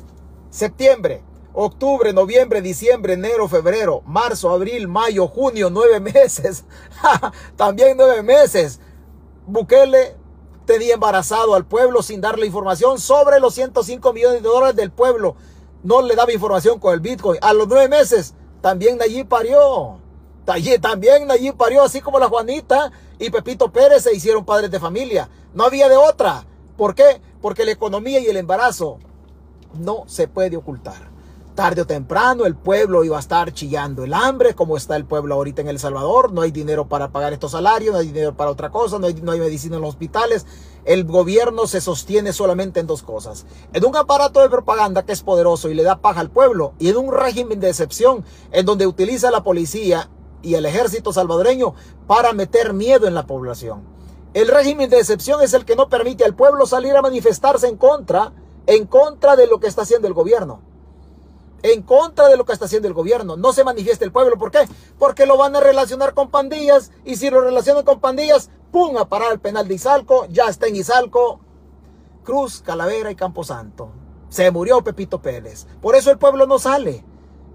septiembre, 0.48 1.22
octubre, 1.52 2.12
noviembre, 2.12 2.62
diciembre, 2.62 3.14
enero, 3.14 3.48
febrero, 3.48 4.02
marzo, 4.06 4.50
abril, 4.50 4.88
mayo, 4.88 5.28
junio, 5.28 5.68
nueve 5.70 6.00
meses, 6.00 6.64
también 7.56 7.96
nueve 7.96 8.22
meses. 8.22 8.80
Bukele 9.46 10.16
tenía 10.64 10.94
embarazado 10.94 11.54
al 11.54 11.66
pueblo 11.66 12.02
sin 12.02 12.20
darle 12.20 12.46
información 12.46 12.98
sobre 12.98 13.40
los 13.40 13.54
105 13.54 14.12
millones 14.12 14.42
de 14.42 14.48
dólares 14.48 14.76
del 14.76 14.90
pueblo. 14.90 15.36
No 15.82 16.00
le 16.00 16.16
daba 16.16 16.32
información 16.32 16.80
con 16.80 16.94
el 16.94 17.00
Bitcoin. 17.00 17.38
A 17.42 17.52
los 17.52 17.68
nueve 17.68 17.88
meses 17.88 18.34
también 18.62 19.00
allí 19.02 19.22
parió. 19.24 19.98
También 20.44 21.30
allí 21.30 21.52
parió, 21.52 21.82
así 21.82 22.00
como 22.00 22.18
la 22.18 22.28
Juanita 22.28 22.92
y 23.18 23.30
Pepito 23.30 23.72
Pérez 23.72 24.02
se 24.02 24.14
hicieron 24.14 24.44
padres 24.44 24.70
de 24.70 24.80
familia. 24.80 25.28
No 25.54 25.64
había 25.64 25.88
de 25.88 25.96
otra. 25.96 26.44
¿Por 26.76 26.94
qué? 26.94 27.20
Porque 27.40 27.64
la 27.64 27.72
economía 27.72 28.20
y 28.20 28.26
el 28.26 28.36
embarazo 28.36 28.98
no 29.74 30.04
se 30.06 30.28
puede 30.28 30.56
ocultar 30.56 31.14
tarde 31.54 31.82
o 31.82 31.86
temprano 31.86 32.46
el 32.46 32.56
pueblo 32.56 33.04
iba 33.04 33.16
a 33.16 33.20
estar 33.20 33.52
chillando 33.52 34.04
el 34.04 34.12
hambre, 34.12 34.54
como 34.54 34.76
está 34.76 34.96
el 34.96 35.04
pueblo 35.04 35.34
ahorita 35.34 35.62
en 35.62 35.68
El 35.68 35.78
Salvador. 35.78 36.32
No 36.32 36.42
hay 36.42 36.50
dinero 36.50 36.88
para 36.88 37.10
pagar 37.10 37.32
estos 37.32 37.52
salarios, 37.52 37.92
no 37.92 38.00
hay 38.00 38.08
dinero 38.08 38.36
para 38.36 38.50
otra 38.50 38.70
cosa, 38.70 38.98
no 38.98 39.06
hay, 39.06 39.14
no 39.14 39.32
hay 39.32 39.40
medicina 39.40 39.76
en 39.76 39.82
los 39.82 39.90
hospitales. 39.90 40.46
El 40.84 41.04
gobierno 41.04 41.66
se 41.66 41.80
sostiene 41.80 42.32
solamente 42.32 42.80
en 42.80 42.86
dos 42.86 43.02
cosas. 43.02 43.46
En 43.72 43.84
un 43.84 43.96
aparato 43.96 44.40
de 44.40 44.50
propaganda 44.50 45.04
que 45.04 45.12
es 45.12 45.22
poderoso 45.22 45.70
y 45.70 45.74
le 45.74 45.82
da 45.82 46.00
paja 46.00 46.20
al 46.20 46.30
pueblo, 46.30 46.74
y 46.78 46.88
en 46.88 46.96
un 46.96 47.12
régimen 47.12 47.60
de 47.60 47.70
excepción 47.70 48.24
en 48.50 48.66
donde 48.66 48.86
utiliza 48.86 49.30
la 49.30 49.42
policía 49.42 50.10
y 50.44 50.54
el 50.54 50.66
ejército 50.66 51.12
salvadoreño 51.12 51.74
para 52.06 52.32
meter 52.32 52.72
miedo 52.72 53.08
en 53.08 53.14
la 53.14 53.26
población. 53.26 53.82
El 54.34 54.48
régimen 54.48 54.90
de 54.90 54.98
excepción 54.98 55.42
es 55.42 55.54
el 55.54 55.64
que 55.64 55.76
no 55.76 55.88
permite 55.88 56.24
al 56.24 56.34
pueblo 56.34 56.66
salir 56.66 56.94
a 56.94 57.02
manifestarse 57.02 57.66
en 57.66 57.76
contra, 57.76 58.32
en 58.66 58.86
contra 58.86 59.36
de 59.36 59.46
lo 59.46 59.58
que 59.60 59.66
está 59.66 59.82
haciendo 59.82 60.06
el 60.06 60.14
gobierno 60.14 60.60
en 61.64 61.80
contra 61.80 62.28
de 62.28 62.36
lo 62.36 62.44
que 62.44 62.52
está 62.52 62.66
haciendo 62.66 62.88
el 62.88 62.94
gobierno. 62.94 63.38
No 63.38 63.54
se 63.54 63.64
manifiesta 63.64 64.04
el 64.04 64.12
pueblo. 64.12 64.36
¿Por 64.36 64.50
qué? 64.50 64.68
Porque 64.98 65.24
lo 65.24 65.38
van 65.38 65.56
a 65.56 65.60
relacionar 65.60 66.12
con 66.12 66.30
pandillas. 66.30 66.92
Y 67.06 67.16
si 67.16 67.30
lo 67.30 67.40
relacionan 67.40 67.84
con 67.84 68.00
pandillas, 68.00 68.50
¡pum! 68.70 68.98
a 68.98 69.08
parar 69.08 69.32
el 69.32 69.40
penal 69.40 69.66
de 69.66 69.74
Izalco. 69.74 70.26
Ya 70.26 70.44
está 70.44 70.66
en 70.66 70.76
Izalco, 70.76 71.40
Cruz, 72.22 72.60
Calavera 72.60 73.10
y 73.10 73.16
Camposanto. 73.16 73.92
Se 74.28 74.50
murió 74.50 74.84
Pepito 74.84 75.22
Pérez. 75.22 75.66
Por 75.80 75.96
eso 75.96 76.10
el 76.10 76.18
pueblo 76.18 76.46
no 76.46 76.58
sale. 76.58 77.02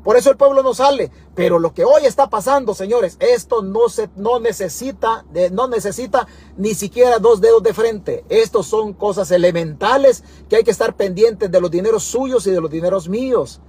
Por 0.09 0.17
eso 0.17 0.31
el 0.31 0.37
pueblo 0.37 0.63
no 0.63 0.73
sale. 0.73 1.11
Pero 1.35 1.59
lo 1.59 1.71
que 1.75 1.85
hoy 1.85 2.05
está 2.05 2.31
pasando, 2.31 2.73
señores, 2.73 3.15
esto 3.19 3.61
no 3.61 3.89
se 3.89 4.09
no 4.15 4.39
necesita 4.39 5.23
no 5.51 5.67
necesita 5.67 6.25
ni 6.57 6.73
siquiera 6.73 7.19
dos 7.19 7.41
dedos 7.41 7.61
de 7.61 7.75
frente. 7.75 8.25
Estos 8.27 8.65
son 8.65 8.93
cosas 8.93 9.29
elementales 9.29 10.23
que 10.49 10.55
hay 10.55 10.63
que 10.63 10.71
estar 10.71 10.95
pendientes 10.95 11.51
de 11.51 11.61
los 11.61 11.69
dineros 11.69 12.05
suyos 12.05 12.47
y 12.47 12.49
de 12.49 12.59
los 12.59 12.71
dineros 12.71 13.07
míos. 13.07 13.61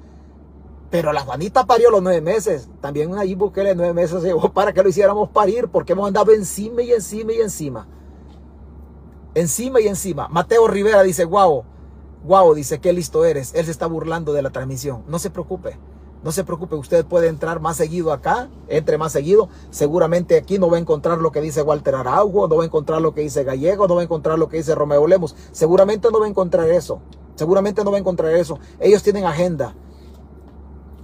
Pero 0.89 1.13
la 1.13 1.21
Juanita 1.21 1.67
parió 1.67 1.91
los 1.91 2.03
nueve 2.03 2.23
meses. 2.23 2.71
También 2.81 3.11
una 3.11 3.25
Bukele 3.37 3.75
nueve 3.75 3.93
meses 3.93 4.23
llegó 4.23 4.51
para 4.51 4.73
que 4.73 4.83
lo 4.83 4.89
hiciéramos 4.89 5.29
parir 5.29 5.69
porque 5.69 5.93
hemos 5.93 6.09
andado 6.09 6.33
encima 6.33 6.81
y 6.81 6.95
encima 6.95 7.35
y 7.35 7.43
encima. 7.43 7.87
Encima 9.35 9.79
y 9.83 9.89
encima. 9.89 10.27
Mateo 10.29 10.67
Rivera 10.69 11.03
dice, 11.03 11.27
guau, 11.27 11.65
guau, 12.25 12.55
dice, 12.55 12.81
qué 12.81 12.95
listo 12.95 13.27
eres. 13.27 13.53
Él 13.55 13.67
se 13.67 13.73
está 13.73 13.85
burlando 13.85 14.33
de 14.33 14.41
la 14.41 14.49
transmisión. 14.49 15.05
No 15.07 15.19
se 15.19 15.29
preocupe. 15.29 15.77
No 16.23 16.33
se 16.33 16.45
preocupe, 16.45 16.75
usted 16.75 17.07
puede 17.07 17.29
entrar 17.29 17.61
más 17.61 17.79
seguido 17.79 18.13
acá, 18.13 18.51
entre 18.69 18.99
más 18.99 19.13
seguido. 19.13 19.49
Seguramente 19.71 20.37
aquí 20.37 20.59
no 20.59 20.69
va 20.69 20.77
a 20.77 20.81
encontrar 20.81 21.19
lo 21.19 21.33
que 21.33 21.41
dice 21.41 21.63
Walter 21.63 21.95
Araujo, 21.95 22.47
no 22.47 22.57
va 22.57 22.63
a 22.63 22.67
encontrar 22.67 23.01
lo 23.01 23.15
que 23.15 23.23
dice 23.23 23.43
Gallego, 23.43 23.89
no 23.89 23.95
va 23.95 24.03
a 24.03 24.05
encontrar 24.05 24.39
lo 24.39 24.49
que 24.49 24.59
dice 24.59 24.75
Romeo 24.75 25.07
Lemos. 25.07 25.35
Seguramente 25.53 26.09
no 26.13 26.21
va 26.21 26.27
a 26.27 26.29
encontrar 26.29 26.69
eso. 26.69 27.01
Seguramente 27.37 27.83
no 27.85 27.91
va 27.91 27.97
a 27.97 28.01
encontrar 28.01 28.35
eso. 28.35 28.59
Ellos 28.81 29.03
tienen 29.03 29.25
agenda. 29.25 29.75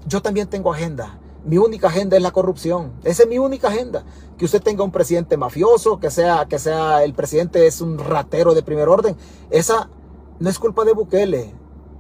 Yo 0.07 0.21
también 0.21 0.49
tengo 0.49 0.71
agenda. 0.71 1.19
Mi 1.47 1.57
única 1.57 1.89
agenda 1.89 2.17
es 2.17 2.23
la 2.23 2.33
corrupción. 2.33 2.93
Esa 3.03 3.23
es 3.23 3.29
mi 3.29 3.39
única 3.39 3.69
agenda. 3.69 4.05
Que 4.37 4.45
usted 4.45 4.63
tenga 4.63 4.85
un 4.85 4.93
presidente 4.93 5.39
mafioso, 5.39 5.99
que 5.99 6.11
sea, 6.11 6.45
que 6.47 6.59
sea 6.59 7.05
el 7.05 7.15
presidente 7.15 7.67
es 7.67 7.81
un 7.81 7.99
ratero 7.99 8.53
de 8.53 8.63
primer 8.63 8.89
orden. 8.89 9.17
Esa 9.49 9.89
no 10.41 10.51
es 10.51 10.59
culpa 10.59 10.85
de 10.85 10.93
Bukele. 10.93 11.55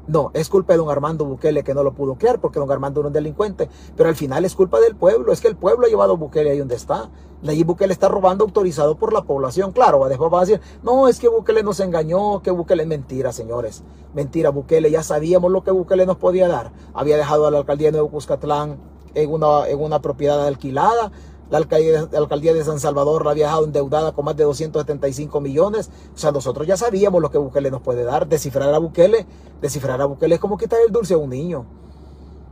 No, 0.08 0.30
es 0.34 0.48
culpa 0.48 0.72
de 0.72 0.78
don 0.78 0.90
Armando 0.90 1.24
Bukele 1.24 1.64
que 1.64 1.74
no 1.74 1.82
lo 1.82 1.92
pudo 1.92 2.14
crear 2.14 2.40
porque 2.40 2.60
don 2.60 2.70
Armando 2.70 3.00
era 3.00 3.08
un 3.08 3.12
delincuente. 3.12 3.68
Pero 3.96 4.08
al 4.08 4.16
final 4.16 4.44
es 4.44 4.54
culpa 4.54 4.78
del 4.80 4.94
pueblo. 4.94 5.32
Es 5.32 5.40
que 5.40 5.48
el 5.48 5.56
pueblo 5.56 5.86
ha 5.86 5.88
llevado 5.88 6.12
a 6.12 6.16
Bukele 6.16 6.50
ahí 6.50 6.58
donde 6.58 6.76
está. 6.76 7.10
Nayib 7.42 7.66
Bukele 7.66 7.92
está 7.92 8.08
robando 8.08 8.44
autorizado 8.44 8.96
por 8.96 9.12
la 9.12 9.22
población. 9.22 9.72
Claro, 9.72 9.98
va 9.98 10.06
a 10.06 10.40
decir, 10.40 10.60
no, 10.82 11.08
es 11.08 11.18
que 11.18 11.28
Bukele 11.28 11.62
nos 11.62 11.80
engañó, 11.80 12.40
que 12.42 12.50
Bukele 12.50 12.84
es 12.84 12.88
mentira, 12.88 13.32
señores. 13.32 13.82
Mentira, 14.14 14.50
Bukele, 14.50 14.90
ya 14.90 15.02
sabíamos 15.02 15.50
lo 15.50 15.62
que 15.62 15.70
Bukele 15.70 16.06
nos 16.06 16.16
podía 16.16 16.48
dar. 16.48 16.72
Había 16.94 17.16
dejado 17.16 17.46
a 17.46 17.50
la 17.50 17.58
alcaldía 17.58 17.88
de 17.88 17.92
Nuevo 17.92 18.10
Cuscatlán 18.10 18.78
en 19.14 19.32
una, 19.32 19.68
en 19.68 19.80
una 19.80 20.00
propiedad 20.00 20.46
alquilada. 20.46 21.10
La 21.50 21.58
alcaldía, 21.58 22.08
la 22.10 22.18
alcaldía, 22.18 22.54
de 22.54 22.64
San 22.64 22.80
Salvador 22.80 23.24
la 23.24 23.30
había 23.30 23.46
dejado 23.46 23.64
endeudada 23.64 24.12
con 24.12 24.24
más 24.24 24.36
de 24.36 24.44
275 24.44 25.40
millones. 25.40 25.90
O 26.14 26.18
sea, 26.18 26.32
nosotros 26.32 26.66
ya 26.66 26.76
sabíamos 26.76 27.22
lo 27.22 27.30
que 27.30 27.38
Bukele 27.38 27.70
nos 27.70 27.82
puede 27.82 28.04
dar. 28.04 28.26
Descifrar 28.26 28.74
a 28.74 28.78
Bukele, 28.78 29.26
descifrar 29.60 30.00
a 30.00 30.06
Bukele 30.06 30.34
es 30.34 30.40
como 30.40 30.58
quitar 30.58 30.80
el 30.84 30.92
dulce 30.92 31.14
a 31.14 31.18
un 31.18 31.30
niño. 31.30 31.64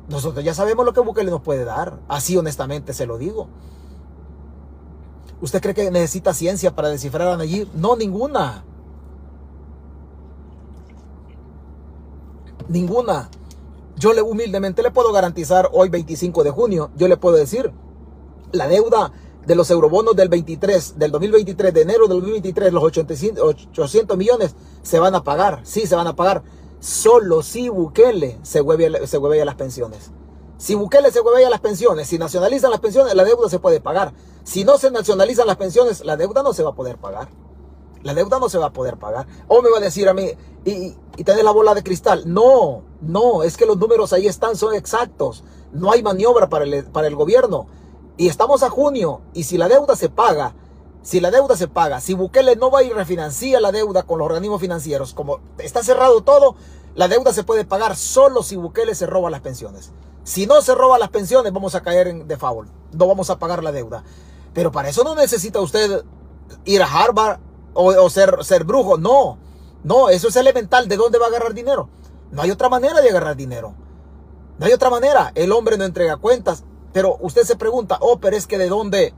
Nosotros 0.08 0.44
ya 0.44 0.54
sabemos 0.54 0.84
lo 0.84 0.92
que 0.92 1.00
Bukele 1.00 1.30
nos 1.30 1.42
puede 1.42 1.64
dar. 1.64 1.98
Así 2.08 2.36
honestamente 2.36 2.92
se 2.92 3.06
lo 3.06 3.18
digo. 3.18 3.48
¿Usted 5.40 5.60
cree 5.60 5.74
que 5.74 5.90
necesita 5.90 6.32
ciencia 6.32 6.74
para 6.74 6.88
descifrar 6.88 7.28
a 7.28 7.36
Nayib? 7.36 7.68
No, 7.74 7.96
ninguna. 7.96 8.64
Ninguna. 12.68 13.28
Yo 13.96 14.12
le 14.12 14.22
humildemente 14.22 14.82
le 14.82 14.90
puedo 14.90 15.12
garantizar 15.12 15.68
hoy 15.72 15.88
25 15.88 16.44
de 16.44 16.50
junio, 16.50 16.90
yo 16.96 17.08
le 17.08 17.16
puedo 17.16 17.36
decir, 17.36 17.72
la 18.54 18.68
deuda 18.68 19.12
de 19.46 19.54
los 19.54 19.70
eurobonos 19.70 20.16
del 20.16 20.28
23, 20.28 20.98
del 20.98 21.10
2023, 21.10 21.74
de 21.74 21.82
enero 21.82 22.08
del 22.08 22.20
2023, 22.20 22.72
los 22.72 22.82
800 22.82 24.16
millones 24.16 24.54
se 24.82 24.98
van 24.98 25.14
a 25.14 25.22
pagar, 25.22 25.60
sí 25.64 25.86
se 25.86 25.96
van 25.96 26.06
a 26.06 26.16
pagar, 26.16 26.42
solo 26.80 27.42
si 27.42 27.68
Bukele 27.68 28.38
se 28.42 28.60
hueve, 28.60 29.06
se 29.06 29.16
a 29.16 29.44
las 29.44 29.54
pensiones. 29.54 30.10
Si 30.56 30.74
Bukele 30.74 31.10
se 31.10 31.20
hueve 31.20 31.44
a 31.44 31.50
las 31.50 31.60
pensiones, 31.60 32.08
si 32.08 32.18
nacionalizan 32.18 32.70
las 32.70 32.80
pensiones, 32.80 33.14
la 33.14 33.24
deuda 33.24 33.48
se 33.48 33.58
puede 33.58 33.80
pagar. 33.80 34.14
Si 34.44 34.64
no 34.64 34.78
se 34.78 34.90
nacionalizan 34.90 35.46
las 35.46 35.56
pensiones, 35.56 36.04
la 36.04 36.16
deuda 36.16 36.42
no 36.42 36.52
se 36.52 36.62
va 36.62 36.70
a 36.70 36.74
poder 36.74 36.96
pagar. 36.96 37.28
La 38.02 38.14
deuda 38.14 38.38
no 38.38 38.48
se 38.48 38.58
va 38.58 38.66
a 38.66 38.72
poder 38.72 38.98
pagar. 38.98 39.26
O 39.48 39.62
me 39.62 39.70
va 39.70 39.78
a 39.78 39.80
decir 39.80 40.08
a 40.08 40.14
mí, 40.14 40.30
y, 40.64 40.94
y 41.16 41.24
la 41.24 41.50
bola 41.50 41.74
de 41.74 41.82
cristal. 41.82 42.22
No, 42.26 42.82
no, 43.00 43.42
es 43.42 43.56
que 43.56 43.66
los 43.66 43.78
números 43.78 44.12
ahí 44.12 44.26
están, 44.26 44.56
son 44.56 44.74
exactos. 44.74 45.42
No 45.72 45.90
hay 45.90 46.02
maniobra 46.02 46.48
para 46.48 46.64
el, 46.64 46.84
para 46.84 47.08
el 47.08 47.16
gobierno. 47.16 47.66
Y 48.16 48.28
estamos 48.28 48.62
a 48.62 48.70
junio, 48.70 49.22
y 49.32 49.44
si 49.44 49.58
la 49.58 49.68
deuda 49.68 49.96
se 49.96 50.08
paga, 50.08 50.54
si 51.02 51.20
la 51.20 51.30
deuda 51.30 51.56
se 51.56 51.68
paga, 51.68 52.00
si 52.00 52.14
Bukele 52.14 52.56
no 52.56 52.70
va 52.70 52.82
y 52.82 52.90
refinancia 52.90 53.60
la 53.60 53.72
deuda 53.72 54.04
con 54.04 54.18
los 54.18 54.26
organismos 54.26 54.60
financieros, 54.60 55.14
como 55.14 55.40
está 55.58 55.82
cerrado 55.82 56.22
todo, 56.22 56.54
la 56.94 57.08
deuda 57.08 57.32
se 57.32 57.42
puede 57.42 57.64
pagar 57.64 57.96
solo 57.96 58.42
si 58.42 58.56
Bukele 58.56 58.94
se 58.94 59.06
roba 59.06 59.30
las 59.30 59.40
pensiones. 59.40 59.92
Si 60.22 60.46
no 60.46 60.62
se 60.62 60.74
roba 60.74 60.98
las 60.98 61.10
pensiones, 61.10 61.52
vamos 61.52 61.74
a 61.74 61.82
caer 61.82 62.08
en 62.08 62.26
default. 62.26 62.70
No 62.92 63.06
vamos 63.06 63.28
a 63.30 63.38
pagar 63.38 63.62
la 63.62 63.72
deuda. 63.72 64.04
Pero 64.54 64.72
para 64.72 64.88
eso 64.88 65.04
no 65.04 65.14
necesita 65.14 65.60
usted 65.60 66.04
ir 66.64 66.82
a 66.82 66.86
Harvard 66.86 67.40
o, 67.74 68.08
ser, 68.08 68.42
ser 68.42 68.64
brujo. 68.64 68.96
No, 68.96 69.38
no, 69.82 70.08
eso 70.08 70.28
es 70.28 70.36
elemental. 70.36 70.88
¿De 70.88 70.96
dónde 70.96 71.18
va 71.18 71.26
a 71.26 71.28
agarrar 71.28 71.52
dinero? 71.52 71.90
No 72.30 72.40
hay 72.40 72.50
otra 72.50 72.68
manera 72.70 73.02
de 73.02 73.10
agarrar 73.10 73.36
dinero. 73.36 73.74
No 74.58 74.64
hay 74.64 74.72
otra 74.72 74.88
manera. 74.88 75.32
El 75.34 75.52
hombre 75.52 75.76
no 75.76 75.84
entrega 75.84 76.16
cuentas. 76.16 76.64
Pero 76.94 77.18
usted 77.20 77.42
se 77.42 77.56
pregunta, 77.56 77.98
oh, 78.00 78.20
pero 78.20 78.36
es 78.36 78.46
que 78.46 78.56
de 78.56 78.68
dónde, 78.68 79.12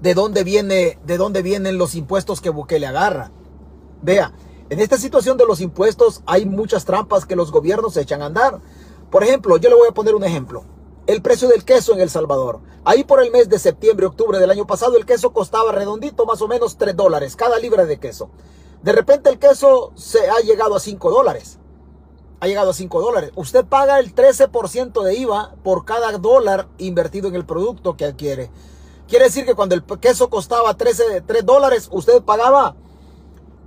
de 0.00 0.14
dónde 0.14 0.44
viene, 0.44 0.96
de 1.04 1.16
dónde 1.18 1.42
vienen 1.42 1.76
los 1.76 1.96
impuestos 1.96 2.40
que 2.40 2.50
Bukele 2.50 2.86
agarra. 2.86 3.32
Vea, 4.00 4.32
en 4.70 4.78
esta 4.78 4.96
situación 4.96 5.36
de 5.36 5.44
los 5.44 5.60
impuestos 5.60 6.22
hay 6.26 6.46
muchas 6.46 6.84
trampas 6.84 7.26
que 7.26 7.34
los 7.34 7.50
gobiernos 7.50 7.96
echan 7.96 8.22
a 8.22 8.26
andar. 8.26 8.60
Por 9.10 9.24
ejemplo, 9.24 9.56
yo 9.56 9.70
le 9.70 9.74
voy 9.74 9.88
a 9.88 9.92
poner 9.92 10.14
un 10.14 10.22
ejemplo. 10.22 10.62
El 11.08 11.20
precio 11.20 11.48
del 11.48 11.64
queso 11.64 11.94
en 11.94 12.00
El 12.00 12.10
Salvador. 12.10 12.60
Ahí 12.84 13.02
por 13.02 13.20
el 13.20 13.32
mes 13.32 13.48
de 13.48 13.58
septiembre, 13.58 14.06
octubre 14.06 14.38
del 14.38 14.52
año 14.52 14.68
pasado, 14.68 14.96
el 14.96 15.06
queso 15.06 15.32
costaba 15.32 15.72
redondito 15.72 16.26
más 16.26 16.40
o 16.42 16.46
menos 16.46 16.78
3 16.78 16.94
dólares 16.94 17.34
cada 17.34 17.58
libra 17.58 17.86
de 17.86 17.98
queso. 17.98 18.30
De 18.84 18.92
repente 18.92 19.30
el 19.30 19.40
queso 19.40 19.90
se 19.96 20.30
ha 20.30 20.38
llegado 20.38 20.76
a 20.76 20.80
5 20.80 21.10
dólares. 21.10 21.58
Ha 22.40 22.46
llegado 22.46 22.70
a 22.70 22.74
5 22.74 23.00
dólares. 23.00 23.32
Usted 23.36 23.66
paga 23.66 23.98
el 23.98 24.14
13% 24.14 25.02
de 25.02 25.14
IVA 25.14 25.54
por 25.62 25.84
cada 25.84 26.16
dólar 26.16 26.68
invertido 26.78 27.28
en 27.28 27.34
el 27.34 27.44
producto 27.44 27.96
que 27.96 28.06
adquiere. 28.06 28.50
Quiere 29.08 29.26
decir 29.26 29.44
que 29.44 29.54
cuando 29.54 29.74
el 29.74 29.84
queso 29.84 30.30
costaba 30.30 30.74
13, 30.74 31.22
3 31.22 31.44
dólares, 31.44 31.88
usted 31.92 32.22
pagaba, 32.22 32.76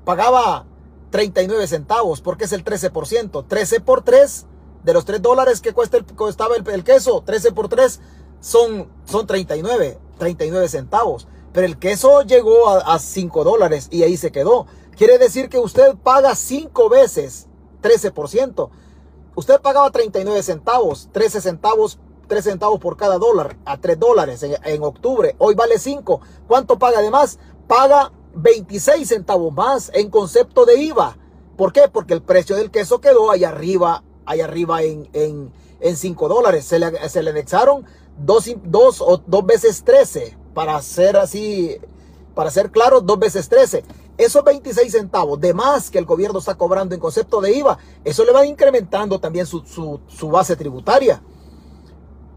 pagaba 0.06 0.66
39 1.12 1.68
centavos, 1.68 2.22
porque 2.22 2.46
es 2.46 2.54
el 2.54 2.64
13%. 2.64 3.46
13 3.48 3.80
por 3.82 4.04
3 4.04 4.46
de 4.84 4.94
los 4.94 5.06
3 5.06 5.22
dólares 5.22 5.62
que 5.62 5.74
cuesta 5.74 5.98
el, 5.98 6.06
costaba 6.06 6.56
el, 6.56 6.84
queso, 6.84 7.22
13 7.24 7.52
por 7.52 7.70
3 7.70 8.00
son, 8.40 8.90
son 9.06 9.28
39, 9.28 10.00
39 10.18 10.68
centavos. 10.70 11.28
Pero 11.52 11.68
el 11.68 11.78
queso 11.78 12.24
llegó 12.24 12.70
a, 12.70 12.96
a 12.96 12.98
5 12.98 13.44
dólares 13.44 13.90
y 13.92 14.02
ahí 14.02 14.18
se 14.18 14.32
quedó. 14.32 14.66
Quiere 14.98 15.20
decir 15.20 15.50
que 15.50 15.60
usted 15.60 15.96
paga 15.98 16.34
5 16.34 16.90
veces 16.90 17.48
13%. 17.84 18.70
Usted 19.36 19.62
pagaba 19.62 19.92
39 19.92 20.42
centavos, 20.42 21.10
13 21.12 21.42
centavos, 21.42 22.00
3 22.28 22.44
centavos 22.44 22.80
por 22.80 22.98
cada 22.98 23.20
dólar, 23.20 23.58
a 23.66 23.78
3 23.78 24.00
dólares 24.00 24.42
en, 24.42 24.56
en 24.64 24.84
octubre. 24.84 25.36
Hoy 25.38 25.54
vale 25.54 25.78
5. 25.78 26.22
¿Cuánto 26.48 26.80
paga 26.80 27.00
además? 27.00 27.38
Paga 27.68 28.12
26 28.36 29.08
centavos 29.08 29.54
más 29.54 29.92
en 29.94 30.10
concepto 30.10 30.66
de 30.66 30.80
IVA. 30.82 31.18
¿Por 31.58 31.72
qué? 31.72 31.84
Porque 31.92 32.14
el 32.14 32.24
precio 32.24 32.56
del 32.56 32.72
queso 32.72 33.00
quedó 33.02 33.30
ahí 33.30 33.44
arriba, 33.44 34.04
ahí 34.26 34.42
arriba 34.42 34.82
en, 34.82 35.10
en, 35.14 35.52
en 35.80 35.98
5 35.98 36.28
dólares. 36.28 36.66
Se 36.66 36.80
le, 36.80 37.10
se 37.10 37.22
le 37.22 37.30
anexaron 37.30 37.86
dos, 38.18 38.50
dos, 38.64 39.02
o 39.02 39.18
dos 39.26 39.46
veces 39.46 39.84
13, 39.84 40.38
para 40.54 40.82
ser 40.82 41.18
así, 41.18 41.78
para 42.36 42.52
ser 42.52 42.72
claro, 42.72 43.02
dos 43.02 43.20
veces 43.20 43.50
13. 43.50 43.84
Esos 44.18 44.44
26 44.44 44.92
centavos 44.92 45.40
de 45.40 45.54
más 45.54 45.90
que 45.90 45.98
el 45.98 46.06
gobierno 46.06 46.40
está 46.40 46.56
cobrando 46.56 46.94
en 46.94 47.02
concepto 47.02 47.42
de 47.42 47.56
IVA, 47.58 47.80
eso 48.04 48.24
le 48.24 48.32
va 48.32 48.46
incrementando 48.46 49.20
también 49.20 49.46
su, 49.48 49.64
su, 49.66 50.30
base 50.30 50.56
tributaria. 50.56 51.22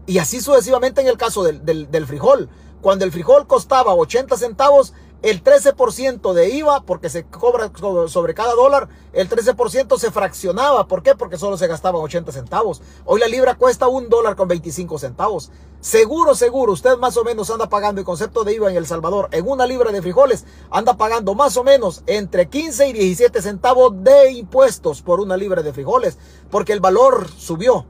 Y 0.07 0.17
así 0.17 0.41
sucesivamente 0.41 1.01
en 1.01 1.07
el 1.07 1.17
caso 1.17 1.43
del, 1.43 1.63
del, 1.63 1.91
del 1.91 2.07
frijol. 2.07 2.49
Cuando 2.81 3.05
el 3.05 3.11
frijol 3.11 3.45
costaba 3.45 3.93
80 3.93 4.37
centavos, 4.37 4.93
el 5.21 5.43
13% 5.43 6.33
de 6.33 6.49
IVA, 6.49 6.81
porque 6.81 7.09
se 7.09 7.23
cobra 7.25 7.71
sobre 8.07 8.33
cada 8.33 8.53
dólar, 8.53 8.87
el 9.13 9.29
13% 9.29 9.97
se 9.97 10.11
fraccionaba. 10.11 10.87
¿Por 10.87 11.03
qué? 11.03 11.15
Porque 11.15 11.37
solo 11.37 11.57
se 11.57 11.67
gastaban 11.67 12.01
80 12.01 12.31
centavos. 12.31 12.81
Hoy 13.05 13.19
la 13.19 13.27
libra 13.27 13.55
cuesta 13.55 13.87
un 13.87 14.09
dólar 14.09 14.35
con 14.35 14.47
25 14.47 14.99
centavos. 14.99 15.51
Seguro, 15.79 16.35
seguro, 16.35 16.73
usted 16.73 16.97
más 16.97 17.17
o 17.17 17.23
menos 17.23 17.49
anda 17.49 17.69
pagando 17.69 18.01
el 18.01 18.05
concepto 18.05 18.43
de 18.43 18.53
IVA 18.53 18.71
en 18.71 18.77
El 18.77 18.85
Salvador. 18.85 19.29
En 19.31 19.47
una 19.47 19.65
libra 19.65 19.91
de 19.91 20.01
frijoles 20.01 20.45
anda 20.69 20.97
pagando 20.97 21.35
más 21.35 21.57
o 21.57 21.63
menos 21.63 22.03
entre 22.07 22.49
15 22.49 22.89
y 22.89 22.93
17 22.93 23.41
centavos 23.41 23.93
de 24.03 24.31
impuestos 24.31 25.01
por 25.01 25.19
una 25.19 25.37
libra 25.37 25.61
de 25.63 25.73
frijoles, 25.73 26.17
porque 26.49 26.73
el 26.73 26.79
valor 26.79 27.27
subió. 27.29 27.85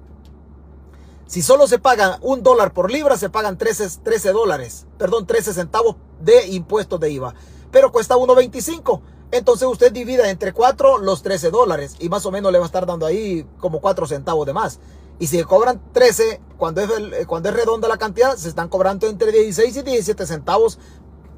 Si 1.28 1.42
solo 1.42 1.68
se 1.68 1.78
paga 1.78 2.20
un 2.22 2.42
dólar 2.42 2.72
por 2.72 2.90
libra, 2.90 3.18
se 3.18 3.30
pagan 3.30 3.58
13, 3.58 4.00
13 4.02 4.32
dólares, 4.32 4.88
perdón, 4.98 5.28
13 5.28 5.54
centavos 5.54 5.98
de 6.22 6.48
impuestos 6.48 7.02
de 7.02 7.12
IVA. 7.12 7.36
Pero 7.70 7.92
cuesta 7.92 8.16
1.25. 8.16 9.02
Entonces 9.32 9.68
usted 9.68 9.92
divida 9.92 10.30
entre 10.30 10.54
4 10.54 11.00
los 11.00 11.22
13 11.22 11.52
dólares 11.52 11.98
y 12.00 12.08
más 12.08 12.26
o 12.26 12.32
menos 12.32 12.50
le 12.54 12.60
va 12.60 12.64
a 12.64 12.68
estar 12.68 12.86
dando 12.86 13.06
ahí 13.06 13.46
como 13.60 13.82
4 13.82 14.08
centavos 14.08 14.46
de 14.46 14.54
más. 14.54 14.80
Y 15.20 15.28
si 15.28 15.44
cobran 15.44 15.82
13, 15.92 16.40
cuando 16.58 16.80
es, 16.80 17.28
cuando 17.28 17.50
es 17.50 17.56
redonda 17.56 17.90
la 17.90 17.98
cantidad, 17.98 18.38
se 18.38 18.48
están 18.48 18.70
cobrando 18.70 19.08
entre 19.08 19.34
16 19.34 19.78
y 19.78 19.82
17 19.82 20.26
centavos, 20.26 20.80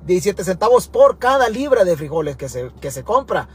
17 0.06 0.44
centavos 0.44 0.88
por 0.88 1.18
cada 1.18 1.50
libra 1.50 1.84
de 1.84 1.98
frijoles 1.98 2.38
que 2.38 2.48
se, 2.48 2.72
que 2.80 2.92
se 2.92 3.04
compra. 3.04 3.50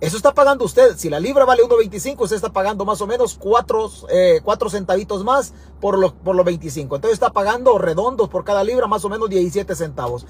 Eso 0.00 0.16
está 0.16 0.32
pagando 0.32 0.64
usted. 0.64 0.96
Si 0.96 1.10
la 1.10 1.18
libra 1.18 1.44
vale 1.44 1.64
1.25, 1.64 2.20
usted 2.20 2.36
está 2.36 2.52
pagando 2.52 2.84
más 2.84 3.00
o 3.00 3.06
menos 3.06 3.36
4, 3.38 3.90
eh, 4.10 4.42
centavitos 4.70 5.24
más 5.24 5.52
por 5.80 5.98
los, 5.98 6.12
por 6.12 6.36
los 6.36 6.44
25. 6.44 6.96
Entonces 6.96 7.14
está 7.14 7.32
pagando 7.32 7.78
redondos 7.78 8.28
por 8.28 8.44
cada 8.44 8.62
libra 8.62 8.86
más 8.86 9.04
o 9.04 9.08
menos 9.08 9.28
17 9.28 9.74
centavos. 9.74 10.24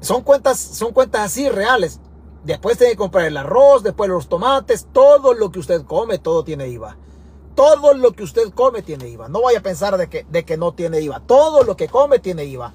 Son 0.00 0.22
cuentas, 0.22 0.58
son 0.58 0.92
cuentas 0.92 1.20
así 1.22 1.50
reales. 1.50 2.00
Después 2.44 2.78
tiene 2.78 2.92
que 2.92 2.98
comprar 2.98 3.26
el 3.26 3.36
arroz, 3.36 3.82
después 3.82 4.08
los 4.08 4.28
tomates, 4.28 4.86
todo 4.90 5.34
lo 5.34 5.50
que 5.50 5.58
usted 5.58 5.82
come, 5.84 6.18
todo 6.18 6.42
tiene 6.42 6.68
IVA. 6.68 6.96
Todo 7.54 7.92
lo 7.92 8.12
que 8.12 8.22
usted 8.22 8.50
come 8.54 8.80
tiene 8.80 9.08
IVA. 9.08 9.28
No 9.28 9.42
vaya 9.42 9.58
a 9.58 9.62
pensar 9.62 9.98
de 9.98 10.08
que, 10.08 10.24
de 10.30 10.46
que 10.46 10.56
no 10.56 10.72
tiene 10.72 11.02
IVA. 11.02 11.20
Todo 11.20 11.62
lo 11.64 11.76
que 11.76 11.88
come 11.88 12.20
tiene 12.20 12.46
IVA. 12.46 12.72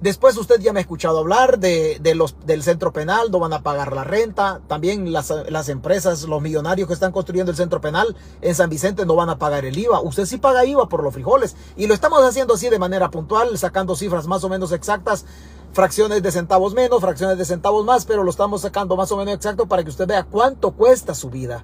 Después 0.00 0.34
usted 0.38 0.60
ya 0.60 0.72
me 0.72 0.80
ha 0.80 0.82
escuchado 0.82 1.18
hablar 1.18 1.58
de, 1.58 2.00
los, 2.14 2.34
del 2.46 2.62
centro 2.62 2.90
penal, 2.90 3.30
no 3.30 3.38
van 3.38 3.52
a 3.52 3.62
pagar 3.62 3.92
la 3.92 4.02
renta. 4.02 4.62
También 4.66 5.12
las, 5.12 5.30
las, 5.48 5.68
empresas, 5.68 6.22
los 6.22 6.40
millonarios 6.40 6.88
que 6.88 6.94
están 6.94 7.12
construyendo 7.12 7.50
el 7.50 7.56
centro 7.56 7.82
penal 7.82 8.16
en 8.40 8.54
San 8.54 8.70
Vicente 8.70 9.04
no 9.04 9.14
van 9.14 9.28
a 9.28 9.38
pagar 9.38 9.66
el 9.66 9.76
IVA. 9.76 10.00
Usted 10.00 10.24
sí 10.24 10.38
paga 10.38 10.64
IVA 10.64 10.88
por 10.88 11.02
los 11.02 11.12
frijoles. 11.12 11.54
Y 11.76 11.86
lo 11.86 11.92
estamos 11.92 12.22
haciendo 12.22 12.54
así 12.54 12.70
de 12.70 12.78
manera 12.78 13.10
puntual, 13.10 13.58
sacando 13.58 13.94
cifras 13.94 14.26
más 14.26 14.42
o 14.42 14.48
menos 14.48 14.72
exactas. 14.72 15.26
Fracciones 15.72 16.22
de 16.22 16.32
centavos 16.32 16.72
menos, 16.72 17.00
fracciones 17.02 17.36
de 17.36 17.44
centavos 17.44 17.84
más, 17.84 18.06
pero 18.06 18.24
lo 18.24 18.30
estamos 18.30 18.62
sacando 18.62 18.96
más 18.96 19.12
o 19.12 19.18
menos 19.18 19.34
exacto 19.34 19.66
para 19.66 19.84
que 19.84 19.90
usted 19.90 20.06
vea 20.06 20.24
cuánto 20.24 20.70
cuesta 20.70 21.14
su 21.14 21.28
vida. 21.28 21.62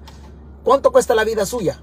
¿Cuánto 0.63 0.91
cuesta 0.91 1.15
la 1.15 1.23
vida 1.23 1.45
suya? 1.47 1.81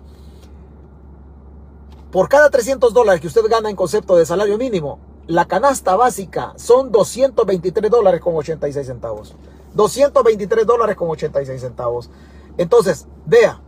Por 2.12 2.28
cada 2.28 2.48
300 2.48 2.94
dólares 2.94 3.20
que 3.20 3.26
usted 3.26 3.42
gana 3.50 3.70
en 3.70 3.76
concepto 3.76 4.14
de 4.14 4.24
salario 4.24 4.56
mínimo, 4.56 5.00
la 5.26 5.46
canasta 5.46 5.96
básica 5.96 6.52
son 6.56 6.92
223 6.92 7.90
dólares 7.90 8.20
con 8.20 8.34
86 8.34 8.86
centavos. 8.86 9.34
223 9.74 10.66
dólares 10.66 10.96
con 10.96 11.08
86 11.10 11.60
centavos. 11.60 12.10
Entonces, 12.56 13.06
vea, 13.26 13.60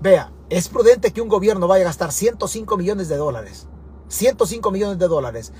vea, 0.00 0.32
es 0.48 0.68
prudente 0.68 1.12
que 1.12 1.20
un 1.20 1.28
gobierno 1.28 1.68
vaya 1.68 1.84
a 1.84 1.88
gastar 1.88 2.12
105 2.12 2.76
millones 2.76 3.08
de 3.08 3.16
dólares. 3.16 3.68
105 4.08 4.70
millones 4.70 4.98
de 4.98 5.08
dólares 5.08 5.52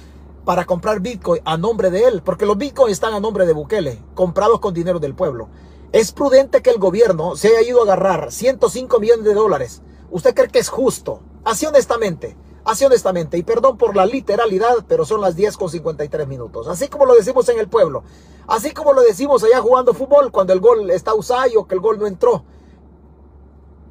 para 0.44 0.64
comprar 0.64 1.00
Bitcoin 1.00 1.42
a 1.44 1.56
nombre 1.56 1.90
de 1.90 2.04
él, 2.04 2.22
porque 2.22 2.46
los 2.46 2.56
Bitcoin 2.56 2.92
están 2.92 3.12
a 3.14 3.20
nombre 3.20 3.46
de 3.46 3.52
Bukele, 3.52 4.00
comprados 4.14 4.60
con 4.60 4.72
dinero 4.72 5.00
del 5.00 5.14
pueblo. 5.14 5.48
Es 5.92 6.12
prudente 6.12 6.62
que 6.62 6.70
el 6.70 6.78
gobierno 6.78 7.36
se 7.36 7.48
haya 7.48 7.68
ido 7.68 7.80
a 7.80 7.82
agarrar 7.82 8.30
105 8.30 9.00
millones 9.00 9.24
de 9.24 9.34
dólares. 9.34 9.82
¿Usted 10.10 10.34
cree 10.34 10.48
que 10.48 10.60
es 10.60 10.68
justo? 10.68 11.20
Así 11.44 11.66
honestamente. 11.66 12.36
Así 12.66 12.84
honestamente, 12.84 13.38
y 13.38 13.44
perdón 13.44 13.78
por 13.78 13.94
la 13.94 14.04
literalidad, 14.04 14.84
pero 14.88 15.04
son 15.04 15.20
las 15.20 15.36
10 15.36 15.56
con 15.56 15.70
53 15.70 16.26
minutos. 16.26 16.66
Así 16.66 16.88
como 16.88 17.06
lo 17.06 17.14
decimos 17.14 17.48
en 17.48 17.60
el 17.60 17.68
pueblo. 17.68 18.02
Así 18.48 18.72
como 18.72 18.92
lo 18.92 19.02
decimos 19.02 19.44
allá 19.44 19.60
jugando 19.60 19.94
fútbol 19.94 20.32
cuando 20.32 20.52
el 20.52 20.58
gol 20.58 20.90
está 20.90 21.14
usado 21.14 21.60
o 21.60 21.68
que 21.68 21.76
el 21.76 21.80
gol 21.80 21.96
no 21.96 22.08
entró. 22.08 22.44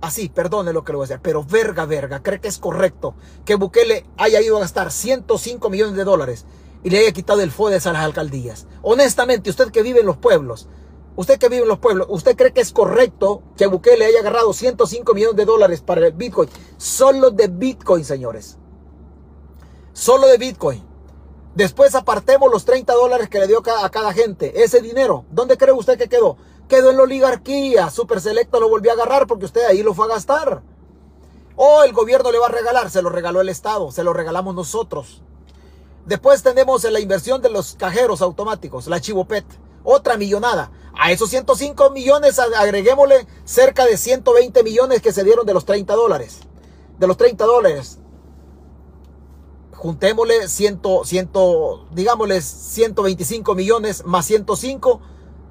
Así, 0.01 0.28
perdone 0.28 0.73
lo 0.73 0.84
que 0.84 0.91
le 0.91 0.97
voy 0.97 1.05
a 1.05 1.07
decir, 1.07 1.21
pero 1.23 1.41
verga, 1.45 1.86
verga, 1.86 2.21
cree 2.21 2.41
que 2.41 2.49
es 2.49 2.57
correcto 2.57 3.15
que 3.45 3.55
Bukele 3.55 4.05
haya 4.17 4.41
ido 4.41 4.57
a 4.57 4.59
gastar 4.59 4.91
105 4.91 5.69
millones 5.69 5.95
de 5.95 6.03
dólares 6.03 6.45
y 6.84 6.89
le 6.89 6.99
haya 6.99 7.13
quitado 7.13 7.39
el 7.39 7.51
FODES 7.51 7.88
a 7.88 7.93
las 7.93 8.03
alcaldías. 8.03 8.67
Honestamente, 8.82 9.49
usted 9.49 9.71
que 9.71 9.84
vive 9.84 10.01
en 10.01 10.05
los 10.05 10.17
pueblos, 10.17 10.67
usted 11.15 11.39
que 11.39 11.47
vive 11.47 11.63
en 11.63 11.69
los 11.69 11.80
pueblos, 11.80 12.07
¿usted 12.09 12.36
cree 12.36 12.51
que 12.51 12.59
es 12.59 12.73
correcto 12.73 13.41
que 13.55 13.67
Bukele 13.67 14.05
haya 14.05 14.19
agarrado 14.19 14.51
105 14.51 15.13
millones 15.13 15.38
de 15.38 15.45
dólares 15.45 15.80
para 15.80 16.05
el 16.05 16.11
Bitcoin? 16.11 16.49
Solo 16.76 17.32
de 17.32 17.47
Bitcoin, 17.47 18.03
señores 18.03 18.57
solo 19.95 20.27
de 20.27 20.37
Bitcoin. 20.37 20.83
Después 21.55 21.95
apartemos 21.95 22.51
los 22.51 22.65
30 22.65 22.93
dólares 22.93 23.29
que 23.29 23.39
le 23.39 23.47
dio 23.47 23.63
a 23.81 23.89
cada 23.89 24.13
gente. 24.13 24.63
Ese 24.63 24.81
dinero, 24.81 25.23
¿dónde 25.31 25.57
cree 25.57 25.71
usted 25.71 25.97
que 25.97 26.09
quedó? 26.09 26.37
Quedó 26.67 26.91
en 26.91 26.97
la 26.97 27.03
oligarquía. 27.03 27.89
Super 27.89 28.19
Selecto 28.19 28.59
lo 28.59 28.67
volvió 28.67 28.91
a 28.91 28.95
agarrar 28.95 29.25
porque 29.25 29.45
usted 29.45 29.65
ahí 29.65 29.81
lo 29.81 29.93
fue 29.93 30.05
a 30.05 30.09
gastar. 30.09 30.61
O 31.55 31.83
el 31.83 31.93
gobierno 31.93 32.29
le 32.33 32.39
va 32.39 32.47
a 32.47 32.49
regalar, 32.49 32.91
se 32.91 33.01
lo 33.01 33.09
regaló 33.09 33.39
el 33.39 33.47
Estado, 33.47 33.89
se 33.93 34.03
lo 34.03 34.11
regalamos 34.11 34.53
nosotros. 34.53 35.23
Después 36.05 36.43
tenemos 36.43 36.83
la 36.83 36.99
inversión 36.99 37.41
de 37.41 37.49
los 37.49 37.75
cajeros 37.75 38.21
automáticos, 38.21 38.87
la 38.87 38.99
Chivopet, 38.99 39.45
otra 39.85 40.17
millonada. 40.17 40.71
A 40.99 41.13
esos 41.13 41.29
105 41.29 41.91
millones 41.91 42.37
agreguémosle 42.37 43.25
cerca 43.45 43.85
de 43.85 43.95
120 43.95 44.61
millones 44.61 45.01
que 45.01 45.13
se 45.13 45.23
dieron 45.23 45.45
de 45.45 45.53
los 45.53 45.63
30 45.63 45.95
dólares. 45.95 46.39
De 46.99 47.07
los 47.07 47.15
30 47.15 47.45
dólares 47.45 47.99
juntémosle 49.86 50.47
100, 50.47 50.81
100, 51.03 51.29
digámosle 51.91 52.41
125 52.41 53.53
millones 53.53 54.03
más 54.03 54.25
105 54.25 54.99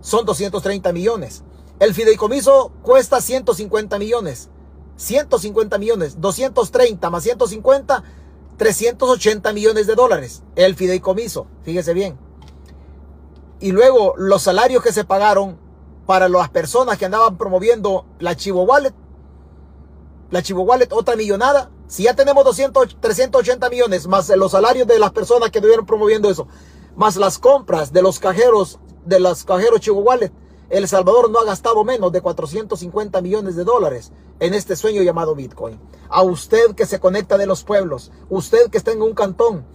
son 0.01 0.26
230 0.26 0.93
millones. 0.93 1.45
El 1.78 1.95
fideicomiso 1.95 2.72
cuesta 2.82 3.20
150 3.20 3.97
millones. 3.99 4.51
150 4.97 5.78
millones, 5.78 6.20
230 6.20 7.11
más 7.11 7.22
150, 7.22 8.05
380 8.57 9.53
millones 9.53 9.87
de 9.87 9.95
dólares, 9.95 10.43
el 10.55 10.76
fideicomiso, 10.76 11.49
fíjese 11.62 11.95
bien. 11.95 12.16
Y 13.61 13.72
luego 13.72 14.14
los 14.16 14.43
salarios 14.43 14.82
que 14.82 14.93
se 14.93 15.05
pagaron 15.05 15.59
para 16.07 16.28
las 16.28 16.51
personas 16.51 16.99
que 16.99 17.07
andaban 17.07 17.37
promoviendo 17.39 18.05
la 18.18 18.37
Chivo 18.37 18.62
Wallet. 18.62 18.95
La 20.30 20.43
Chivo 20.43 20.62
Wallet, 20.62 20.93
otra 20.93 21.16
millonada. 21.16 21.70
Si 21.87 22.05
ya 22.05 22.14
tenemos 22.14 22.45
200, 22.45 22.97
380 23.01 23.68
millones, 23.68 24.07
más 24.07 24.28
los 24.30 24.53
salarios 24.53 24.87
de 24.87 24.99
las 24.99 25.12
personas 25.12 25.51
que 25.51 25.59
estuvieron 25.59 25.85
promoviendo 25.85 26.30
eso, 26.30 26.49
más 26.97 27.16
las 27.16 27.39
compras 27.39 27.93
de 27.93 28.03
los 28.03 28.18
cajeros, 28.18 28.78
de 29.05 29.20
los 29.20 29.45
cajeros 29.45 29.80
Chivo 29.80 30.01
Wallet, 30.01 30.32
El 30.70 30.89
Salvador 30.89 31.30
no 31.30 31.41
ha 31.41 31.45
gastado 31.45 31.85
menos 31.85 32.11
de 32.11 32.22
450 32.22 33.20
millones 33.20 33.55
de 33.55 33.64
dólares 33.64 34.12
en 34.41 34.55
este 34.55 34.76
sueño 34.76 35.03
llamado 35.03 35.35
Bitcoin. 35.35 35.78
A 36.09 36.22
usted 36.22 36.74
que 36.74 36.87
se 36.87 37.01
conecta 37.01 37.37
de 37.37 37.47
los 37.47 37.64
pueblos, 37.64 38.11
usted 38.30 38.70
que 38.70 38.78
está 38.78 38.93
en 38.93 39.03
un 39.03 39.14
cantón, 39.14 39.66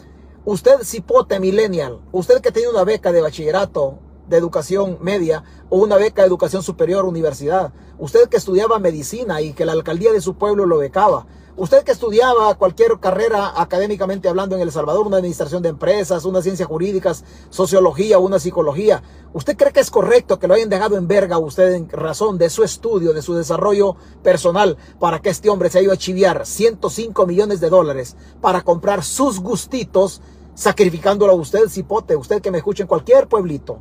usted 0.46 0.82
cipote 0.84 1.40
millennial, 1.40 2.02
usted 2.12 2.42
que 2.42 2.52
tiene 2.52 2.70
una 2.70 2.84
beca 2.84 3.12
de 3.12 3.22
bachillerato, 3.22 4.00
de 4.28 4.38
educación 4.38 4.98
media 5.02 5.44
o 5.70 5.78
una 5.78 5.98
beca 5.98 6.24
de 6.24 6.28
educación 6.28 6.64
superior, 6.64 7.06
universidad, 7.06 7.72
usted 7.98 8.30
que 8.30 8.38
estudiaba 8.38 8.80
medicina 8.80 9.42
y 9.42 9.54
que 9.54 9.66
la 9.66 9.74
alcaldía 9.74 10.12
de 10.12 10.22
su 10.22 10.36
pueblo 10.36 10.66
lo 10.66 10.78
becaba, 10.78 11.28
Usted 11.60 11.84
que 11.84 11.92
estudiaba 11.92 12.56
cualquier 12.56 12.98
carrera 13.02 13.52
académicamente 13.62 14.30
hablando 14.30 14.56
en 14.56 14.62
El 14.62 14.72
Salvador, 14.72 15.06
una 15.06 15.18
administración 15.18 15.62
de 15.62 15.68
empresas, 15.68 16.24
una 16.24 16.42
ciencias 16.42 16.70
jurídicas, 16.70 17.26
sociología, 17.50 18.18
una 18.18 18.40
psicología, 18.40 19.04
¿usted 19.34 19.58
cree 19.58 19.74
que 19.74 19.82
es 19.82 19.92
correcto 19.92 20.40
que 20.40 20.48
lo 20.48 20.54
hayan 20.54 20.70
dejado 20.70 20.96
en 20.96 21.10
verga 21.10 21.38
usted 21.38 21.74
en 21.74 21.90
razón 21.90 22.38
de 22.38 22.50
su 22.50 22.64
estudio, 22.64 23.12
de 23.12 23.22
su 23.22 23.36
desarrollo 23.36 23.98
personal, 24.24 24.78
para 25.02 25.20
que 25.20 25.32
este 25.32 25.50
hombre 25.50 25.70
se 25.70 25.80
haya 25.80 25.88
ido 25.88 25.94
a 25.94 25.98
chiviar 25.98 26.46
105 26.46 27.28
millones 27.28 27.60
de 27.60 27.70
dólares 27.70 28.16
para 28.40 28.62
comprar 28.62 29.04
sus 29.04 29.42
gustitos, 29.42 30.22
sacrificándolo 30.56 31.34
a 31.34 31.36
usted, 31.36 31.68
cipote, 31.68 32.16
usted 32.16 32.42
que 32.42 32.52
me 32.52 32.60
escucha 32.60 32.84
en 32.84 32.88
cualquier 32.88 33.28
pueblito? 33.28 33.80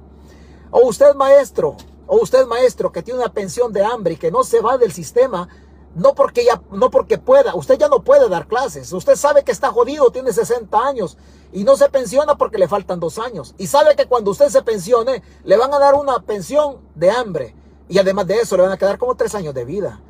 O 0.73 0.89
usted 0.89 1.15
maestro, 1.15 1.77
o 2.09 2.17
usted 2.17 2.45
maestro 2.47 2.91
que 2.91 3.05
tiene 3.05 3.21
una 3.21 3.33
pensión 3.33 3.73
de 3.73 3.85
hambre 3.85 4.15
y 4.15 4.17
que 4.17 4.33
no 4.33 4.43
se 4.43 4.61
va 4.61 4.79
del 4.79 4.91
sistema 4.91 5.49
no 5.95 6.15
porque 6.15 6.45
ya, 6.45 6.61
no 6.71 6.91
porque 6.91 7.19
pueda, 7.19 7.55
usted 7.55 7.79
ya 7.79 7.89
no 7.89 8.01
puede 8.01 8.29
dar 8.29 8.47
clases. 8.47 8.93
Usted 8.93 9.17
sabe 9.17 9.43
que 9.43 9.53
está 9.53 9.71
jodido, 9.71 10.11
tiene 10.11 10.33
60 10.33 10.79
años 10.79 11.17
y 11.53 11.65
no 11.65 11.77
se 11.77 11.89
pensiona 11.89 12.37
porque 12.37 12.59
le 12.59 12.69
faltan 12.69 13.01
dos 13.01 13.19
años. 13.19 13.55
Y 13.59 13.67
sabe 13.67 13.97
que 13.97 14.07
cuando 14.07 14.31
usted 14.31 14.49
se 14.49 14.63
pensione, 14.63 15.23
le 15.45 15.57
van 15.57 15.73
a 15.73 15.79
dar 15.79 15.95
una 15.95 16.21
pensión 16.21 16.79
de 16.95 17.11
hambre. 17.11 17.55
Y 17.89 17.99
además 17.99 18.27
de 18.27 18.37
eso, 18.37 18.57
le 18.57 18.65
van 18.65 18.73
a 18.73 18.77
quedar 18.77 18.99
como 18.99 19.15
tres 19.15 19.35
años 19.35 19.55
de 19.55 19.65
vida. 19.65 20.01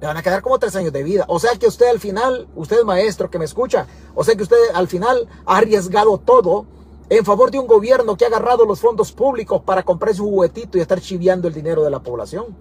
Le 0.00 0.06
van 0.06 0.16
a 0.16 0.22
quedar 0.22 0.42
como 0.42 0.58
tres 0.58 0.76
años 0.76 0.92
de 0.92 1.02
vida. 1.02 1.24
O 1.28 1.38
sea 1.38 1.56
que 1.56 1.66
usted 1.66 1.88
al 1.88 1.98
final, 1.98 2.48
usted 2.54 2.82
maestro 2.84 3.30
que 3.30 3.38
me 3.38 3.44
escucha, 3.44 3.86
o 4.14 4.22
sea 4.22 4.34
que 4.34 4.42
usted 4.42 4.58
al 4.74 4.88
final 4.88 5.28
ha 5.46 5.58
arriesgado 5.58 6.18
todo 6.18 6.66
en 7.08 7.24
favor 7.24 7.50
de 7.50 7.58
un 7.58 7.66
gobierno 7.66 8.16
que 8.16 8.24
ha 8.24 8.28
agarrado 8.28 8.64
los 8.64 8.80
fondos 8.80 9.12
públicos 9.12 9.62
para 9.62 9.82
comprar 9.82 10.14
su 10.14 10.24
juguetito 10.24 10.78
y 10.78 10.80
estar 10.80 11.00
chiviando 11.00 11.48
el 11.48 11.54
dinero 11.54 11.82
de 11.82 11.90
la 11.90 11.98
población 12.00 12.54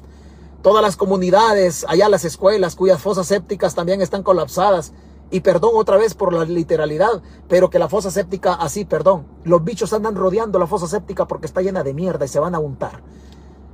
todas 0.62 0.82
las 0.82 0.98
comunidades, 0.98 1.86
allá 1.88 2.10
las 2.10 2.26
escuelas 2.26 2.76
cuyas 2.76 3.02
fosas 3.02 3.28
sépticas 3.28 3.76
también 3.76 4.02
están 4.02 4.24
colapsadas. 4.24 4.94
Y 5.32 5.42
perdón 5.42 5.72
otra 5.76 5.98
vez 5.98 6.16
por 6.16 6.34
la 6.34 6.44
literalidad, 6.44 7.22
pero 7.48 7.70
que 7.70 7.78
la 7.78 7.88
fosa 7.88 8.10
séptica, 8.10 8.56
así, 8.56 8.84
perdón, 8.84 9.28
los 9.44 9.64
bichos 9.64 9.94
andan 9.94 10.16
rodeando 10.16 10.58
la 10.58 10.66
fosa 10.66 10.88
séptica 10.88 11.28
porque 11.28 11.46
está 11.46 11.62
llena 11.62 11.84
de 11.84 11.94
mierda 11.94 12.26
y 12.26 12.28
se 12.28 12.40
van 12.40 12.56
a 12.56 12.60
untar. 12.60 13.04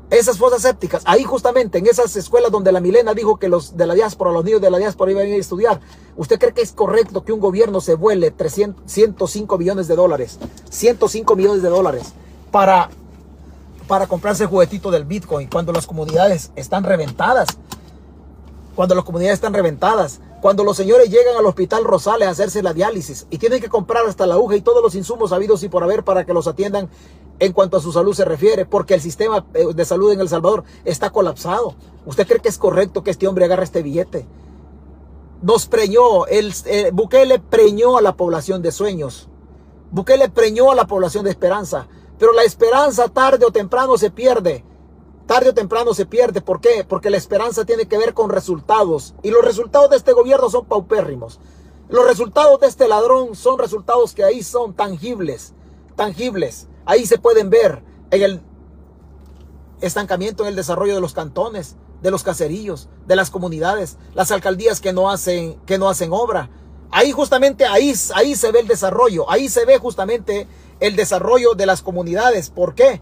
Esas 0.09 0.37
fosas 0.37 0.61
sépticas, 0.61 1.01
ahí 1.05 1.23
justamente 1.23 1.79
en 1.79 1.87
esas 1.87 2.15
escuelas 2.15 2.51
donde 2.51 2.71
la 2.71 2.79
Milena 2.79 3.13
dijo 3.13 3.37
que 3.37 3.47
los 3.47 3.75
de 3.75 3.87
la 3.87 3.95
diáspora, 3.95 4.31
los 4.31 4.43
niños 4.43 4.61
de 4.61 4.69
la 4.69 4.77
diáspora 4.77 5.11
iban 5.11 5.23
a 5.23 5.27
ir 5.27 5.35
a 5.35 5.37
estudiar, 5.37 5.79
¿usted 6.15 6.37
cree 6.37 6.53
que 6.53 6.61
es 6.61 6.73
correcto 6.73 7.23
que 7.23 7.31
un 7.31 7.39
gobierno 7.39 7.81
se 7.81 7.95
vuele 7.95 8.31
300, 8.31 8.83
105 8.85 9.57
millones 9.57 9.87
de 9.87 9.95
dólares, 9.95 10.37
105 10.69 11.35
millones 11.35 11.63
de 11.63 11.69
dólares 11.69 12.13
para 12.51 12.89
para 13.87 14.07
comprarse 14.07 14.43
el 14.43 14.49
juguetito 14.49 14.91
del 14.91 15.05
Bitcoin 15.05 15.47
cuando 15.49 15.71
las 15.71 15.87
comunidades 15.87 16.51
están 16.55 16.83
reventadas. 16.83 17.47
Cuando 18.75 18.95
las 18.95 19.03
comunidades 19.03 19.35
están 19.35 19.53
reventadas. 19.53 20.19
Cuando 20.41 20.63
los 20.63 20.77
señores 20.77 21.09
llegan 21.09 21.37
al 21.37 21.45
hospital 21.45 21.85
Rosales 21.85 22.27
a 22.27 22.31
hacerse 22.31 22.61
la 22.61 22.73
diálisis 22.73 23.25
y 23.29 23.37
tienen 23.37 23.61
que 23.61 23.69
comprar 23.69 24.05
hasta 24.05 24.27
la 24.27 24.35
aguja 24.35 24.55
y 24.55 24.61
todos 24.61 24.81
los 24.81 24.93
insumos 24.95 25.31
habidos 25.31 25.63
y 25.63 25.69
por 25.69 25.83
haber 25.83 26.03
para 26.03 26.25
que 26.25 26.33
los 26.33 26.47
atiendan 26.47 26.89
en 27.39 27.51
cuanto 27.51 27.77
a 27.77 27.81
su 27.81 27.91
salud 27.91 28.13
se 28.13 28.25
refiere, 28.25 28.65
porque 28.65 28.93
el 28.93 29.01
sistema 29.01 29.45
eh, 29.53 29.65
de 29.73 29.85
salud 29.85 30.11
en 30.11 30.21
El 30.21 30.29
Salvador 30.29 30.63
está 30.85 31.09
colapsado. 31.09 31.75
¿Usted 32.05 32.27
cree 32.27 32.39
que 32.39 32.49
es 32.49 32.57
correcto 32.57 33.03
que 33.03 33.11
este 33.11 33.27
hombre 33.27 33.45
agarre 33.45 33.63
este 33.63 33.81
billete? 33.81 34.25
Nos 35.41 35.67
preñó, 35.67 36.25
el, 36.27 36.53
eh, 36.65 36.91
Bukele 36.93 37.39
preñó 37.39 37.97
a 37.97 38.01
la 38.01 38.15
población 38.15 38.61
de 38.61 38.71
sueños. 38.71 39.27
Bukele 39.91 40.29
preñó 40.29 40.71
a 40.71 40.75
la 40.75 40.87
población 40.87 41.25
de 41.25 41.31
esperanza. 41.31 41.87
Pero 42.17 42.33
la 42.33 42.43
esperanza 42.43 43.07
tarde 43.09 43.45
o 43.45 43.51
temprano 43.51 43.97
se 43.97 44.11
pierde. 44.11 44.63
Tarde 45.25 45.49
o 45.49 45.53
temprano 45.53 45.93
se 45.93 46.05
pierde. 46.05 46.41
¿Por 46.41 46.61
qué? 46.61 46.85
Porque 46.87 47.09
la 47.09 47.17
esperanza 47.17 47.65
tiene 47.65 47.87
que 47.87 47.97
ver 47.97 48.13
con 48.13 48.29
resultados. 48.29 49.15
Y 49.23 49.31
los 49.31 49.43
resultados 49.43 49.89
de 49.89 49.97
este 49.97 50.13
gobierno 50.13 50.49
son 50.49 50.65
paupérrimos. 50.65 51.39
Los 51.89 52.07
resultados 52.07 52.59
de 52.59 52.67
este 52.67 52.87
ladrón 52.87 53.35
son 53.35 53.59
resultados 53.59 54.13
que 54.13 54.23
ahí 54.23 54.43
son 54.43 54.73
tangibles. 54.73 55.53
Tangibles. 55.95 56.67
Ahí 56.85 57.05
se 57.05 57.17
pueden 57.17 57.49
ver 57.49 57.83
en 58.11 58.21
el 58.21 58.41
estancamiento 59.81 60.43
en 60.43 60.49
el 60.49 60.55
desarrollo 60.55 60.95
de 60.95 61.01
los 61.01 61.13
cantones, 61.13 61.75
de 62.01 62.11
los 62.11 62.23
caserillos, 62.23 62.89
de 63.07 63.15
las 63.15 63.29
comunidades, 63.29 63.97
las 64.13 64.31
alcaldías 64.31 64.81
que 64.81 64.93
no 64.93 65.09
hacen, 65.09 65.59
que 65.65 65.77
no 65.77 65.89
hacen 65.89 66.13
obra. 66.13 66.49
Ahí 66.91 67.11
justamente, 67.11 67.65
ahí, 67.65 67.93
ahí 68.13 68.35
se 68.35 68.51
ve 68.51 68.61
el 68.61 68.67
desarrollo, 68.67 69.29
ahí 69.29 69.49
se 69.49 69.65
ve 69.65 69.79
justamente 69.79 70.47
el 70.79 70.95
desarrollo 70.95 71.53
de 71.53 71.65
las 71.65 71.81
comunidades. 71.81 72.49
¿Por 72.49 72.75
qué? 72.75 73.01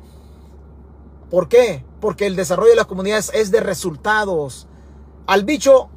¿Por 1.30 1.49
qué? 1.49 1.84
Porque 1.99 2.28
el 2.28 2.36
desarrollo 2.36 2.71
de 2.71 2.76
las 2.76 2.86
comunidades 2.86 3.32
es 3.34 3.51
de 3.51 3.59
resultados. 3.59 4.67
Al 5.26 5.45
bicho, 5.45 5.89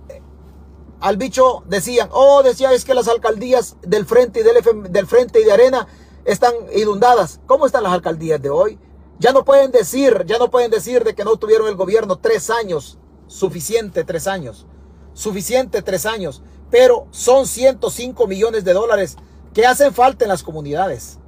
al 1.01 1.17
bicho 1.17 1.63
decían, 1.67 2.09
oh, 2.13 2.43
decía 2.43 2.73
es 2.73 2.85
que 2.85 2.95
las 2.95 3.09
alcaldías 3.09 3.77
del 3.83 4.07
frente 4.07 4.41
y 4.41 4.43
del, 4.43 4.93
del 4.93 5.07
frente 5.07 5.41
y 5.41 5.45
de 5.45 5.53
arena 5.53 5.87
están 6.25 6.55
inundadas. 6.75 7.41
¿Cómo 7.47 7.67
están 7.67 7.83
las 7.83 7.93
alcaldías 7.93 8.41
de 8.41 8.51
hoy? 8.51 8.79
Ya 9.19 9.33
no 9.33 9.45
pueden 9.45 9.71
decir, 9.71 10.25
ya 10.27 10.39
no 10.39 10.51
pueden 10.51 10.71
decir 10.71 11.05
de 11.05 11.15
que 11.15 11.25
no 11.25 11.37
tuvieron 11.37 11.69
el 11.69 11.77
gobierno 11.77 12.17
tres 12.17 12.51
años. 12.51 12.99
Suficiente 13.27 14.05
tres 14.05 14.27
años. 14.27 14.67
Suficiente 15.15 15.83
tres 15.83 16.07
años. 16.07 16.43
Pero 16.71 17.07
son 17.11 17.47
105 17.47 18.27
millones 18.27 18.65
de 18.65 18.73
dólares 18.73 19.17
que 19.55 19.67
hacen 19.67 19.95
falta 19.95 20.25
en 20.25 20.31
las 20.31 20.43
comunidades. 20.43 21.19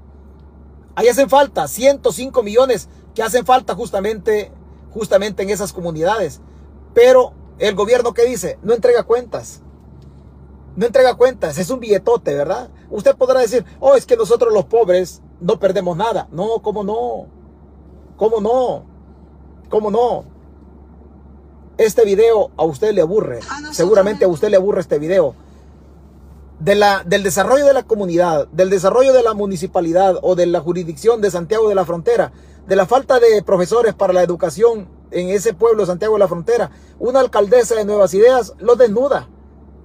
Ahí 0.99 1.07
hacen 1.07 1.30
falta 1.30 1.68
105 1.68 2.42
millones 2.42 2.88
que 3.14 3.22
hacen 3.22 3.46
falta 3.46 3.76
justamente, 3.76 4.51
justamente 4.90 5.44
en 5.44 5.51
esas 5.51 5.72
comunidades. 5.72 6.40
Pero 6.92 7.34
el 7.61 7.76
gobierno 7.76 8.14
que 8.14 8.24
dice, 8.24 8.59
no 8.64 8.74
entrega 8.74 9.05
cuentas. 9.05 9.62
No 10.74 10.86
entrega 10.86 11.14
cuentas, 11.14 11.57
es 11.57 11.70
un 11.70 11.78
billetote, 11.78 12.34
¿verdad? 12.34 12.70
Usted 12.90 13.14
podrá 13.14 13.38
decir, 13.38 13.64
oh, 13.78 13.94
es 13.94 14.07
que 14.07 14.16
nosotros 14.16 14.53
los 14.53 14.64
pobres 14.64 15.22
no 15.40 15.61
perdemos 15.61 15.96
nada. 15.96 16.26
No, 16.32 16.62
¿cómo 16.62 16.82
no? 16.82 17.28
¿Cómo 18.16 18.40
no? 18.40 18.84
¿Cómo 19.70 19.92
no? 19.92 20.24
Este 21.76 22.05
video 22.05 22.51
a 22.57 22.64
usted 22.64 22.92
le 22.92 23.03
aburre. 23.03 23.38
Seguramente 23.70 24.24
a 24.24 24.28
usted 24.28 24.49
le 24.49 24.57
aburre 24.57 24.80
este 24.80 24.99
video 24.99 25.36
de 26.61 26.75
la, 26.75 27.05
del 27.05 27.23
desarrollo 27.23 27.65
de 27.65 27.73
la 27.73 27.85
comunidad, 27.85 28.49
del 28.49 28.71
desarrollo 28.71 29.13
de 29.13 29.23
la 29.23 29.35
municipalidad 29.35 30.19
o 30.23 30.35
de 30.35 30.47
la 30.47 30.61
jurisdicción 30.61 31.21
de 31.21 31.31
Santiago 31.31 31.69
de 31.69 31.75
la 31.75 31.85
Frontera, 31.85 32.33
de 32.67 32.77
la 32.77 32.87
falta 32.87 33.21
de 33.21 33.43
profesores 33.43 33.95
para 33.95 34.13
la 34.13 34.23
educación 34.23 34.89
en 35.11 35.31
ese 35.31 35.55
pueblo, 35.55 35.87
Santiago 35.87 36.15
de 36.15 36.21
la 36.21 36.29
Frontera, 36.29 36.71
una 36.99 37.21
alcaldesa 37.21 37.75
de 37.77 37.85
Nuevas 37.85 38.13
Ideas 38.13 38.55
los 38.59 38.77
desnuda. 38.77 39.29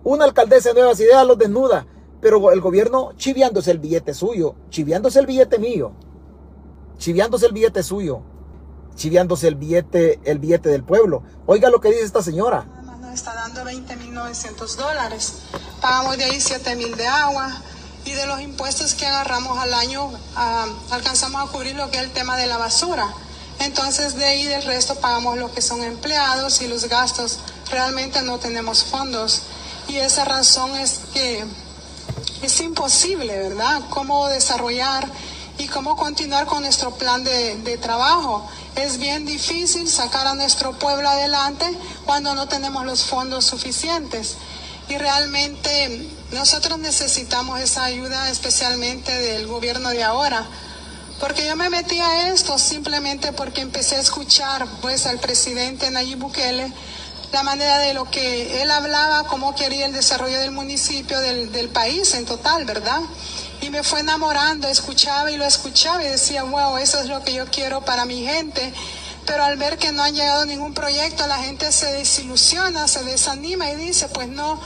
Una 0.03 0.25
alcaldesa 0.25 0.69
de 0.69 0.75
Nuevas 0.75 0.99
Ideas 0.99 1.25
los 1.25 1.37
desnuda. 1.37 1.85
Pero 2.19 2.51
el 2.51 2.61
gobierno 2.61 3.11
chiviándose 3.15 3.71
el 3.71 3.79
billete 3.79 4.13
suyo, 4.13 4.55
chiviándose 4.69 5.19
el 5.19 5.25
billete 5.25 5.59
mío, 5.59 5.91
chiviándose 6.97 7.45
el 7.45 7.53
billete 7.53 7.83
suyo, 7.83 8.21
chiviándose 8.95 9.47
el 9.47 9.55
billete, 9.55 10.19
el 10.23 10.39
billete 10.39 10.69
del 10.69 10.83
pueblo. 10.83 11.23
Oiga 11.45 11.69
lo 11.69 11.81
que 11.81 11.89
dice 11.89 12.03
esta 12.03 12.21
señora 12.21 12.82
está 13.13 13.33
dando 13.33 13.63
20.900 13.63 14.75
dólares. 14.75 15.33
Pagamos 15.81 16.17
de 16.17 16.25
ahí 16.25 16.37
7.000 16.37 16.95
de 16.95 17.07
agua 17.07 17.51
y 18.05 18.11
de 18.11 18.25
los 18.25 18.41
impuestos 18.41 18.95
que 18.95 19.05
agarramos 19.05 19.57
al 19.59 19.73
año 19.73 20.11
ah, 20.35 20.67
alcanzamos 20.91 21.47
a 21.47 21.51
cubrir 21.51 21.75
lo 21.75 21.89
que 21.91 21.97
es 21.97 22.03
el 22.03 22.11
tema 22.11 22.37
de 22.37 22.47
la 22.47 22.57
basura. 22.57 23.13
Entonces 23.59 24.15
de 24.15 24.25
ahí 24.25 24.45
del 24.45 24.63
resto 24.63 24.95
pagamos 24.95 25.37
lo 25.37 25.53
que 25.53 25.61
son 25.61 25.83
empleados 25.83 26.61
y 26.61 26.67
los 26.67 26.85
gastos. 26.85 27.39
Realmente 27.69 28.21
no 28.23 28.39
tenemos 28.39 28.83
fondos 28.83 29.43
y 29.87 29.97
esa 29.97 30.25
razón 30.25 30.75
es 30.75 31.01
que 31.13 31.45
es 32.41 32.59
imposible, 32.61 33.37
¿verdad? 33.37 33.81
Cómo 33.89 34.27
desarrollar 34.27 35.07
y 35.57 35.67
cómo 35.67 35.95
continuar 35.95 36.45
con 36.45 36.63
nuestro 36.63 36.91
plan 36.91 37.23
de, 37.23 37.77
trabajo. 37.81 38.47
Es 38.75 38.97
bien 38.97 39.25
difícil 39.25 39.87
sacar 39.87 40.25
a 40.27 40.35
nuestro 40.35 40.73
pueblo 40.79 41.07
adelante 41.09 41.65
cuando 42.05 42.33
no 42.33 42.47
tenemos 42.47 42.85
los 42.85 43.03
fondos 43.03 43.45
suficientes. 43.45 44.37
Y 44.89 44.97
realmente 44.97 46.09
Nosotros 46.31 46.79
necesitamos 46.79 47.59
esa 47.59 47.83
ayuda 47.83 48.29
especialmente 48.29 49.11
del 49.11 49.45
gobierno 49.45 49.89
de 49.89 50.03
ahora. 50.03 50.45
Porque 51.19 51.45
yo 51.45 51.55
me 51.55 51.69
metí 51.69 51.99
a 51.99 52.29
esto 52.29 52.57
simplemente 52.57 53.31
porque 53.33 53.61
empecé 53.61 53.97
a 53.97 53.99
escuchar 53.99 54.67
pues 54.81 55.05
al 55.05 55.19
presidente 55.19 55.91
Nayib 55.91 56.17
Bukele 56.17 56.73
la 57.31 57.43
manera 57.43 57.79
de 57.79 57.93
lo 57.93 58.09
que 58.09 58.61
él 58.61 58.69
hablaba, 58.69 59.23
cómo 59.23 59.55
quería 59.55 59.87
el 59.87 59.93
desarrollo 59.93 60.39
del 60.39 60.51
municipio, 60.51 61.19
del 61.19 61.69
país 61.69 62.13
en 62.13 62.25
total, 62.25 62.63
¿verdad? 62.65 62.99
Y 63.63 63.69
me 63.69 63.81
fue 63.81 64.01
enamorando, 64.01 64.67
escuchaba 64.67 65.31
y 65.31 65.37
lo 65.37 65.45
escuchaba 65.45 66.03
y 66.03 66.07
decía, 66.09 66.43
wow, 66.43 66.75
eso 66.75 66.99
es 66.99 67.07
lo 67.07 67.23
que 67.23 67.33
yo 67.33 67.45
quiero 67.45 67.79
para 67.85 68.03
mi 68.03 68.21
gente. 68.25 68.73
Pero 69.25 69.41
al 69.45 69.55
ver 69.55 69.77
que 69.77 69.93
no 69.93 70.03
han 70.03 70.13
llegado 70.13 70.45
ningún 70.45 70.73
proyecto, 70.73 71.25
la 71.27 71.37
gente 71.37 71.71
se 71.71 71.93
desilusiona, 71.93 72.89
se 72.89 73.05
desanima 73.05 73.69
y 73.69 73.75
dice, 73.75 74.09
pues 74.09 74.27
no, 74.27 74.59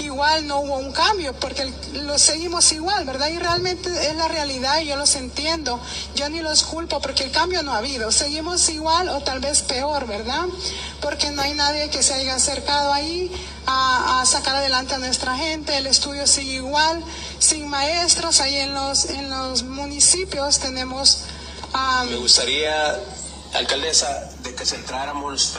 igual 0.00 0.46
no 0.46 0.60
hubo 0.60 0.76
un 0.76 0.92
cambio, 0.92 1.32
porque 1.34 1.72
lo 1.92 2.18
seguimos 2.18 2.72
igual, 2.72 3.04
¿verdad? 3.04 3.28
Y 3.28 3.38
realmente 3.38 3.88
es 4.08 4.16
la 4.16 4.28
realidad 4.28 4.80
y 4.80 4.86
yo 4.86 4.96
los 4.96 5.14
entiendo. 5.14 5.80
Yo 6.14 6.28
ni 6.28 6.40
los 6.40 6.64
culpo 6.64 7.00
porque 7.00 7.24
el 7.24 7.30
cambio 7.30 7.62
no 7.62 7.72
ha 7.72 7.78
habido. 7.78 8.10
Seguimos 8.10 8.68
igual 8.68 9.08
o 9.08 9.20
tal 9.20 9.40
vez 9.40 9.62
peor, 9.62 10.06
¿verdad? 10.06 10.46
Porque 11.00 11.30
no 11.30 11.42
hay 11.42 11.54
nadie 11.54 11.90
que 11.90 12.02
se 12.02 12.14
haya 12.14 12.34
acercado 12.34 12.92
ahí 12.92 13.30
a, 13.66 14.22
sacar 14.26 14.56
adelante 14.56 14.94
a 14.94 14.98
nuestra 14.98 15.36
gente. 15.36 15.76
El 15.76 15.86
estudio 15.86 16.26
sigue 16.26 16.54
igual, 16.54 17.02
sin 17.38 17.68
maestros. 17.68 18.40
Ahí 18.40 18.56
en 18.56 18.74
los, 18.74 19.06
en 19.06 19.30
los 19.30 19.62
municipios 19.62 20.58
tenemos... 20.58 21.24
Me 22.08 22.16
gustaría, 22.16 22.98
alcaldesa, 23.54 24.30
de 24.42 24.54
que 24.54 24.66
centráramos... 24.66 25.56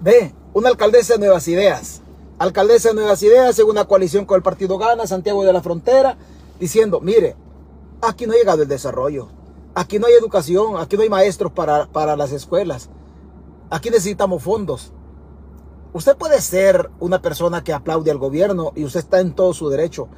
Ve, 0.00 0.34
una 0.52 0.70
alcaldesa 0.70 1.14
de 1.14 1.20
nuevas 1.20 1.46
ideas 1.46 1.99
alcaldesa 2.40 2.88
de 2.88 2.94
Nuevas 2.94 3.22
Ideas, 3.22 3.58
en 3.58 3.66
una 3.66 3.84
coalición 3.84 4.24
con 4.24 4.36
el 4.36 4.42
Partido 4.42 4.78
Gana, 4.78 5.06
Santiago 5.06 5.44
de 5.44 5.52
la 5.52 5.60
Frontera, 5.60 6.16
diciendo, 6.58 6.98
mire, 7.02 7.36
aquí 8.00 8.26
no 8.26 8.32
ha 8.32 8.36
llegado 8.36 8.62
el 8.62 8.68
desarrollo, 8.68 9.28
aquí 9.74 9.98
no 9.98 10.06
hay 10.06 10.14
educación, 10.14 10.78
aquí 10.78 10.96
no 10.96 11.02
hay 11.02 11.10
maestros 11.10 11.52
para, 11.52 11.84
para 11.88 12.16
las 12.16 12.32
escuelas, 12.32 12.88
aquí 13.68 13.90
necesitamos 13.90 14.42
fondos. 14.42 14.90
Usted 15.92 16.16
puede 16.16 16.40
ser 16.40 16.90
una 16.98 17.20
persona 17.20 17.62
que 17.62 17.74
aplaude 17.74 18.10
al 18.10 18.16
gobierno 18.16 18.72
y 18.74 18.84
usted 18.84 19.00
está 19.00 19.20
en 19.20 19.34
todo 19.34 19.52
su 19.52 19.68
derecho. 19.68 20.08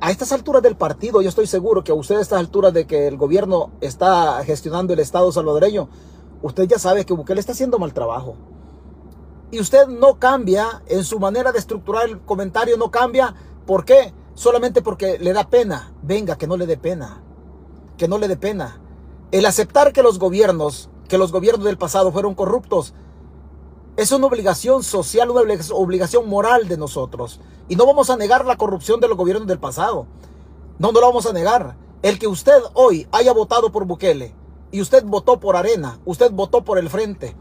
A 0.00 0.12
estas 0.12 0.30
alturas 0.30 0.62
del 0.62 0.76
partido, 0.76 1.20
yo 1.20 1.28
estoy 1.28 1.48
seguro 1.48 1.82
que 1.82 1.90
a 1.90 1.96
usted 1.96 2.14
a 2.14 2.20
estas 2.20 2.38
alturas 2.38 2.72
de 2.72 2.86
que 2.86 3.08
el 3.08 3.16
gobierno 3.16 3.72
está 3.80 4.40
gestionando 4.44 4.92
el 4.92 5.00
Estado 5.00 5.32
salvadoreño, 5.32 5.88
usted 6.42 6.62
ya 6.68 6.78
sabe 6.78 7.04
que 7.04 7.12
Bukele 7.12 7.40
está 7.40 7.52
haciendo 7.52 7.80
mal 7.80 7.92
trabajo 7.92 8.36
y 9.52 9.60
usted 9.60 9.86
no 9.86 10.18
cambia 10.18 10.82
en 10.86 11.04
su 11.04 11.20
manera 11.20 11.52
de 11.52 11.58
estructurar 11.58 12.08
el 12.08 12.20
comentario, 12.22 12.78
no 12.78 12.90
cambia. 12.90 13.34
¿Por 13.66 13.84
qué? 13.84 14.14
Solamente 14.34 14.80
porque 14.80 15.18
le 15.18 15.34
da 15.34 15.50
pena. 15.50 15.92
Venga, 16.02 16.38
que 16.38 16.46
no 16.46 16.56
le 16.56 16.66
dé 16.66 16.78
pena. 16.78 17.22
Que 17.98 18.08
no 18.08 18.16
le 18.16 18.28
dé 18.28 18.38
pena. 18.38 18.80
El 19.30 19.44
aceptar 19.44 19.92
que 19.92 20.02
los 20.02 20.18
gobiernos, 20.18 20.88
que 21.06 21.18
los 21.18 21.32
gobiernos 21.32 21.66
del 21.66 21.76
pasado 21.76 22.10
fueron 22.12 22.34
corruptos, 22.34 22.94
es 23.98 24.10
una 24.10 24.26
obligación 24.26 24.82
social, 24.82 25.28
una 25.28 25.42
obligación 25.74 26.30
moral 26.30 26.66
de 26.66 26.78
nosotros. 26.78 27.38
Y 27.68 27.76
no 27.76 27.84
vamos 27.84 28.08
a 28.08 28.16
negar 28.16 28.46
la 28.46 28.56
corrupción 28.56 29.00
de 29.00 29.08
los 29.08 29.18
gobiernos 29.18 29.46
del 29.46 29.58
pasado. 29.58 30.06
No, 30.78 30.92
no 30.92 31.00
lo 31.00 31.08
vamos 31.08 31.26
a 31.26 31.34
negar. 31.34 31.76
El 32.00 32.18
que 32.18 32.26
usted 32.26 32.58
hoy 32.72 33.06
haya 33.12 33.34
votado 33.34 33.70
por 33.70 33.84
Bukele 33.84 34.34
y 34.70 34.80
usted 34.80 35.04
votó 35.04 35.38
por 35.38 35.56
Arena, 35.56 36.00
usted 36.06 36.32
votó 36.32 36.64
por 36.64 36.78
el 36.78 36.88
Frente, 36.88 37.36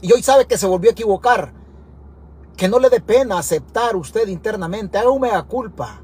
y 0.00 0.12
hoy 0.12 0.22
sabe 0.22 0.46
que 0.46 0.58
se 0.58 0.66
volvió 0.66 0.90
a 0.90 0.92
equivocar, 0.92 1.52
que 2.56 2.68
no 2.68 2.78
le 2.78 2.90
dé 2.90 3.00
pena 3.00 3.38
aceptar 3.38 3.96
usted 3.96 4.28
internamente, 4.28 4.98
haga 4.98 5.10
una 5.10 5.42
culpa, 5.44 6.02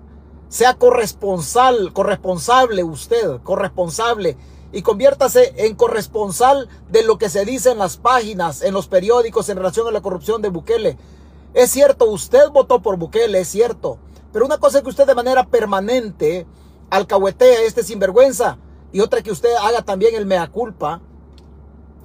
sea 0.48 0.74
corresponsal, 0.74 1.92
corresponsable 1.92 2.84
usted, 2.84 3.40
corresponsable 3.42 4.36
y 4.72 4.82
conviértase 4.82 5.54
en 5.56 5.74
corresponsal 5.74 6.68
de 6.90 7.02
lo 7.02 7.18
que 7.18 7.28
se 7.28 7.44
dice 7.44 7.70
en 7.70 7.78
las 7.78 7.96
páginas, 7.96 8.62
en 8.62 8.74
los 8.74 8.86
periódicos 8.88 9.48
en 9.48 9.56
relación 9.58 9.86
a 9.86 9.92
la 9.92 10.00
corrupción 10.00 10.42
de 10.42 10.48
Bukele. 10.48 10.98
Es 11.54 11.70
cierto, 11.70 12.06
usted 12.06 12.48
votó 12.50 12.80
por 12.80 12.96
Bukele, 12.96 13.40
es 13.40 13.48
cierto, 13.48 13.98
pero 14.32 14.46
una 14.46 14.58
cosa 14.58 14.78
es 14.78 14.84
que 14.84 14.90
usted 14.90 15.06
de 15.06 15.14
manera 15.14 15.46
permanente 15.46 16.46
alcahuetea 16.90 17.62
este 17.62 17.82
sinvergüenza 17.82 18.58
y 18.92 19.00
otra 19.00 19.22
que 19.22 19.30
usted 19.30 19.54
haga 19.54 19.82
también 19.82 20.14
el 20.14 20.26
mea 20.26 20.48
culpa 20.48 21.00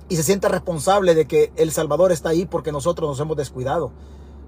y 0.10 0.16
se 0.16 0.24
siente 0.24 0.48
responsable 0.48 1.16
de 1.16 1.28
que 1.28 1.52
El 1.56 1.72
Salvador 1.72 2.12
está 2.12 2.30
ahí 2.30 2.46
porque 2.46 2.72
nosotros 2.72 3.10
nos 3.10 3.20
hemos 3.20 3.38
descuidado. 3.38 3.92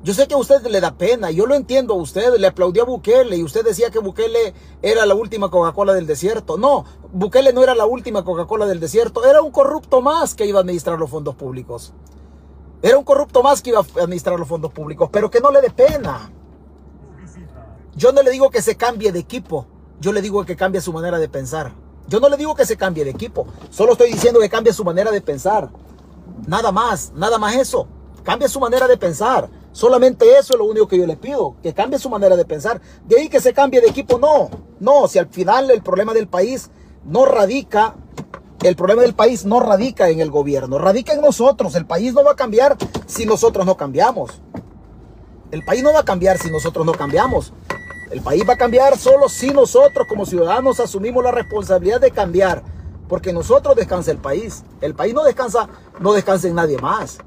Yo 0.02 0.14
sé 0.14 0.28
que 0.28 0.34
a 0.34 0.38
usted 0.38 0.66
le 0.66 0.80
da 0.80 0.92
pena, 0.92 1.30
yo 1.30 1.46
lo 1.46 1.56
entiendo 1.56 1.94
a 1.94 1.98
usted, 1.98 2.34
le 2.38 2.48
aplaudió 2.48 2.84
a 2.84 2.86
Bukele 2.86 3.36
y 3.36 3.44
usted 3.44 3.66
decía 3.66 3.90
que 3.90 4.00
Bukele 4.00 4.54
era 4.82 5.06
la 5.06 5.14
última 5.14 5.52
Coca-Cola 5.52 5.92
del 5.94 6.08
desierto. 6.08 6.58
No, 6.58 6.86
Bukele 7.12 7.52
no 7.52 7.64
era 7.64 7.76
la 7.76 7.86
última 7.86 8.24
Coca-Cola 8.24 8.66
del 8.66 8.80
desierto, 8.80 9.26
era 9.26 9.42
un 9.42 9.52
corrupto 9.52 10.02
más 10.02 10.36
que 10.36 10.46
iba 10.46 10.60
a 10.60 10.62
administrar 10.62 10.98
los 10.98 11.10
fondos 11.10 11.36
públicos. 11.36 11.94
Era 12.82 12.98
un 12.98 13.04
corrupto 13.04 13.44
más 13.44 13.62
que 13.62 13.72
iba 13.72 13.80
a 13.80 14.04
administrar 14.04 14.40
los 14.40 14.48
fondos 14.48 14.72
públicos, 14.72 15.10
pero 15.12 15.30
que 15.30 15.42
no 15.42 15.52
le 15.52 15.60
dé 15.60 15.70
pena. 15.70 16.32
Yo 17.94 18.14
no 18.14 18.24
le 18.24 18.32
digo 18.32 18.50
que 18.50 18.62
se 18.62 18.78
cambie 18.78 19.12
de 19.12 19.20
equipo, 19.20 19.68
yo 20.00 20.14
le 20.14 20.22
digo 20.22 20.46
que 20.46 20.56
cambie 20.56 20.80
su 20.80 20.94
manera 20.94 21.20
de 21.20 21.28
pensar. 21.28 21.74
Yo 22.10 22.20
no 22.20 22.28
le 22.28 22.38
digo 22.38 22.56
que 22.56 22.66
se 22.66 22.76
cambie 22.76 23.06
de 23.06 23.12
equipo, 23.12 23.46
solo 23.70 23.92
estoy 23.92 24.12
diciendo 24.12 24.40
que 24.40 24.50
cambie 24.50 24.74
su 24.74 24.84
manera 24.84 25.12
de 25.12 25.22
pensar. 25.22 25.70
Nada 26.48 26.72
más, 26.72 27.12
nada 27.14 27.38
más 27.38 27.56
eso. 27.56 27.88
Cambie 28.24 28.50
su 28.50 28.60
manera 28.60 28.88
de 28.88 28.98
pensar. 28.98 29.48
Solamente 29.72 30.26
eso 30.38 30.54
es 30.54 30.60
lo 30.60 30.66
único 30.66 30.88
que 30.88 30.98
yo 30.98 31.06
le 31.06 31.18
pido, 31.18 31.56
que 31.62 31.74
cambie 31.74 32.00
su 32.00 32.10
manera 32.10 32.36
de 32.36 32.46
pensar. 32.46 32.82
De 33.06 33.20
ahí 33.20 33.30
que 33.30 33.40
se 33.40 33.54
cambie 33.54 33.80
de 33.80 33.88
equipo, 33.88 34.18
no. 34.18 34.50
No, 34.80 35.08
si 35.08 35.20
al 35.20 35.28
final 35.28 35.70
el 35.70 35.84
problema 35.84 36.14
del 36.14 36.28
país 36.28 36.72
no 37.06 37.26
radica, 37.26 37.96
el 38.64 38.76
problema 38.76 39.04
del 39.04 39.14
país 39.14 39.46
no 39.46 39.60
radica 39.60 40.10
en 40.10 40.20
el 40.20 40.32
gobierno, 40.32 40.80
radica 40.80 41.14
en 41.14 41.22
nosotros. 41.22 41.76
El 41.76 41.86
país 41.86 42.14
no 42.14 42.24
va 42.24 42.32
a 42.32 42.36
cambiar 42.36 42.76
si 43.06 43.26
nosotros 43.26 43.68
no 43.68 43.78
cambiamos. 43.78 44.42
El 45.52 45.64
país 45.64 45.84
no 45.84 45.94
va 45.94 46.00
a 46.00 46.06
cambiar 46.06 46.40
si 46.40 46.50
nosotros 46.50 46.86
no 46.86 46.94
cambiamos. 46.94 47.54
El 48.12 48.22
país 48.22 48.44
va 48.48 48.54
a 48.54 48.58
cambiar 48.58 48.98
solo 48.98 49.30
si 49.30 49.52
nosotros 49.52 50.08
como 50.08 50.26
ciudadanos 50.26 50.80
asumimos 50.80 51.24
la 51.24 51.32
responsabilidad 51.32 52.02
de 52.02 52.10
cambiar. 52.10 52.64
Porque 53.08 53.34
nosotros 53.34 53.76
descansa 53.76 54.12
el 54.12 54.18
país. 54.18 54.64
El 54.82 54.96
país 54.96 55.14
no 55.14 55.24
descansa, 55.24 55.70
no 56.00 56.14
descansa 56.14 56.48
en 56.48 56.56
nadie 56.56 56.78
más. 56.80 57.20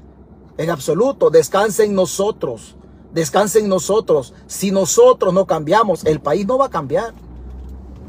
En 0.57 0.69
absoluto, 0.69 1.29
descansa 1.29 1.83
en 1.83 1.95
nosotros. 1.95 2.75
Descansa 3.13 3.59
en 3.59 3.69
nosotros. 3.69 4.33
Si 4.47 4.71
nosotros 4.71 5.33
no 5.33 5.45
cambiamos, 5.45 6.03
el 6.05 6.19
país 6.19 6.45
no 6.45 6.57
va 6.57 6.65
a 6.65 6.69
cambiar. 6.69 7.13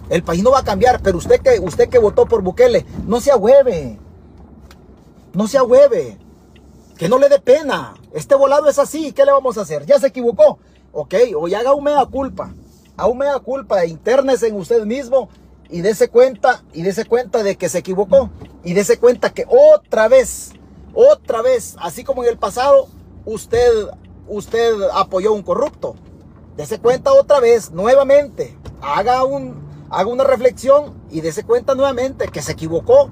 El 0.08 0.22
país 0.22 0.42
no 0.42 0.50
va 0.50 0.60
a 0.60 0.64
cambiar, 0.64 1.00
pero 1.00 1.18
usted 1.18 1.40
que, 1.40 1.60
usted 1.60 1.88
que 1.88 1.98
votó 1.98 2.26
por 2.26 2.42
Bukele, 2.42 2.84
no 3.06 3.20
se 3.20 3.30
ahueve. 3.30 3.98
No 5.32 5.46
se 5.46 5.58
ahueve. 5.58 6.18
Que 6.96 7.08
no 7.08 7.18
le 7.18 7.28
dé 7.28 7.38
pena. 7.38 7.94
Este 8.12 8.34
volado 8.34 8.68
es 8.68 8.78
así. 8.78 9.12
¿Qué 9.12 9.24
le 9.24 9.32
vamos 9.32 9.58
a 9.58 9.62
hacer? 9.62 9.86
Ya 9.86 9.98
se 9.98 10.08
equivocó. 10.08 10.58
Ok, 10.92 11.14
hoy 11.36 11.54
haga 11.54 11.72
un 11.72 11.84
mea 11.84 12.04
culpa 12.06 12.52
aún 12.96 13.18
me 13.18 13.26
da 13.26 13.38
culpa, 13.40 13.84
internese 13.84 14.48
en 14.48 14.56
usted 14.56 14.84
mismo 14.84 15.28
y 15.68 15.80
dése 15.80 16.08
cuenta, 16.08 16.62
y 16.72 16.82
dése 16.82 17.04
cuenta 17.04 17.42
de 17.42 17.56
que 17.56 17.68
se 17.68 17.78
equivocó, 17.78 18.30
y 18.62 18.74
dése 18.74 18.98
cuenta 18.98 19.30
que 19.30 19.46
otra 19.48 20.08
vez, 20.08 20.52
otra 20.94 21.42
vez, 21.42 21.76
así 21.80 22.04
como 22.04 22.22
en 22.22 22.30
el 22.30 22.38
pasado, 22.38 22.88
usted, 23.24 23.88
usted 24.28 24.74
apoyó 24.92 25.30
a 25.30 25.34
un 25.34 25.42
corrupto. 25.42 25.96
Dese 26.56 26.78
cuenta 26.78 27.12
otra 27.12 27.40
vez, 27.40 27.72
nuevamente, 27.72 28.56
haga, 28.80 29.24
un, 29.24 29.86
haga 29.90 30.08
una 30.08 30.24
reflexión 30.24 30.94
y 31.10 31.20
dése 31.20 31.42
cuenta 31.42 31.74
nuevamente 31.74 32.28
que 32.28 32.42
se 32.42 32.52
equivocó, 32.52 33.10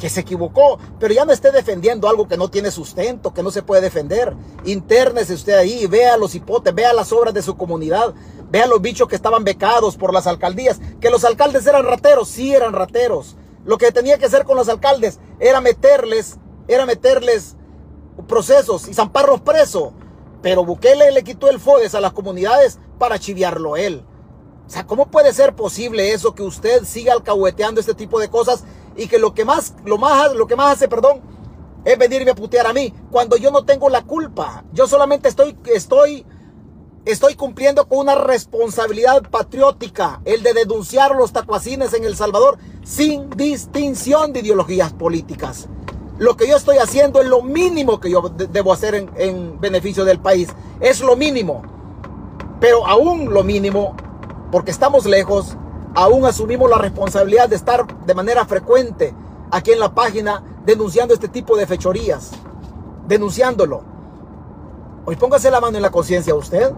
que 0.00 0.08
se 0.08 0.20
equivocó, 0.20 0.80
pero 0.98 1.14
ya 1.14 1.24
no 1.24 1.32
esté 1.32 1.52
defendiendo 1.52 2.08
algo 2.08 2.26
que 2.26 2.36
no 2.36 2.48
tiene 2.48 2.72
sustento, 2.72 3.32
que 3.32 3.44
no 3.44 3.52
se 3.52 3.62
puede 3.62 3.82
defender. 3.82 4.34
Internese 4.64 5.34
usted 5.34 5.54
ahí, 5.54 5.86
vea 5.86 6.16
los 6.16 6.34
hipotes, 6.34 6.74
vea 6.74 6.92
las 6.92 7.12
obras 7.12 7.34
de 7.34 7.42
su 7.42 7.56
comunidad, 7.56 8.14
Vean 8.50 8.68
los 8.68 8.82
bichos 8.82 9.06
que 9.06 9.14
estaban 9.14 9.44
becados 9.44 9.96
por 9.96 10.12
las 10.12 10.26
alcaldías. 10.26 10.80
Que 11.00 11.10
los 11.10 11.24
alcaldes 11.24 11.66
eran 11.66 11.84
rateros, 11.84 12.28
sí 12.28 12.52
eran 12.52 12.72
rateros. 12.72 13.36
Lo 13.64 13.78
que 13.78 13.92
tenía 13.92 14.18
que 14.18 14.26
hacer 14.26 14.44
con 14.44 14.56
los 14.56 14.68
alcaldes 14.68 15.20
era 15.38 15.60
meterles, 15.60 16.36
era 16.66 16.84
meterles 16.84 17.56
procesos 18.26 18.88
y 18.88 18.94
zamparlos 18.94 19.40
presos. 19.40 19.92
Pero 20.42 20.64
Bukele 20.64 21.12
le 21.12 21.22
quitó 21.22 21.48
el 21.48 21.60
FODES 21.60 21.94
a 21.94 22.00
las 22.00 22.12
comunidades 22.12 22.78
para 22.98 23.18
chiviarlo 23.18 23.76
él. 23.76 24.04
O 24.66 24.70
sea, 24.70 24.86
¿cómo 24.86 25.10
puede 25.10 25.32
ser 25.32 25.54
posible 25.54 26.12
eso 26.12 26.34
que 26.34 26.42
usted 26.42 26.84
siga 26.84 27.12
alcahueteando 27.12 27.80
este 27.80 27.94
tipo 27.94 28.18
de 28.18 28.30
cosas 28.30 28.64
y 28.96 29.06
que 29.06 29.18
lo 29.18 29.34
que 29.34 29.44
más, 29.44 29.74
lo 29.84 29.98
más, 29.98 30.34
lo 30.34 30.46
que 30.46 30.56
más 30.56 30.74
hace, 30.74 30.88
perdón, 30.88 31.20
es 31.84 31.98
venirme 31.98 32.32
a 32.32 32.34
putear 32.34 32.66
a 32.66 32.72
mí 32.72 32.92
cuando 33.10 33.36
yo 33.36 33.50
no 33.50 33.64
tengo 33.64 33.88
la 33.88 34.02
culpa? 34.02 34.64
Yo 34.72 34.86
solamente 34.86 35.28
estoy, 35.28 35.56
estoy 35.66 36.26
Estoy 37.06 37.34
cumpliendo 37.34 37.88
con 37.88 38.00
una 38.00 38.14
responsabilidad 38.14 39.22
patriótica, 39.30 40.20
el 40.26 40.42
de 40.42 40.52
denunciar 40.52 41.16
los 41.16 41.32
tacuacines 41.32 41.94
en 41.94 42.04
El 42.04 42.14
Salvador 42.14 42.58
sin 42.84 43.30
distinción 43.30 44.34
de 44.34 44.40
ideologías 44.40 44.92
políticas. 44.92 45.66
Lo 46.18 46.36
que 46.36 46.46
yo 46.46 46.58
estoy 46.58 46.76
haciendo 46.76 47.22
es 47.22 47.26
lo 47.26 47.40
mínimo 47.40 48.00
que 48.00 48.10
yo 48.10 48.28
debo 48.28 48.74
hacer 48.74 49.08
en, 49.16 49.58
beneficio 49.58 50.04
del 50.04 50.20
país. 50.20 50.50
Es 50.78 51.00
lo 51.00 51.16
mínimo. 51.16 51.62
Pero 52.60 52.86
aún 52.86 53.32
lo 53.32 53.44
mínimo, 53.44 53.96
porque 54.52 54.70
estamos 54.70 55.06
lejos, 55.06 55.56
aún 55.94 56.24
asumimos 56.24 56.70
la 56.70 56.78
responsabilidad 56.78 57.48
de 57.48 57.56
estar 57.56 57.86
de 58.04 58.14
manera 58.14 58.44
frecuente 58.46 59.14
aquí 59.50 59.72
en 59.72 59.80
la 59.80 59.94
página 59.94 60.42
denunciando 60.64 61.14
este 61.14 61.28
tipo 61.28 61.56
de 61.56 61.66
fechorías, 61.66 62.30
denunciándolo. 63.06 63.82
Hoy 65.04 65.16
póngase 65.16 65.50
la 65.50 65.60
mano 65.60 65.76
en 65.76 65.82
la 65.82 65.90
conciencia 65.90 66.34
usted. 66.34 66.72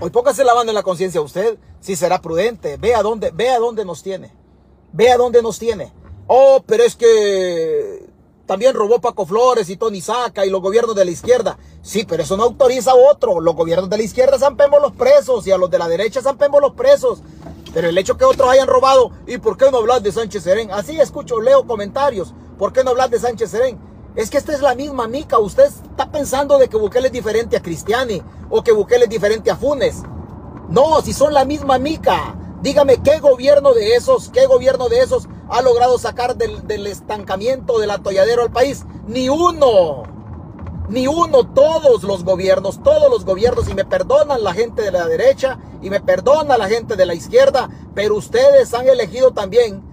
Hoy 0.00 0.10
póngase 0.10 0.44
la 0.44 0.54
mano 0.54 0.70
en 0.70 0.74
la 0.74 0.82
conciencia 0.82 1.20
usted, 1.20 1.58
si 1.80 1.94
será 1.94 2.20
prudente, 2.20 2.78
vea 2.78 3.02
dónde, 3.02 3.30
vea 3.32 3.58
dónde 3.58 3.84
nos 3.84 4.02
tiene. 4.02 4.34
Vea 4.92 5.16
dónde 5.16 5.42
nos 5.42 5.58
tiene. 5.58 5.92
Oh, 6.26 6.62
pero 6.66 6.82
es 6.84 6.96
que 6.96 8.09
también 8.50 8.74
robó 8.74 9.00
Paco 9.00 9.26
Flores 9.26 9.70
y 9.70 9.76
Tony 9.76 10.00
Saca 10.00 10.44
y 10.44 10.50
los 10.50 10.60
gobiernos 10.60 10.96
de 10.96 11.04
la 11.04 11.12
izquierda. 11.12 11.56
Sí, 11.82 12.04
pero 12.04 12.24
eso 12.24 12.36
no 12.36 12.42
autoriza 12.42 12.90
a 12.90 12.94
otro. 12.96 13.38
Los 13.38 13.54
gobiernos 13.54 13.88
de 13.88 13.96
la 13.96 14.02
izquierda 14.02 14.40
zampemos 14.40 14.82
los 14.82 14.90
presos 14.90 15.46
y 15.46 15.52
a 15.52 15.56
los 15.56 15.70
de 15.70 15.78
la 15.78 15.86
derecha 15.86 16.20
zampemos 16.20 16.60
los 16.60 16.72
presos. 16.72 17.22
Pero 17.72 17.88
el 17.88 17.96
hecho 17.96 18.16
que 18.16 18.24
otros 18.24 18.50
hayan 18.50 18.66
robado, 18.66 19.12
¿y 19.28 19.38
por 19.38 19.56
qué 19.56 19.70
no 19.70 19.78
hablar 19.78 20.02
de 20.02 20.10
Sánchez 20.10 20.42
Serén? 20.42 20.72
Así 20.72 21.00
escucho, 21.00 21.40
leo 21.40 21.64
comentarios. 21.64 22.34
¿Por 22.58 22.72
qué 22.72 22.82
no 22.82 22.90
hablar 22.90 23.08
de 23.08 23.20
Sánchez 23.20 23.52
Serén? 23.52 23.78
Es 24.16 24.30
que 24.30 24.38
esta 24.38 24.52
es 24.52 24.62
la 24.62 24.74
misma 24.74 25.06
mica. 25.06 25.38
Usted 25.38 25.66
está 25.66 26.10
pensando 26.10 26.58
de 26.58 26.66
que 26.66 26.76
Bukele 26.76 27.06
es 27.06 27.12
diferente 27.12 27.56
a 27.56 27.62
Cristiani 27.62 28.20
o 28.50 28.64
que 28.64 28.72
Bukele 28.72 29.04
es 29.04 29.10
diferente 29.10 29.52
a 29.52 29.56
Funes. 29.56 30.02
No, 30.68 31.00
si 31.02 31.12
son 31.12 31.34
la 31.34 31.44
misma 31.44 31.78
mica. 31.78 32.34
Dígame 32.62 33.02
qué 33.02 33.20
gobierno 33.20 33.72
de 33.72 33.94
esos, 33.94 34.28
qué 34.28 34.46
gobierno 34.46 34.88
de 34.88 35.00
esos 35.00 35.28
ha 35.48 35.62
logrado 35.62 35.98
sacar 35.98 36.36
del, 36.36 36.66
del 36.66 36.86
estancamiento, 36.86 37.78
del 37.78 37.90
atolladero 37.90 38.42
al 38.42 38.52
país. 38.52 38.84
Ni 39.06 39.28
uno. 39.28 40.02
Ni 40.90 41.06
uno, 41.06 41.46
todos 41.54 42.02
los 42.02 42.24
gobiernos, 42.24 42.82
todos 42.82 43.08
los 43.08 43.24
gobiernos, 43.24 43.68
y 43.68 43.74
me 43.74 43.84
perdonan 43.84 44.42
la 44.42 44.52
gente 44.52 44.82
de 44.82 44.90
la 44.90 45.06
derecha 45.06 45.58
y 45.80 45.88
me 45.88 46.00
perdona 46.00 46.58
la 46.58 46.68
gente 46.68 46.96
de 46.96 47.06
la 47.06 47.14
izquierda, 47.14 47.68
pero 47.94 48.16
ustedes 48.16 48.74
han 48.74 48.88
elegido 48.88 49.30
también, 49.30 49.84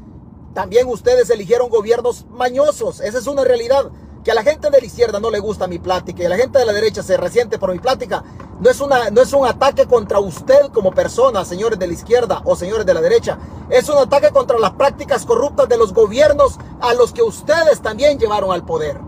también 0.55 0.87
ustedes 0.87 1.29
eligieron 1.29 1.69
gobiernos 1.69 2.25
mañosos, 2.31 2.99
esa 2.99 3.19
es 3.19 3.27
una 3.27 3.43
realidad. 3.43 3.91
Que 4.23 4.31
a 4.31 4.35
la 4.35 4.43
gente 4.43 4.69
de 4.69 4.81
la 4.81 4.85
izquierda 4.85 5.21
no 5.21 5.29
le 5.29 5.39
gusta 5.39 5.67
mi 5.67 5.79
plática 5.79 6.23
y 6.23 6.25
a 6.25 6.29
la 6.29 6.35
gente 6.35 6.59
de 6.59 6.65
la 6.65 6.73
derecha 6.73 7.01
se 7.01 7.15
resiente 7.15 7.59
por 7.59 7.71
mi 7.71 7.79
plática, 7.79 8.23
no 8.59 8.71
es, 8.71 8.81
una, 8.81 9.11
no 9.11 9.21
es 9.21 9.33
un 9.33 9.45
ataque 9.45 9.85
contra 9.85 10.19
usted 10.19 10.71
como 10.73 10.91
persona, 10.91 11.45
señores 11.45 11.77
de 11.77 11.85
la 11.85 11.93
izquierda 11.93 12.41
o 12.43 12.55
señores 12.55 12.85
de 12.87 12.93
la 12.93 13.01
derecha. 13.01 13.37
Es 13.69 13.87
un 13.87 13.97
ataque 13.97 14.31
contra 14.31 14.57
las 14.57 14.71
prácticas 14.71 15.25
corruptas 15.25 15.69
de 15.69 15.77
los 15.77 15.93
gobiernos 15.93 16.57
a 16.81 16.95
los 16.95 17.13
que 17.13 17.21
ustedes 17.21 17.81
también 17.81 18.17
llevaron 18.17 18.51
al 18.51 18.65
poder. 18.65 18.99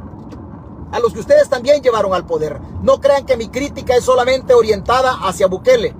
A 0.91 0.99
los 0.99 1.13
que 1.13 1.19
ustedes 1.19 1.49
también 1.49 1.81
llevaron 1.81 2.13
al 2.13 2.25
poder. 2.25 2.59
No 2.83 3.01
crean 3.01 3.25
que 3.25 3.37
mi 3.37 3.49
crítica 3.49 3.95
es 3.95 4.03
solamente 4.03 4.53
orientada 4.53 5.17
hacia 5.23 5.47
Bukele. 5.47 5.95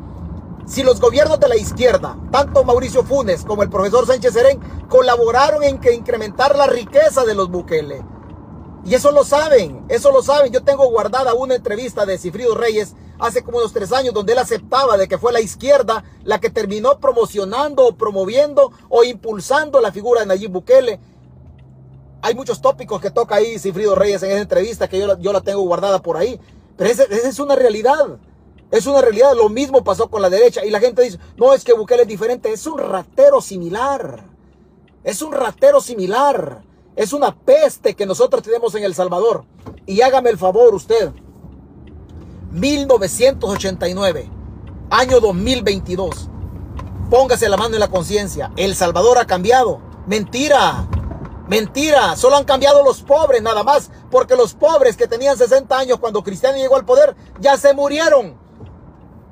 Si 0.68 0.84
los 0.84 1.00
gobiernos 1.00 1.40
de 1.40 1.48
la 1.48 1.58
izquierda, 1.58 2.16
tanto 2.32 2.64
Mauricio 2.64 3.04
Funes 3.04 3.44
como 3.44 3.64
el 3.64 3.70
profesor 3.70 4.06
Sánchez 4.06 4.34
Serén, 4.34 4.60
colaboraron 4.88 5.64
en 5.64 5.80
que 5.80 5.94
incrementar 5.94 6.56
la 6.56 6.68
riqueza 6.68 7.26
de 7.26 7.34
los 7.34 7.50
Bukele, 7.50 8.04
y 8.90 8.96
eso 8.96 9.12
lo 9.12 9.24
saben, 9.24 9.86
eso 9.88 10.12
lo 10.12 10.24
saben. 10.24 10.52
Yo 10.52 10.64
tengo 10.64 10.90
guardada 10.90 11.36
una 11.36 11.54
entrevista 11.54 12.08
de 12.08 12.18
Cifrido 12.18 12.56
Reyes 12.56 12.96
hace 13.20 13.44
como 13.44 13.60
unos 13.60 13.72
tres 13.72 13.92
años 13.92 14.16
donde 14.16 14.34
él 14.34 14.40
aceptaba 14.40 14.98
de 14.98 15.08
que 15.08 15.20
fue 15.20 15.32
la 15.32 15.42
izquierda 15.42 16.04
la 16.24 16.40
que 16.40 16.50
terminó 16.50 17.00
promocionando 17.00 17.86
o 17.86 17.96
promoviendo 17.96 18.72
o 18.90 19.04
impulsando 19.04 19.80
la 19.80 19.92
figura 19.92 20.22
de 20.22 20.26
Nayib 20.26 20.50
Bukele. 20.50 21.00
Hay 22.24 22.34
muchos 22.34 22.62
tópicos 22.62 23.00
que 23.00 23.12
toca 23.12 23.36
ahí 23.36 23.60
Cifrido 23.60 23.94
Reyes 23.94 24.24
en 24.24 24.32
esa 24.32 24.42
entrevista 24.42 24.88
que 24.88 24.98
yo, 24.98 25.06
la, 25.06 25.20
yo 25.20 25.34
la 25.34 25.42
tengo 25.42 25.62
guardada 25.62 26.02
por 26.02 26.18
ahí. 26.18 26.40
Pero 26.76 26.90
esa, 26.90 27.04
esa 27.04 27.30
es 27.30 27.38
una 27.38 27.56
realidad. 27.56 28.18
Es 28.72 28.88
una 28.88 29.02
realidad. 29.02 29.36
Lo 29.36 29.50
mismo 29.50 29.84
pasó 29.84 30.10
con 30.10 30.24
la 30.24 30.32
derecha. 30.32 30.66
Y 30.66 30.72
la 30.72 30.80
gente 30.80 31.04
dice, 31.04 31.20
no 31.38 31.54
es 31.54 31.64
que 31.64 31.74
Bukele 31.74 32.02
es 32.02 32.08
diferente. 32.08 32.52
Es 32.52 32.66
un 32.66 32.80
ratero 32.80 33.40
similar. 33.40 34.24
Es 35.04 35.22
un 35.22 35.32
ratero 35.32 35.80
similar. 35.80 36.64
Es 36.96 37.14
una 37.14 37.36
peste 37.36 37.96
que 37.96 38.06
nosotros 38.06 38.44
tenemos 38.44 38.76
en 38.76 38.84
El 38.84 38.96
Salvador. 38.96 39.46
Y 39.86 40.02
hágame 40.02 40.30
el 40.30 40.38
favor 40.38 40.74
usted. 40.74 41.12
1989, 42.52 44.30
año 44.90 45.20
2022. 45.20 46.30
Póngase 47.10 47.50
la 47.50 47.58
mano 47.58 47.76
en 47.76 47.80
la 47.80 47.90
conciencia. 47.90 48.52
El 48.56 48.76
Salvador 48.76 49.18
ha 49.18 49.26
cambiado. 49.26 49.82
Mentira. 50.08 50.88
Mentira. 51.48 52.16
Solo 52.16 52.36
han 52.36 52.46
cambiado 52.46 52.84
los 52.84 53.02
pobres 53.02 53.42
nada 53.42 53.64
más. 53.64 53.90
Porque 54.12 54.36
los 54.36 54.54
pobres 54.54 54.96
que 54.96 55.08
tenían 55.08 55.38
60 55.38 55.78
años 55.78 56.00
cuando 56.00 56.24
Cristiano 56.24 56.58
llegó 56.58 56.76
al 56.76 56.86
poder 56.86 57.16
ya 57.40 57.58
se 57.58 57.74
murieron. 57.74 58.39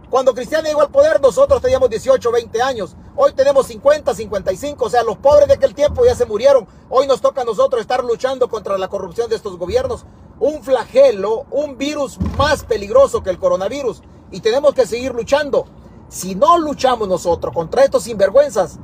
Cuando 0.10 0.34
Cristiano 0.34 0.68
llegó 0.68 0.82
al 0.82 0.89
poder, 0.89 1.20
nosotros 1.20 1.62
teníamos 1.62 1.89
18, 1.89 2.32
20 2.32 2.62
años. 2.62 2.95
Hoy 3.16 3.34
tenemos 3.34 3.68
50, 3.68 4.14
55. 4.14 4.86
O 4.86 4.89
sea, 4.89 5.03
los 5.03 5.18
pobres 5.18 5.49
de 5.49 5.55
aquel 5.55 5.76
tiempo 5.76 6.05
ya 6.05 6.16
se 6.16 6.26
murieron. 6.26 6.66
Hoy 6.89 7.08
nos 7.08 7.20
toca 7.20 7.41
a 7.41 7.45
nosotros 7.45 7.82
estar 7.82 8.03
luchando 8.05 8.47
contra 8.47 8.78
la 8.78 8.88
corrupción 8.88 9.30
de 9.30 9.36
estos 9.36 9.58
gobiernos. 9.58 10.05
Un 10.39 10.64
flagelo, 10.64 11.45
un 11.51 11.78
virus 11.78 12.20
más 12.38 12.64
peligroso 12.64 13.22
que 13.22 13.32
el 13.32 13.38
coronavirus. 13.38 14.01
Y 14.32 14.39
tenemos 14.39 14.74
que 14.74 14.88
seguir 14.88 15.14
luchando. 15.14 15.66
Si 16.08 16.36
no 16.36 16.58
luchamos 16.58 17.10
nosotros 17.10 17.53
contra 17.53 17.84
estos 17.84 18.03
sinvergüenzas, 18.03 18.80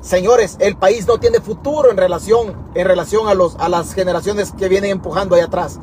señores, 0.00 0.56
el 0.58 0.76
país 0.76 1.06
no 1.06 1.18
tiene 1.18 1.42
futuro 1.42 1.90
en 1.90 1.98
relación, 1.98 2.70
en 2.74 2.86
relación 2.86 3.28
a, 3.28 3.34
los, 3.34 3.56
a 3.56 3.68
las 3.68 3.92
generaciones 3.92 4.52
que 4.52 4.70
vienen 4.70 4.92
empujando 4.92 5.34
ahí 5.34 5.42
atrás. 5.42 5.78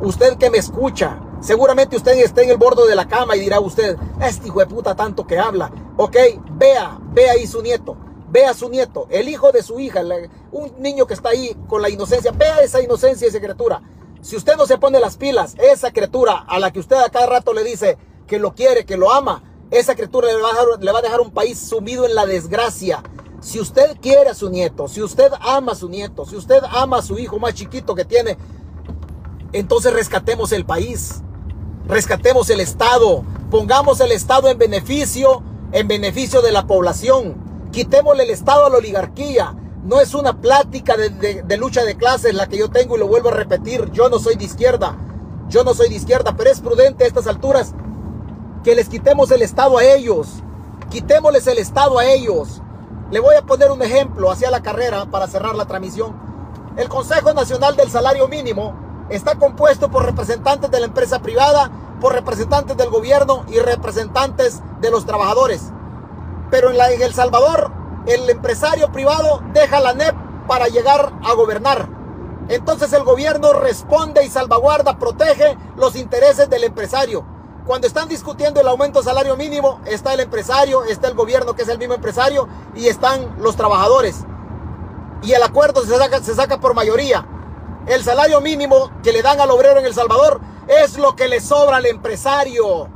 Usted 0.00 0.38
que 0.38 0.48
me 0.48 0.56
escucha, 0.56 1.18
Seguramente 1.42 1.96
usted 1.96 2.12
esté 2.18 2.44
en 2.44 2.50
el 2.50 2.56
borde 2.56 2.88
de 2.88 2.94
la 2.94 3.08
cama 3.08 3.34
y 3.34 3.40
dirá 3.40 3.58
usted, 3.58 3.96
este 4.20 4.46
hijo 4.46 4.60
de 4.60 4.66
puta 4.66 4.94
tanto 4.94 5.26
que 5.26 5.40
habla. 5.40 5.72
Ok, 5.96 6.16
vea, 6.52 6.98
vea 7.12 7.32
ahí 7.32 7.48
su 7.48 7.60
nieto. 7.62 7.96
Vea 8.30 8.54
su 8.54 8.68
nieto, 8.68 9.08
el 9.10 9.28
hijo 9.28 9.50
de 9.50 9.62
su 9.62 9.78
hija, 9.80 10.02
un 10.52 10.72
niño 10.78 11.06
que 11.06 11.14
está 11.14 11.30
ahí 11.30 11.54
con 11.68 11.82
la 11.82 11.90
inocencia. 11.90 12.30
Vea 12.30 12.60
esa 12.60 12.80
inocencia, 12.80 13.26
esa 13.26 13.40
criatura. 13.40 13.82
Si 14.22 14.36
usted 14.36 14.56
no 14.56 14.66
se 14.66 14.78
pone 14.78 15.00
las 15.00 15.16
pilas, 15.16 15.56
esa 15.58 15.90
criatura 15.90 16.44
a 16.48 16.60
la 16.60 16.72
que 16.72 16.78
usted 16.78 16.96
a 16.96 17.10
cada 17.10 17.26
rato 17.26 17.52
le 17.52 17.64
dice 17.64 17.98
que 18.28 18.38
lo 18.38 18.54
quiere, 18.54 18.86
que 18.86 18.96
lo 18.96 19.12
ama, 19.12 19.42
esa 19.72 19.96
criatura 19.96 20.28
le 20.28 20.40
va 20.40 20.48
a 20.48 20.52
dejar, 20.52 20.66
le 20.80 20.92
va 20.92 21.00
a 21.00 21.02
dejar 21.02 21.20
un 21.20 21.32
país 21.32 21.58
sumido 21.58 22.06
en 22.06 22.14
la 22.14 22.24
desgracia. 22.24 23.02
Si 23.40 23.58
usted 23.58 23.98
quiere 24.00 24.30
a 24.30 24.34
su 24.34 24.48
nieto, 24.48 24.86
si 24.86 25.02
usted 25.02 25.32
ama 25.40 25.72
a 25.72 25.74
su 25.74 25.88
nieto, 25.88 26.24
si 26.24 26.36
usted 26.36 26.62
ama 26.70 26.98
a 26.98 27.02
su 27.02 27.18
hijo 27.18 27.40
más 27.40 27.54
chiquito 27.54 27.96
que 27.96 28.04
tiene, 28.04 28.38
entonces 29.52 29.92
rescatemos 29.92 30.52
el 30.52 30.64
país 30.64 31.20
rescatemos 31.86 32.48
el 32.50 32.60
Estado, 32.60 33.24
pongamos 33.50 34.00
el 34.00 34.12
Estado 34.12 34.48
en 34.48 34.58
beneficio, 34.58 35.42
en 35.72 35.88
beneficio 35.88 36.42
de 36.42 36.52
la 36.52 36.66
población, 36.66 37.34
quitémosle 37.72 38.24
el 38.24 38.30
Estado 38.30 38.66
a 38.66 38.70
la 38.70 38.78
oligarquía. 38.78 39.56
No 39.84 40.00
es 40.00 40.14
una 40.14 40.40
plática 40.40 40.96
de, 40.96 41.56
lucha 41.56 41.84
de 41.84 41.96
clases 41.96 42.34
la 42.34 42.48
que 42.48 42.56
yo 42.56 42.70
tengo 42.70 42.96
y 42.96 43.00
lo 43.00 43.08
vuelvo 43.08 43.30
a 43.30 43.32
repetir. 43.32 43.90
Yo 43.90 44.08
no 44.08 44.20
soy 44.20 44.36
de 44.36 44.44
izquierda, 44.44 44.96
yo 45.48 45.64
no 45.64 45.74
soy 45.74 45.88
de 45.88 45.96
izquierda, 45.96 46.36
pero 46.36 46.50
es 46.50 46.60
prudente 46.60 47.02
a 47.02 47.06
estas 47.08 47.26
alturas 47.26 47.74
que 48.62 48.76
les 48.76 48.88
quitemos 48.88 49.30
el 49.32 49.42
Estado 49.42 49.78
a 49.78 49.84
ellos. 49.84 50.28
Quitémosles 50.88 51.46
el 51.48 51.58
Estado 51.58 51.98
a 51.98 52.06
ellos. 52.06 52.62
Le 53.10 53.18
voy 53.18 53.34
a 53.34 53.42
poner 53.42 53.72
un 53.72 53.82
ejemplo 53.82 54.30
hacia 54.30 54.50
la 54.50 54.62
carrera 54.62 55.06
para 55.06 55.26
cerrar 55.26 55.56
la 55.56 55.66
transmisión. 55.66 56.14
El 56.76 56.88
Consejo 56.88 57.34
Nacional 57.34 57.74
del 57.74 57.90
Salario 57.90 58.28
Mínimo 58.28 58.91
está 59.12 59.36
compuesto 59.36 59.90
por 59.90 60.04
representantes 60.04 60.70
de 60.70 60.80
la 60.80 60.86
empresa 60.86 61.20
privada, 61.20 61.70
por 62.00 62.14
representantes 62.14 62.76
del 62.76 62.90
gobierno 62.90 63.44
y 63.48 63.58
representantes 63.58 64.60
de 64.80 64.90
los 64.90 65.06
trabajadores. 65.06 65.70
Pero 66.50 66.70
en, 66.70 66.78
la, 66.78 66.90
El 66.90 67.14
Salvador, 67.14 67.70
el 68.06 68.28
empresario 68.28 68.90
privado 68.90 69.42
deja 69.52 69.80
la 69.80 69.94
NEP 69.94 70.14
para 70.46 70.68
llegar 70.68 71.12
a 71.22 71.34
gobernar. 71.34 71.88
Entonces 72.48 72.92
el 72.92 73.04
gobierno 73.04 73.52
responde 73.52 74.24
y 74.24 74.28
salvaguarda, 74.28 74.98
protege 74.98 75.56
los 75.76 75.94
intereses 75.94 76.50
del 76.50 76.64
empresario. 76.64 77.24
Cuando 77.66 77.86
están 77.86 78.08
discutiendo 78.08 78.60
el 78.60 78.66
aumento 78.66 78.98
del 78.98 79.08
salario 79.08 79.36
mínimo, 79.36 79.80
está 79.84 80.14
el 80.14 80.20
empresario, 80.20 80.84
está 80.84 81.06
el 81.06 81.14
gobierno 81.14 81.54
que 81.54 81.62
es 81.62 81.68
el 81.68 81.78
mismo 81.78 81.94
empresario 81.94 82.48
y 82.74 82.88
están 82.88 83.36
los 83.38 83.56
trabajadores. 83.56 84.24
Y 85.22 85.32
el 85.32 85.42
acuerdo 85.42 85.82
se 85.82 86.24
se 86.24 86.34
saca 86.34 86.58
por 86.58 86.74
mayoría. 86.74 87.24
El 87.86 88.04
salario 88.04 88.40
mínimo 88.40 88.92
que 89.02 89.12
le 89.12 89.22
dan 89.22 89.40
al 89.40 89.50
obrero 89.50 89.80
en 89.80 89.86
El 89.86 89.94
Salvador 89.94 90.40
es 90.68 90.96
lo 90.98 91.16
que 91.16 91.28
le 91.28 91.40
sobra 91.40 91.78
al 91.78 91.86
empresario. 91.86 92.88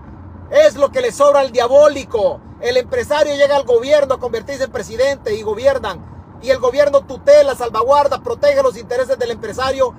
Es 0.51 0.77
lo 0.77 0.93
que 0.93 1.01
le 1.01 1.11
sobra 1.11 1.41
al 1.41 1.51
diabólico. 1.51 2.41
El 2.61 2.77
empresario 2.77 3.35
llega 3.35 3.57
al 3.57 3.65
gobierno 3.65 4.15
a 4.15 4.21
convertirse 4.21 4.65
en 4.65 4.71
presidente 4.71 5.35
y 5.35 5.43
gobiernan. 5.43 6.39
Y 6.41 6.51
el 6.51 6.59
gobierno 6.59 7.01
tutela, 7.01 7.57
salvaguarda, 7.57 8.23
protege 8.23 8.63
los 8.63 8.77
intereses 8.77 9.19
del 9.19 9.33
empresario, 9.33 9.93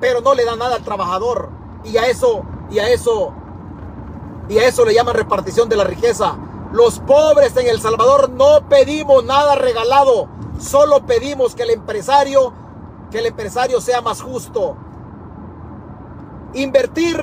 pero 0.00 0.20
no 0.22 0.34
le 0.34 0.44
da 0.44 0.56
nada 0.56 0.76
al 0.76 0.84
trabajador. 0.84 1.50
Y 1.84 1.98
a 1.98 2.06
eso, 2.06 2.44
y 2.70 2.78
a 2.78 2.88
eso, 2.88 3.34
y 4.48 4.58
a 4.58 4.66
eso 4.66 4.84
le 4.86 4.94
llaman 4.94 5.14
repartición 5.14 5.68
de 5.68 5.76
la 5.76 5.84
riqueza. 5.84 6.36
Los 6.72 7.00
pobres 7.00 7.54
en 7.56 7.68
El 7.68 7.80
Salvador 7.80 8.30
no 8.30 8.68
pedimos 8.68 9.22
nada 9.24 9.54
regalado, 9.54 10.28
solo 10.58 11.04
pedimos 11.04 11.54
que 11.54 11.64
el 11.64 11.70
empresario 11.70 12.52
que 13.16 13.20
el 13.20 13.26
empresario 13.28 13.80
sea 13.80 14.02
más 14.02 14.20
justo. 14.20 14.76
Invertir 16.52 17.16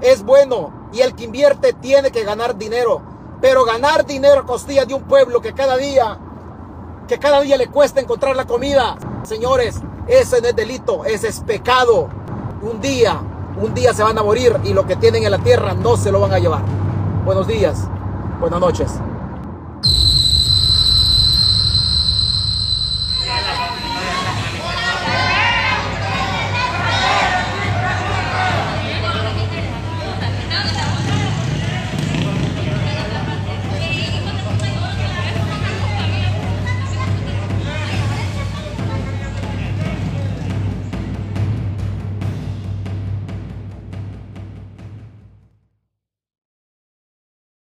es 0.00 0.22
bueno 0.22 0.88
y 0.94 1.02
el 1.02 1.14
que 1.14 1.24
invierte 1.24 1.74
tiene 1.74 2.10
que 2.10 2.24
ganar 2.24 2.56
dinero. 2.56 3.02
Pero 3.42 3.66
ganar 3.66 4.06
dinero 4.06 4.40
a 4.40 4.46
costilla 4.46 4.86
de 4.86 4.94
un 4.94 5.02
pueblo 5.02 5.42
que 5.42 5.52
cada 5.52 5.76
día, 5.76 6.18
que 7.06 7.18
cada 7.18 7.42
día 7.42 7.58
le 7.58 7.66
cuesta 7.66 8.00
encontrar 8.00 8.34
la 8.34 8.46
comida. 8.46 8.96
Señores, 9.24 9.82
ese 10.06 10.40
no 10.40 10.48
es 10.48 10.56
delito, 10.56 11.04
ese 11.04 11.28
es 11.28 11.40
pecado. 11.40 12.08
Un 12.62 12.80
día, 12.80 13.20
un 13.60 13.74
día 13.74 13.92
se 13.92 14.02
van 14.02 14.16
a 14.16 14.22
morir 14.22 14.56
y 14.64 14.72
lo 14.72 14.86
que 14.86 14.96
tienen 14.96 15.22
en 15.22 15.32
la 15.32 15.38
tierra 15.38 15.74
no 15.74 15.98
se 15.98 16.10
lo 16.10 16.18
van 16.18 16.32
a 16.32 16.38
llevar. 16.38 16.62
Buenos 17.26 17.46
días, 17.46 17.86
buenas 18.40 18.58
noches. 18.58 18.90